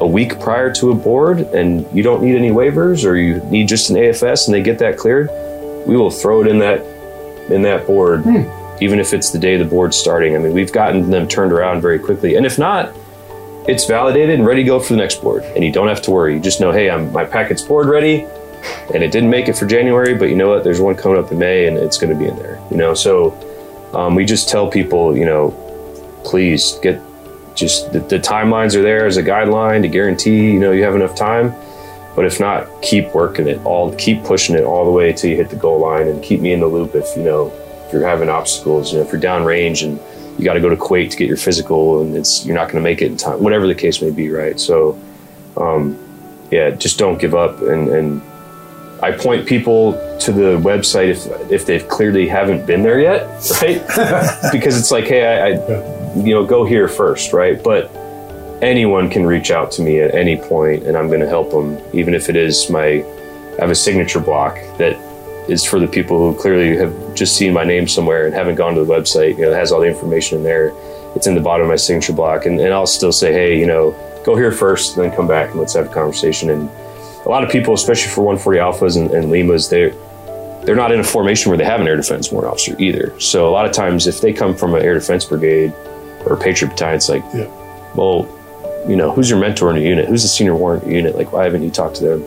a 0.00 0.06
week 0.06 0.40
prior 0.40 0.72
to 0.74 0.90
a 0.90 0.94
board 0.94 1.40
and 1.40 1.86
you 1.96 2.02
don't 2.02 2.22
need 2.22 2.36
any 2.36 2.50
waivers 2.50 3.04
or 3.04 3.16
you 3.16 3.40
need 3.50 3.68
just 3.68 3.90
an 3.90 3.96
AFS 3.96 4.46
and 4.46 4.54
they 4.54 4.62
get 4.62 4.78
that 4.78 4.96
cleared, 4.96 5.28
we 5.86 5.96
will 5.96 6.10
throw 6.10 6.42
it 6.42 6.46
in 6.46 6.58
that 6.58 6.80
in 7.50 7.62
that 7.62 7.86
board. 7.86 8.22
Hmm 8.22 8.60
even 8.80 8.98
if 8.98 9.12
it's 9.12 9.30
the 9.30 9.38
day 9.38 9.56
the 9.56 9.64
board's 9.64 9.96
starting. 9.96 10.34
I 10.34 10.38
mean, 10.38 10.52
we've 10.52 10.72
gotten 10.72 11.10
them 11.10 11.28
turned 11.28 11.52
around 11.52 11.82
very 11.82 11.98
quickly. 11.98 12.36
And 12.36 12.46
if 12.46 12.58
not, 12.58 12.94
it's 13.68 13.84
validated 13.84 14.36
and 14.36 14.46
ready 14.46 14.62
to 14.62 14.66
go 14.66 14.80
for 14.80 14.94
the 14.94 14.98
next 14.98 15.20
board. 15.20 15.44
And 15.44 15.62
you 15.62 15.70
don't 15.70 15.88
have 15.88 16.02
to 16.02 16.10
worry. 16.10 16.34
You 16.34 16.40
just 16.40 16.60
know, 16.60 16.72
hey, 16.72 16.90
I'm, 16.90 17.12
my 17.12 17.24
packet's 17.24 17.62
board 17.62 17.88
ready. 17.88 18.26
And 18.92 19.02
it 19.02 19.12
didn't 19.12 19.30
make 19.30 19.48
it 19.48 19.56
for 19.56 19.66
January, 19.66 20.14
but 20.14 20.26
you 20.26 20.36
know 20.36 20.48
what? 20.48 20.64
There's 20.64 20.80
one 20.80 20.94
coming 20.94 21.18
up 21.18 21.30
in 21.30 21.38
May 21.38 21.66
and 21.66 21.76
it's 21.76 21.98
going 21.98 22.12
to 22.12 22.18
be 22.18 22.26
in 22.26 22.36
there. 22.36 22.60
You 22.70 22.76
know, 22.76 22.94
so 22.94 23.32
um, 23.94 24.14
we 24.14 24.24
just 24.24 24.48
tell 24.48 24.70
people, 24.70 25.16
you 25.16 25.24
know, 25.24 25.50
please 26.24 26.78
get 26.82 27.00
just 27.60 27.92
the, 27.92 28.00
the 28.00 28.18
timelines 28.18 28.74
are 28.74 28.82
there 28.82 29.06
as 29.06 29.16
a 29.16 29.22
guideline 29.22 29.82
to 29.82 29.88
guarantee, 29.88 30.50
you 30.50 30.58
know, 30.58 30.72
you 30.72 30.82
have 30.82 30.96
enough 30.96 31.14
time. 31.14 31.54
But 32.16 32.24
if 32.24 32.40
not, 32.40 32.66
keep 32.82 33.14
working 33.14 33.46
it 33.46 33.64
all, 33.64 33.94
keep 33.94 34.24
pushing 34.24 34.56
it 34.56 34.64
all 34.64 34.84
the 34.84 34.90
way 34.90 35.10
until 35.10 35.30
you 35.30 35.36
hit 35.36 35.50
the 35.50 35.56
goal 35.56 35.78
line 35.78 36.08
and 36.08 36.22
keep 36.22 36.40
me 36.40 36.52
in 36.52 36.60
the 36.60 36.66
loop 36.66 36.94
if, 36.94 37.16
you 37.16 37.22
know, 37.22 37.52
if 37.86 37.92
you're 37.92 38.06
having 38.06 38.28
obstacles, 38.28 38.92
you 38.92 38.98
know, 38.98 39.04
if 39.04 39.12
you're 39.12 39.20
downrange 39.20 39.84
and 39.84 40.00
you 40.38 40.44
got 40.44 40.54
to 40.54 40.60
go 40.60 40.68
to 40.68 40.76
Kuwait 40.76 41.10
to 41.10 41.16
get 41.16 41.28
your 41.28 41.36
physical 41.36 42.02
and 42.02 42.16
it's 42.16 42.44
you're 42.44 42.56
not 42.56 42.64
going 42.64 42.76
to 42.76 42.80
make 42.80 43.00
it 43.00 43.06
in 43.06 43.16
time, 43.16 43.42
whatever 43.42 43.66
the 43.66 43.74
case 43.74 44.02
may 44.02 44.10
be, 44.10 44.30
right? 44.30 44.58
So, 44.58 44.98
um, 45.56 45.98
yeah, 46.50 46.70
just 46.70 46.98
don't 46.98 47.20
give 47.20 47.34
up. 47.34 47.62
And, 47.62 47.88
and 47.88 48.22
I 49.02 49.12
point 49.12 49.46
people 49.46 49.92
to 50.20 50.32
the 50.32 50.58
website 50.58 51.08
if 51.08 51.50
if 51.50 51.66
they 51.66 51.80
clearly 51.80 52.26
haven't 52.26 52.66
been 52.66 52.82
there 52.82 53.00
yet, 53.00 53.22
right? 53.62 53.80
because 54.52 54.78
it's 54.78 54.90
like, 54.90 55.04
hey, 55.04 55.24
I, 55.24 55.48
I, 55.48 55.99
you 56.16 56.34
know, 56.34 56.44
go 56.44 56.64
here 56.64 56.88
first, 56.88 57.32
right? 57.32 57.62
But 57.62 57.90
anyone 58.62 59.10
can 59.10 59.26
reach 59.26 59.50
out 59.50 59.70
to 59.72 59.82
me 59.82 60.00
at 60.00 60.14
any 60.14 60.36
point, 60.36 60.84
and 60.84 60.96
I'm 60.96 61.08
going 61.08 61.20
to 61.20 61.28
help 61.28 61.50
them, 61.50 61.78
even 61.92 62.14
if 62.14 62.28
it 62.28 62.36
is 62.36 62.70
my 62.70 63.04
I 63.58 63.64
have 63.64 63.70
a 63.70 63.74
signature 63.74 64.20
block 64.20 64.54
that 64.78 64.96
is 65.50 65.64
for 65.64 65.78
the 65.78 65.86
people 65.86 66.18
who 66.18 66.40
clearly 66.40 66.76
have 66.76 67.14
just 67.14 67.36
seen 67.36 67.52
my 67.52 67.64
name 67.64 67.88
somewhere 67.88 68.24
and 68.24 68.34
haven't 68.34 68.54
gone 68.54 68.74
to 68.74 68.84
the 68.84 68.90
website. 68.90 69.36
You 69.36 69.42
know, 69.42 69.52
it 69.52 69.56
has 69.56 69.72
all 69.72 69.80
the 69.80 69.86
information 69.86 70.38
in 70.38 70.44
there. 70.44 70.72
It's 71.14 71.26
in 71.26 71.34
the 71.34 71.40
bottom 71.40 71.66
of 71.66 71.68
my 71.68 71.76
signature 71.76 72.12
block, 72.12 72.46
and, 72.46 72.60
and 72.60 72.72
I'll 72.72 72.86
still 72.86 73.12
say, 73.12 73.32
hey, 73.32 73.58
you 73.58 73.66
know, 73.66 73.90
go 74.24 74.36
here 74.36 74.52
first, 74.52 74.96
then 74.96 75.14
come 75.14 75.26
back 75.26 75.50
and 75.50 75.58
let's 75.58 75.74
have 75.74 75.90
a 75.90 75.92
conversation. 75.92 76.50
And 76.50 76.70
a 77.26 77.28
lot 77.28 77.42
of 77.42 77.50
people, 77.50 77.74
especially 77.74 78.10
for 78.10 78.22
140 78.22 78.58
Alphas 78.58 78.96
and, 78.96 79.10
and 79.10 79.30
Limas, 79.30 79.68
they're 79.68 79.92
they're 80.64 80.76
not 80.76 80.92
in 80.92 81.00
a 81.00 81.04
formation 81.04 81.50
where 81.50 81.56
they 81.56 81.64
have 81.64 81.80
an 81.80 81.88
air 81.88 81.96
defense 81.96 82.30
warrant 82.30 82.52
officer 82.52 82.76
either. 82.78 83.18
So 83.18 83.48
a 83.48 83.50
lot 83.50 83.64
of 83.64 83.72
times, 83.72 84.06
if 84.06 84.20
they 84.20 84.32
come 84.32 84.54
from 84.54 84.74
an 84.74 84.82
air 84.82 84.94
defense 84.94 85.24
brigade 85.24 85.72
or 86.26 86.36
Patriot 86.36 86.70
battalion, 86.70 86.96
it's 86.96 87.08
like, 87.08 87.24
yeah. 87.34 87.46
well, 87.94 88.28
you 88.88 88.96
know, 88.96 89.12
who's 89.12 89.28
your 89.28 89.38
mentor 89.38 89.70
in 89.70 89.76
the 89.76 89.82
unit? 89.82 90.08
Who's 90.08 90.22
the 90.22 90.28
senior 90.28 90.54
warrant 90.54 90.86
unit? 90.86 91.16
Like, 91.16 91.32
why 91.32 91.44
haven't 91.44 91.62
you 91.62 91.70
talked 91.70 91.96
to 91.96 92.04
them? 92.04 92.24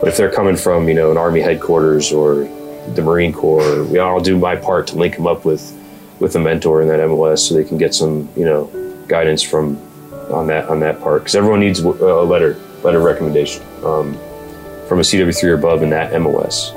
But 0.00 0.08
if 0.08 0.16
they're 0.16 0.30
coming 0.30 0.56
from, 0.56 0.88
you 0.88 0.94
know, 0.94 1.10
an 1.10 1.16
Army 1.16 1.40
headquarters 1.40 2.12
or 2.12 2.48
the 2.94 3.02
Marine 3.02 3.32
Corps. 3.32 3.84
We 3.84 3.98
all 3.98 4.20
do 4.20 4.38
my 4.38 4.56
part 4.56 4.86
to 4.88 4.96
link 4.96 5.16
them 5.16 5.26
up 5.26 5.44
with 5.44 5.74
with 6.20 6.34
a 6.34 6.40
mentor 6.40 6.82
in 6.82 6.88
that 6.88 7.06
MOS 7.08 7.46
so 7.46 7.54
they 7.54 7.64
can 7.64 7.78
get 7.78 7.94
some 7.94 8.28
you 8.36 8.44
know 8.44 8.64
guidance 9.06 9.42
from 9.42 9.76
on 10.32 10.46
that 10.48 10.68
on 10.68 10.80
that 10.80 11.00
part 11.00 11.22
because 11.22 11.34
everyone 11.34 11.60
needs 11.60 11.80
a 11.80 11.88
letter 11.88 12.54
letter 12.82 13.00
recommendation 13.00 13.62
um, 13.84 14.14
from 14.88 14.98
a 14.98 15.02
CW3 15.02 15.44
or 15.44 15.54
above 15.54 15.82
in 15.82 15.90
that 15.90 16.18
MOS. 16.20 16.72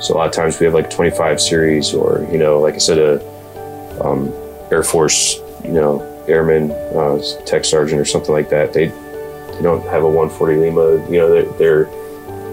So 0.00 0.14
a 0.14 0.16
lot 0.16 0.28
of 0.28 0.32
times 0.32 0.58
we 0.58 0.64
have 0.64 0.74
like 0.74 0.88
25 0.88 1.40
series 1.40 1.92
or 1.92 2.26
you 2.30 2.38
know 2.38 2.60
like 2.60 2.74
I 2.74 2.78
said 2.78 2.98
a 2.98 4.04
um, 4.04 4.32
Air 4.70 4.82
Force 4.82 5.39
you 5.64 5.72
know 5.72 6.02
airman 6.28 6.70
uh, 6.70 7.20
tech 7.44 7.64
sergeant 7.64 8.00
or 8.00 8.04
something 8.04 8.32
like 8.32 8.50
that. 8.50 8.72
They 8.72 8.86
they 8.86 9.62
don't 9.62 9.82
have 9.86 10.02
a 10.02 10.08
140 10.08 10.56
Lima. 10.56 11.10
You 11.10 11.18
know 11.18 11.30
they're, 11.30 11.52
they're 11.58 12.00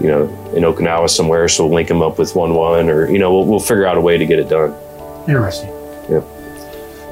you 0.00 0.06
know, 0.06 0.24
in 0.54 0.62
Okinawa 0.62 1.10
somewhere. 1.10 1.48
So 1.48 1.66
we'll 1.66 1.74
link 1.74 1.88
them 1.88 2.02
up 2.02 2.18
with 2.18 2.34
one 2.34 2.54
one, 2.54 2.88
or 2.88 3.10
you 3.10 3.18
know, 3.18 3.32
we'll, 3.34 3.44
we'll 3.46 3.60
figure 3.60 3.86
out 3.86 3.96
a 3.96 4.00
way 4.00 4.16
to 4.16 4.26
get 4.26 4.38
it 4.38 4.48
done. 4.48 4.74
Interesting. 5.28 5.70
Yep. 6.08 6.24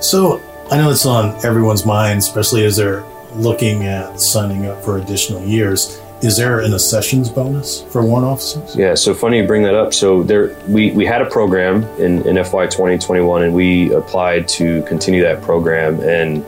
So 0.01 0.41
I 0.71 0.79
know 0.79 0.91
it's 0.91 1.07
on 1.07 1.45
everyone's 1.45 1.85
mind, 1.85 2.19
especially 2.19 2.65
as 2.65 2.77
they're 2.77 3.05
looking 3.35 3.85
at 3.85 4.21
signing 4.21 4.67
up 4.67 4.83
for 4.85 4.99
additional 4.99 5.43
years. 5.43 6.01
Is 6.23 6.39
there 6.39 6.61
an 6.61 6.73
accessions 6.73 7.29
bonus 7.29 7.83
for 7.93 8.03
warrant 8.03 8.27
officers? 8.27 8.75
Yeah, 8.75 8.95
so 8.95 9.13
funny 9.13 9.39
you 9.39 9.47
bring 9.47 9.63
that 9.65 9.75
up. 9.75 9.93
So 9.93 10.23
there, 10.23 10.57
we, 10.67 10.91
we 10.93 11.05
had 11.05 11.21
a 11.21 11.27
program 11.27 11.83
in, 12.01 12.27
in 12.27 12.43
FY 12.43 12.67
2021 12.67 13.43
and 13.43 13.55
we 13.55 13.93
applied 13.93 14.49
to 14.49 14.83
continue 14.85 15.23
that 15.23 15.43
program. 15.43 16.01
And 16.01 16.43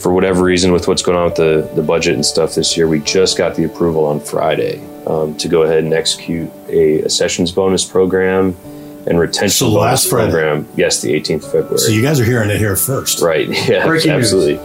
for 0.00 0.12
whatever 0.12 0.44
reason, 0.44 0.70
with 0.70 0.86
what's 0.86 1.02
going 1.02 1.16
on 1.16 1.24
with 1.24 1.36
the, 1.36 1.70
the 1.74 1.82
budget 1.82 2.14
and 2.14 2.24
stuff 2.24 2.54
this 2.54 2.76
year, 2.76 2.86
we 2.86 3.00
just 3.00 3.38
got 3.38 3.56
the 3.56 3.64
approval 3.64 4.04
on 4.04 4.20
Friday 4.20 4.84
um, 5.06 5.34
to 5.38 5.48
go 5.48 5.62
ahead 5.62 5.82
and 5.82 5.94
execute 5.94 6.50
a 6.68 7.02
accessions 7.04 7.50
bonus 7.50 7.86
program 7.86 8.54
and 9.06 9.18
retention 9.18 9.48
so 9.48 9.66
bonus 9.70 9.80
last 9.80 10.10
program. 10.10 10.68
Yes, 10.76 11.00
the 11.00 11.08
18th 11.18 11.36
of 11.46 11.52
February. 11.52 11.78
So 11.78 11.90
you 11.90 12.02
guys 12.02 12.20
are 12.20 12.24
hearing 12.24 12.50
it 12.50 12.58
here 12.58 12.76
first, 12.76 13.22
right? 13.22 13.48
Yeah, 13.68 13.86
Breaking 13.86 14.10
absolutely. 14.10 14.60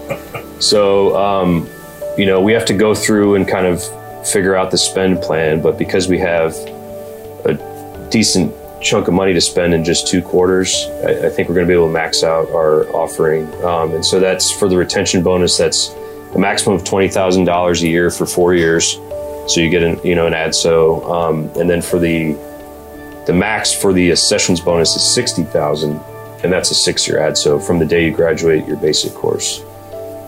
so 0.60 1.16
um, 1.16 1.70
you 2.18 2.26
know 2.26 2.42
we 2.42 2.54
have 2.54 2.66
to 2.66 2.74
go 2.74 2.94
through 2.94 3.36
and 3.36 3.48
kind 3.48 3.66
of 3.66 3.82
figure 4.28 4.56
out 4.56 4.72
the 4.72 4.78
spend 4.78 5.22
plan, 5.22 5.62
but 5.62 5.78
because 5.78 6.08
we 6.08 6.18
have 6.20 6.54
a 7.46 8.08
decent 8.10 8.54
chunk 8.82 9.08
of 9.08 9.14
money 9.14 9.34
to 9.34 9.42
spend 9.42 9.74
in 9.74 9.84
just 9.84 10.08
two 10.08 10.22
quarters, 10.22 10.88
I, 11.06 11.28
I 11.28 11.30
think 11.30 11.48
we're 11.50 11.56
going 11.56 11.68
to 11.68 11.72
be 11.72 11.74
able 11.74 11.88
to 11.88 11.94
max 11.94 12.24
out 12.24 12.50
our 12.50 12.86
offering. 12.94 13.52
Um, 13.64 13.94
and 13.96 14.06
so 14.06 14.20
that's 14.20 14.52
for 14.52 14.68
the 14.68 14.78
retention 14.78 15.24
bonus. 15.24 15.58
That's 15.58 15.90
a 16.36 16.40
maximum 16.40 16.76
of 16.76 16.84
twenty 16.84 17.10
thousand 17.10 17.46
dollars 17.46 17.84
a 17.84 17.88
year 17.88 18.10
for 18.10 18.26
four 18.26 18.54
years. 18.54 18.94
So 19.48 19.60
you 19.60 19.70
get 19.70 19.84
an 19.84 20.00
you 20.04 20.16
know 20.16 20.28
an 20.28 20.34
ADSO, 20.34 21.10
um, 21.10 21.50
and 21.60 21.70
then 21.70 21.82
for 21.82 22.00
the 22.00 22.34
the 23.26 23.34
max 23.34 23.74
for 23.74 23.94
the 23.94 24.12
accessions 24.12 24.62
bonus 24.62 24.96
is 24.96 25.14
sixty 25.14 25.44
thousand, 25.44 26.00
and 26.44 26.52
that's 26.52 26.72
a 26.72 26.76
six 26.76 27.08
year 27.08 27.18
ADSO 27.18 27.66
from 27.66 27.80
the 27.80 27.86
day 27.86 28.06
you 28.06 28.12
graduate 28.12 28.66
your 28.66 28.78
basic 28.78 29.14
course. 29.14 29.64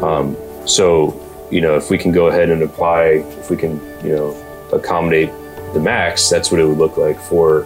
Um, 0.02 0.36
so 0.66 1.22
you 1.52 1.62
know 1.62 1.76
if 1.76 1.90
we 1.90 1.98
can 1.98 2.12
go 2.12 2.28
ahead 2.28 2.50
and 2.50 2.62
apply, 2.64 3.24
if 3.40 3.50
we 3.50 3.58
can 3.58 3.80
you 4.04 4.16
know 4.16 4.70
accommodate 4.74 5.30
the 5.74 5.80
max, 5.80 6.30
that's 6.30 6.52
what 6.52 6.60
it 6.60 6.66
would 6.66 6.78
look 6.78 6.98
like 6.98 7.20
for 7.20 7.64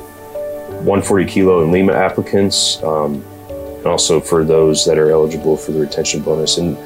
140 0.84 1.26
kilo 1.26 1.64
and 1.64 1.72
Lima 1.72 1.94
applicants, 1.94 2.82
um, 2.84 3.24
and 3.50 3.86
also 3.86 4.20
for 4.20 4.44
those 4.44 4.86
that 4.86 4.98
are 4.98 5.12
eligible 5.12 5.58
for 5.58 5.72
the 5.72 5.80
retention 5.80 6.22
bonus 6.22 6.58
and 6.58 6.78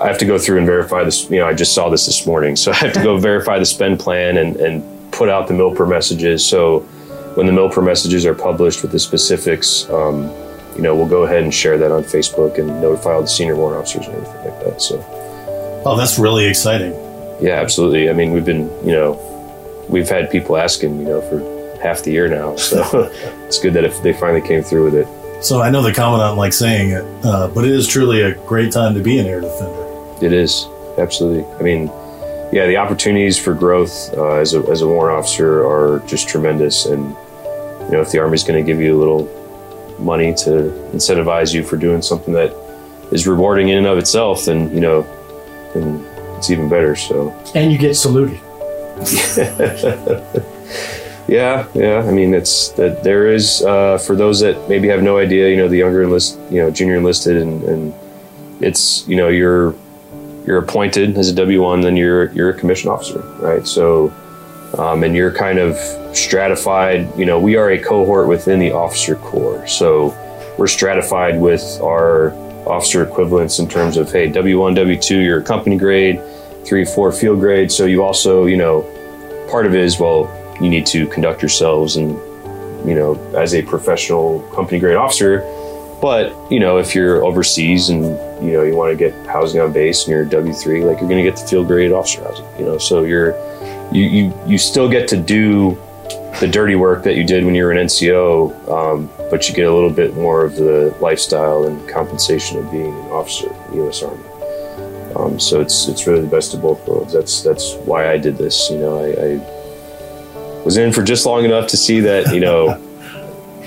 I 0.00 0.08
have 0.08 0.18
to 0.18 0.24
go 0.24 0.38
through 0.38 0.58
and 0.58 0.66
verify 0.66 1.04
this. 1.04 1.30
You 1.30 1.38
know, 1.38 1.46
I 1.46 1.54
just 1.54 1.72
saw 1.72 1.88
this 1.88 2.06
this 2.06 2.26
morning, 2.26 2.56
so 2.56 2.72
I 2.72 2.74
have 2.76 2.92
to 2.94 3.02
go 3.02 3.16
verify 3.30 3.58
the 3.58 3.64
spend 3.66 4.00
plan 4.00 4.36
and, 4.36 4.56
and 4.56 5.12
put 5.12 5.28
out 5.28 5.46
the 5.46 5.54
MILPER 5.54 5.86
messages. 5.86 6.46
So 6.46 6.80
when 7.36 7.46
the 7.46 7.52
MILPER 7.52 7.82
messages 7.82 8.26
are 8.26 8.34
published 8.34 8.82
with 8.82 8.90
the 8.90 8.98
specifics, 8.98 9.88
um, 9.90 10.24
you 10.74 10.82
know, 10.82 10.94
we'll 10.96 11.08
go 11.08 11.22
ahead 11.22 11.44
and 11.44 11.54
share 11.54 11.78
that 11.78 11.92
on 11.92 12.02
Facebook 12.02 12.58
and 12.58 12.68
notify 12.80 13.12
all 13.12 13.22
the 13.22 13.28
senior 13.28 13.56
warrant 13.56 13.80
officers 13.80 14.06
and 14.06 14.16
everything 14.16 14.50
like 14.50 14.64
that. 14.64 14.82
So, 14.82 14.98
oh, 15.84 15.96
that's 15.96 16.18
really 16.18 16.46
exciting. 16.46 16.92
Yeah, 17.40 17.60
absolutely. 17.60 18.08
I 18.08 18.12
mean, 18.12 18.32
we've 18.32 18.44
been, 18.44 18.68
you 18.84 18.92
know, 18.92 19.86
we've 19.88 20.08
had 20.08 20.30
people 20.30 20.56
asking, 20.56 20.98
you 20.98 21.04
know, 21.04 21.20
for 21.22 21.54
half 21.80 22.02
the 22.02 22.12
year 22.12 22.28
now. 22.28 22.56
So 22.56 23.10
it's 23.46 23.58
good 23.58 23.74
that 23.74 23.84
if 23.84 24.02
they 24.02 24.12
finally 24.12 24.46
came 24.46 24.62
through 24.62 24.84
with 24.84 24.94
it. 24.94 25.44
So 25.44 25.60
I 25.60 25.70
know 25.70 25.82
the 25.82 25.92
commandant 25.92 26.38
like 26.38 26.52
saying 26.52 26.90
it, 26.90 27.04
uh, 27.24 27.48
but 27.48 27.64
it 27.64 27.70
is 27.70 27.86
truly 27.86 28.22
a 28.22 28.34
great 28.46 28.72
time 28.72 28.94
to 28.94 29.00
be 29.00 29.18
an 29.18 29.26
air 29.26 29.40
defender. 29.40 30.24
It 30.24 30.32
is 30.32 30.66
absolutely. 30.96 31.44
I 31.58 31.62
mean, 31.62 31.90
yeah, 32.50 32.66
the 32.66 32.78
opportunities 32.78 33.38
for 33.38 33.52
growth 33.52 34.14
uh, 34.16 34.36
as 34.36 34.54
a 34.54 34.60
as 34.70 34.80
a 34.80 34.86
warrant 34.86 35.18
officer 35.18 35.66
are 35.66 35.98
just 36.06 36.28
tremendous, 36.28 36.86
and 36.86 37.10
you 37.86 37.90
know, 37.90 38.00
if 38.00 38.10
the 38.10 38.20
army's 38.20 38.44
going 38.44 38.64
to 38.64 38.66
give 38.66 38.80
you 38.80 38.96
a 38.96 38.98
little 38.98 39.28
money 39.98 40.32
to 40.34 40.72
incentivize 40.92 41.52
you 41.52 41.62
for 41.62 41.76
doing 41.76 42.00
something 42.00 42.32
that 42.32 42.54
is 43.12 43.26
rewarding 43.26 43.68
in 43.68 43.78
and 43.78 43.86
of 43.86 43.98
itself, 43.98 44.44
then 44.46 44.72
you 44.72 44.80
know, 44.80 45.02
then 45.74 46.04
it's 46.36 46.50
even 46.50 46.68
better. 46.68 46.96
So 46.96 47.30
And 47.54 47.70
you 47.72 47.78
get 47.78 47.94
saluted. 47.94 48.40
Yeah, 51.26 51.66
yeah. 51.74 52.04
I 52.06 52.10
mean, 52.10 52.34
it's 52.34 52.68
that 52.70 53.02
there 53.02 53.32
is 53.32 53.62
uh, 53.62 53.98
for 53.98 54.14
those 54.14 54.40
that 54.40 54.68
maybe 54.68 54.88
have 54.88 55.02
no 55.02 55.16
idea. 55.16 55.48
You 55.48 55.56
know, 55.56 55.68
the 55.68 55.78
younger 55.78 56.02
enlist, 56.02 56.38
you 56.50 56.60
know, 56.60 56.70
junior 56.70 56.96
enlisted, 56.96 57.38
and, 57.38 57.62
and 57.64 57.94
it's 58.60 59.08
you 59.08 59.16
know 59.16 59.28
you're 59.28 59.74
you're 60.46 60.58
appointed 60.58 61.16
as 61.16 61.30
a 61.30 61.34
W 61.34 61.62
one, 61.62 61.80
then 61.80 61.96
you're 61.96 62.30
you're 62.32 62.50
a 62.50 62.54
commissioned 62.54 62.90
officer, 62.90 63.20
right? 63.40 63.66
So, 63.66 64.12
um, 64.76 65.02
and 65.02 65.16
you're 65.16 65.32
kind 65.32 65.58
of 65.58 65.76
stratified. 66.14 67.18
You 67.18 67.24
know, 67.24 67.40
we 67.40 67.56
are 67.56 67.70
a 67.70 67.78
cohort 67.78 68.28
within 68.28 68.58
the 68.58 68.72
officer 68.72 69.16
corps, 69.16 69.66
so 69.66 70.14
we're 70.58 70.66
stratified 70.66 71.40
with 71.40 71.80
our 71.82 72.30
officer 72.66 73.02
equivalents 73.02 73.58
in 73.58 73.68
terms 73.68 73.96
of 73.96 74.10
hey, 74.10 74.28
W 74.28 74.60
one, 74.60 74.74
W 74.74 75.00
two, 75.00 75.20
you're 75.20 75.40
a 75.40 75.42
company 75.42 75.76
grade, 75.76 76.20
three, 76.64 76.84
four 76.84 77.12
field 77.12 77.40
grade. 77.40 77.70
So 77.70 77.86
you 77.86 78.02
also, 78.02 78.46
you 78.46 78.56
know, 78.56 78.82
part 79.50 79.66
of 79.66 79.74
it 79.74 79.80
is 79.80 79.98
well 79.98 80.30
you 80.60 80.68
need 80.68 80.86
to 80.86 81.06
conduct 81.08 81.42
yourselves 81.42 81.96
and 81.96 82.10
you 82.88 82.94
know 82.94 83.14
as 83.36 83.54
a 83.54 83.62
professional 83.62 84.40
company 84.54 84.78
grade 84.78 84.96
officer 84.96 85.40
but 86.00 86.34
you 86.50 86.58
know 86.58 86.78
if 86.78 86.94
you're 86.94 87.24
overseas 87.24 87.88
and 87.88 88.04
you 88.44 88.52
know 88.52 88.62
you 88.62 88.74
want 88.74 88.90
to 88.90 88.96
get 88.96 89.14
housing 89.26 89.60
on 89.60 89.72
base 89.72 90.04
and 90.04 90.10
you're 90.10 90.26
w3 90.26 90.84
like 90.84 91.00
you're 91.00 91.08
going 91.08 91.22
to 91.22 91.30
get 91.30 91.38
the 91.38 91.46
field 91.46 91.66
grade 91.66 91.92
officer 91.92 92.22
housing 92.22 92.46
you 92.58 92.64
know 92.64 92.78
so 92.78 93.04
you're 93.04 93.34
you, 93.92 94.02
you 94.02 94.38
you 94.46 94.58
still 94.58 94.88
get 94.88 95.08
to 95.08 95.16
do 95.16 95.78
the 96.40 96.48
dirty 96.48 96.74
work 96.74 97.04
that 97.04 97.14
you 97.14 97.24
did 97.24 97.44
when 97.44 97.54
you 97.54 97.64
were 97.64 97.72
an 97.72 97.86
nco 97.86 98.68
um, 98.68 99.08
but 99.34 99.48
you 99.48 99.54
get 99.56 99.66
a 99.66 99.74
little 99.74 99.90
bit 99.90 100.14
more 100.14 100.44
of 100.44 100.54
the 100.54 100.96
lifestyle 101.00 101.64
and 101.64 101.88
compensation 101.88 102.56
of 102.56 102.70
being 102.70 102.94
an 102.94 103.10
officer 103.10 103.48
in 103.48 103.70
the 103.70 103.76
u.s 103.78 104.00
army 104.00 104.22
um, 105.16 105.40
so 105.40 105.60
it's 105.60 105.88
it's 105.88 106.06
really 106.06 106.20
the 106.20 106.28
best 106.28 106.54
of 106.54 106.62
both 106.62 106.86
worlds 106.86 107.12
that's 107.12 107.42
that's 107.42 107.74
why 107.84 108.12
i 108.12 108.16
did 108.16 108.38
this 108.38 108.70
you 108.70 108.78
know 108.78 109.00
i, 109.00 109.08
I 109.26 110.62
was 110.62 110.76
in 110.76 110.92
for 110.92 111.02
just 111.02 111.26
long 111.26 111.44
enough 111.44 111.66
to 111.70 111.76
see 111.76 111.98
that 111.98 112.32
you 112.32 112.38
know 112.38 112.80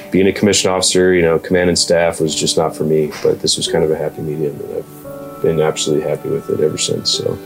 being 0.11 0.27
a 0.27 0.31
commissioned 0.31 0.73
officer 0.73 1.13
you 1.13 1.21
know 1.21 1.37
command 1.37 1.67
and 1.67 1.77
staff 1.77 2.21
was 2.21 2.33
just 2.33 2.55
not 2.55 2.73
for 2.73 2.85
me 2.85 3.11
but 3.21 3.41
this 3.41 3.57
was 3.57 3.67
kind 3.67 3.83
of 3.83 3.91
a 3.91 3.97
happy 3.97 4.21
medium 4.21 4.57
and 4.61 4.77
i've 4.77 5.41
been 5.41 5.59
absolutely 5.59 6.07
happy 6.09 6.29
with 6.29 6.49
it 6.49 6.61
ever 6.61 6.77
since 6.77 7.11
so 7.11 7.37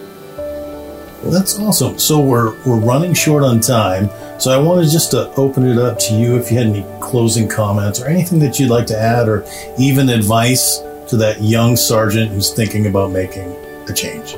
That's 1.24 1.60
awesome. 1.60 2.00
So 2.00 2.20
we're 2.20 2.56
we're 2.66 2.80
running 2.80 3.14
short 3.14 3.44
on 3.44 3.60
time. 3.60 4.10
So 4.42 4.50
I 4.50 4.58
wanted 4.58 4.90
just 4.90 5.12
to 5.12 5.32
open 5.36 5.68
it 5.68 5.78
up 5.78 6.00
to 6.00 6.16
you 6.16 6.36
if 6.36 6.50
you 6.50 6.58
had 6.58 6.66
any 6.66 6.84
closing 7.00 7.48
comments 7.48 8.02
or 8.02 8.08
anything 8.08 8.40
that 8.40 8.60
you'd 8.60 8.72
like 8.72 8.88
to 8.88 8.98
add, 8.98 9.30
or 9.30 9.46
even 9.78 10.10
advice 10.10 10.80
to 11.10 11.18
that 11.18 11.44
young 11.44 11.76
sergeant 11.76 12.32
who's 12.32 12.52
thinking 12.52 12.88
about 12.88 13.12
making 13.12 13.52
a 13.88 13.94
change. 13.94 14.32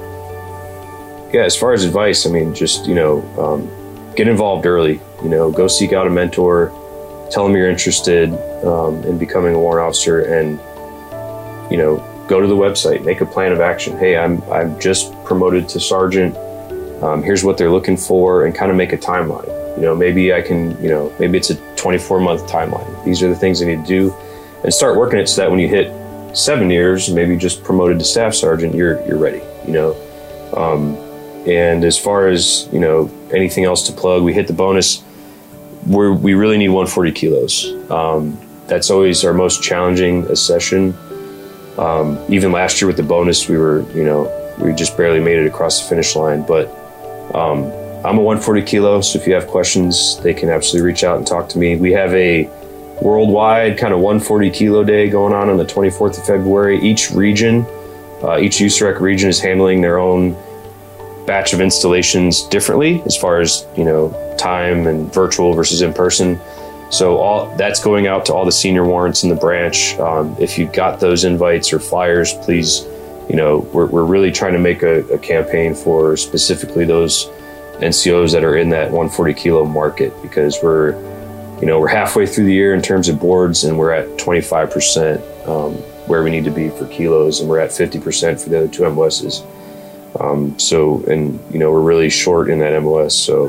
yeah 1.33 1.43
as 1.43 1.55
far 1.55 1.71
as 1.71 1.85
advice 1.85 2.25
i 2.25 2.29
mean 2.29 2.53
just 2.53 2.85
you 2.85 2.95
know 2.95 3.21
um, 3.39 4.15
get 4.15 4.27
involved 4.27 4.65
early 4.65 4.99
you 5.23 5.29
know 5.29 5.49
go 5.49 5.69
seek 5.69 5.93
out 5.93 6.05
a 6.05 6.09
mentor 6.09 6.67
tell 7.31 7.45
them 7.45 7.55
you're 7.55 7.69
interested 7.69 8.33
um, 8.65 9.01
in 9.05 9.17
becoming 9.17 9.55
a 9.55 9.59
warrant 9.59 9.87
officer 9.87 10.19
and 10.19 10.59
you 11.71 11.77
know 11.77 11.95
go 12.27 12.41
to 12.41 12.47
the 12.47 12.55
website 12.55 13.05
make 13.05 13.21
a 13.21 13.25
plan 13.25 13.53
of 13.53 13.61
action. 13.61 13.97
Hey 13.97 14.17
i'm 14.17 14.43
i'm 14.51 14.77
just 14.81 15.13
promoted 15.23 15.69
to 15.69 15.79
sergeant. 15.79 16.35
Um, 17.01 17.23
here's 17.23 17.43
what 17.45 17.57
they're 17.57 17.71
looking 17.71 17.95
for 17.95 18.45
and 18.45 18.53
kind 18.53 18.69
of 18.69 18.75
make 18.75 18.91
a 18.91 18.97
timeline 18.97 19.62
you 19.75 19.81
know 19.81 19.95
maybe 19.95 20.33
i 20.33 20.41
can 20.41 20.81
you 20.81 20.89
know 20.89 21.13
maybe 21.19 21.37
it's 21.37 21.49
a 21.49 21.55
24 21.75 22.19
month 22.19 22.47
timeline. 22.47 23.05
These 23.05 23.21
are 23.23 23.29
the 23.29 23.35
things 23.35 23.61
i 23.61 23.65
need 23.65 23.81
to 23.81 23.87
do 23.87 24.15
and 24.63 24.73
start 24.73 24.97
working 24.97 25.19
it 25.19 25.27
so 25.27 25.41
that 25.41 25.51
when 25.51 25.59
you 25.59 25.67
hit 25.67 25.91
seven 26.35 26.69
years 26.69 27.09
maybe 27.09 27.37
just 27.37 27.63
promoted 27.63 27.99
to 27.99 28.05
staff 28.05 28.33
sergeant 28.33 28.73
you're 28.75 29.05
you're 29.05 29.17
ready 29.17 29.41
you 29.65 29.73
know? 29.73 30.53
Um, 30.55 30.95
and 31.47 31.83
as 31.83 31.97
far 31.97 32.27
as 32.27 32.69
you 32.71 32.79
know 32.79 33.11
anything 33.31 33.63
else 33.65 33.87
to 33.87 33.93
plug 33.93 34.23
we 34.23 34.33
hit 34.33 34.47
the 34.47 34.53
bonus. 34.53 35.03
We're, 35.85 36.13
we 36.13 36.33
really 36.33 36.57
need 36.57 36.69
140 36.69 37.11
kilos. 37.11 37.91
Um, 37.91 38.39
that's 38.67 38.89
always 38.89 39.25
our 39.25 39.33
most 39.33 39.61
challenging 39.61 40.33
session. 40.33 40.95
Um, 41.77 42.17
even 42.29 42.53
last 42.53 42.79
year 42.79 42.87
with 42.87 42.95
the 42.95 43.03
bonus 43.03 43.49
we 43.49 43.57
were 43.57 43.81
you 43.93 44.05
know 44.05 44.31
we 44.59 44.73
just 44.73 44.95
barely 44.95 45.19
made 45.19 45.39
it 45.39 45.47
across 45.47 45.81
the 45.81 45.89
finish 45.89 46.15
line 46.15 46.45
but 46.45 46.67
um, 47.33 47.63
i'm 48.05 48.17
a 48.17 48.21
140 48.21 48.61
kilo 48.63 49.01
so 49.01 49.19
if 49.19 49.27
you 49.27 49.33
have 49.33 49.47
questions 49.47 50.19
they 50.21 50.33
can 50.33 50.49
absolutely 50.49 50.85
reach 50.85 51.03
out 51.03 51.17
and 51.17 51.27
talk 51.27 51.49
to 51.49 51.57
me 51.57 51.75
we 51.75 51.91
have 51.91 52.13
a 52.13 52.45
worldwide 53.01 53.77
kind 53.77 53.93
of 53.93 53.99
140 53.99 54.49
kilo 54.51 54.83
day 54.83 55.09
going 55.09 55.33
on 55.33 55.49
on 55.49 55.57
the 55.57 55.65
24th 55.65 56.17
of 56.17 56.25
february 56.25 56.79
each 56.81 57.11
region 57.11 57.65
uh, 58.23 58.39
each 58.39 58.59
USAREC 58.59 59.01
region 59.01 59.29
is 59.29 59.39
handling 59.39 59.81
their 59.81 59.99
own 59.99 60.35
batch 61.25 61.53
of 61.53 61.59
installations 61.59 62.43
differently 62.43 63.01
as 63.05 63.17
far 63.17 63.41
as 63.41 63.65
you 63.77 63.83
know 63.83 64.11
time 64.37 64.87
and 64.87 65.13
virtual 65.13 65.53
versus 65.53 65.81
in 65.81 65.93
person. 65.93 66.39
So 66.89 67.17
all 67.17 67.55
that's 67.57 67.83
going 67.83 68.07
out 68.07 68.25
to 68.27 68.33
all 68.33 68.45
the 68.45 68.51
senior 68.51 68.85
warrants 68.85 69.23
in 69.23 69.29
the 69.29 69.35
branch. 69.35 69.95
Um, 69.99 70.35
if 70.39 70.57
you 70.57 70.67
got 70.67 70.99
those 70.99 71.25
invites 71.25 71.73
or 71.73 71.79
flyers, 71.79 72.33
please, 72.33 72.85
you 73.29 73.35
know, 73.35 73.59
we're, 73.73 73.87
we're 73.87 74.05
really 74.05 74.31
trying 74.31 74.53
to 74.53 74.59
make 74.59 74.83
a, 74.83 74.99
a 75.07 75.17
campaign 75.17 75.75
for 75.75 76.15
specifically 76.15 76.85
those 76.85 77.29
NCOs 77.79 78.31
that 78.33 78.43
are 78.43 78.55
in 78.55 78.69
that 78.69 78.91
140 78.91 79.33
kilo 79.33 79.65
market 79.65 80.13
because 80.21 80.57
we're, 80.61 80.91
you 81.59 81.65
know, 81.65 81.79
we're 81.79 81.87
halfway 81.87 82.25
through 82.25 82.45
the 82.45 82.53
year 82.53 82.73
in 82.73 82.81
terms 82.81 83.09
of 83.09 83.19
boards 83.19 83.63
and 83.63 83.77
we're 83.77 83.91
at 83.91 84.17
25 84.17 84.71
percent 84.71 85.21
um, 85.47 85.75
where 86.07 86.23
we 86.23 86.29
need 86.29 86.43
to 86.45 86.51
be 86.51 86.69
for 86.69 86.85
kilos, 86.87 87.39
and 87.39 87.49
we're 87.49 87.59
at 87.59 87.71
50 87.71 87.99
percent 87.99 88.39
for 88.39 88.49
the 88.49 88.57
other 88.57 88.67
two 88.67 88.89
MOSs. 88.89 89.43
Um, 90.19 90.57
so, 90.59 91.03
and 91.05 91.39
you 91.51 91.59
know, 91.59 91.71
we're 91.71 91.81
really 91.81 92.09
short 92.09 92.49
in 92.49 92.59
that 92.59 92.79
MOS. 92.81 93.17
So, 93.17 93.45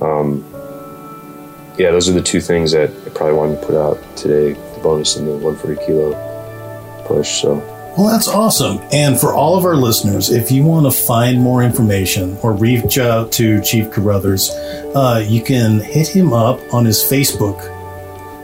um, 0.00 0.44
yeah, 1.78 1.90
those 1.90 2.08
are 2.08 2.12
the 2.12 2.22
two 2.22 2.40
things 2.40 2.72
that 2.72 2.90
I 2.90 3.10
probably 3.10 3.36
wanted 3.36 3.60
to 3.60 3.66
put 3.66 3.76
out 3.76 4.16
today: 4.16 4.52
the 4.52 4.80
bonus 4.82 5.16
and 5.16 5.26
the 5.26 5.32
140 5.32 5.84
kilo 5.86 7.04
push. 7.06 7.42
So, 7.42 7.60
Well, 7.96 8.08
that's 8.08 8.26
awesome. 8.26 8.80
And 8.90 9.18
for 9.20 9.34
all 9.34 9.56
of 9.56 9.64
our 9.64 9.76
listeners, 9.76 10.30
if 10.30 10.50
you 10.50 10.64
want 10.64 10.84
to 10.86 10.90
find 10.90 11.40
more 11.40 11.62
information 11.62 12.36
or 12.42 12.52
reach 12.52 12.98
out 12.98 13.30
to 13.32 13.62
Chief 13.62 13.86
Kruthers, 13.86 14.50
uh, 14.96 15.20
you 15.20 15.40
can 15.40 15.78
hit 15.78 16.08
him 16.08 16.32
up 16.32 16.58
on 16.74 16.84
his 16.84 16.98
Facebook 16.98 17.70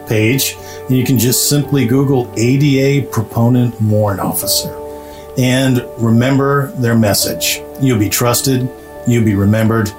page. 0.09 0.57
And 0.89 0.97
you 0.97 1.05
can 1.05 1.19
just 1.19 1.49
simply 1.49 1.85
Google 1.85 2.33
ADA 2.37 3.09
Proponent 3.11 3.81
Warrant 3.81 4.21
Officer. 4.21 4.73
And 5.37 5.85
remember 5.99 6.71
their 6.73 6.97
message 6.97 7.61
you'll 7.81 7.99
be 7.99 8.09
trusted, 8.09 8.71
you'll 9.09 9.25
be 9.25 9.35
remembered, 9.35 9.91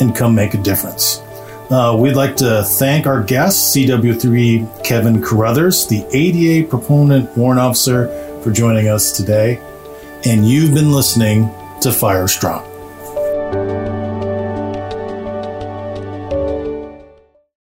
and 0.00 0.16
come 0.16 0.34
make 0.34 0.54
a 0.54 0.58
difference. 0.58 1.22
Uh, 1.70 1.96
we'd 1.98 2.14
like 2.14 2.34
to 2.36 2.64
thank 2.64 3.06
our 3.06 3.22
guest, 3.22 3.76
CW3 3.76 4.84
Kevin 4.84 5.20
Kruthers, 5.20 5.88
the 5.88 6.06
ADA 6.12 6.68
Proponent 6.68 7.36
Warrant 7.36 7.60
Officer, 7.60 8.25
for 8.46 8.52
joining 8.52 8.86
us 8.86 9.10
today. 9.10 9.60
And 10.24 10.48
you've 10.48 10.72
been 10.72 10.92
listening 10.92 11.50
to 11.80 11.90
Fires 11.90 12.32
Strong. 12.32 12.75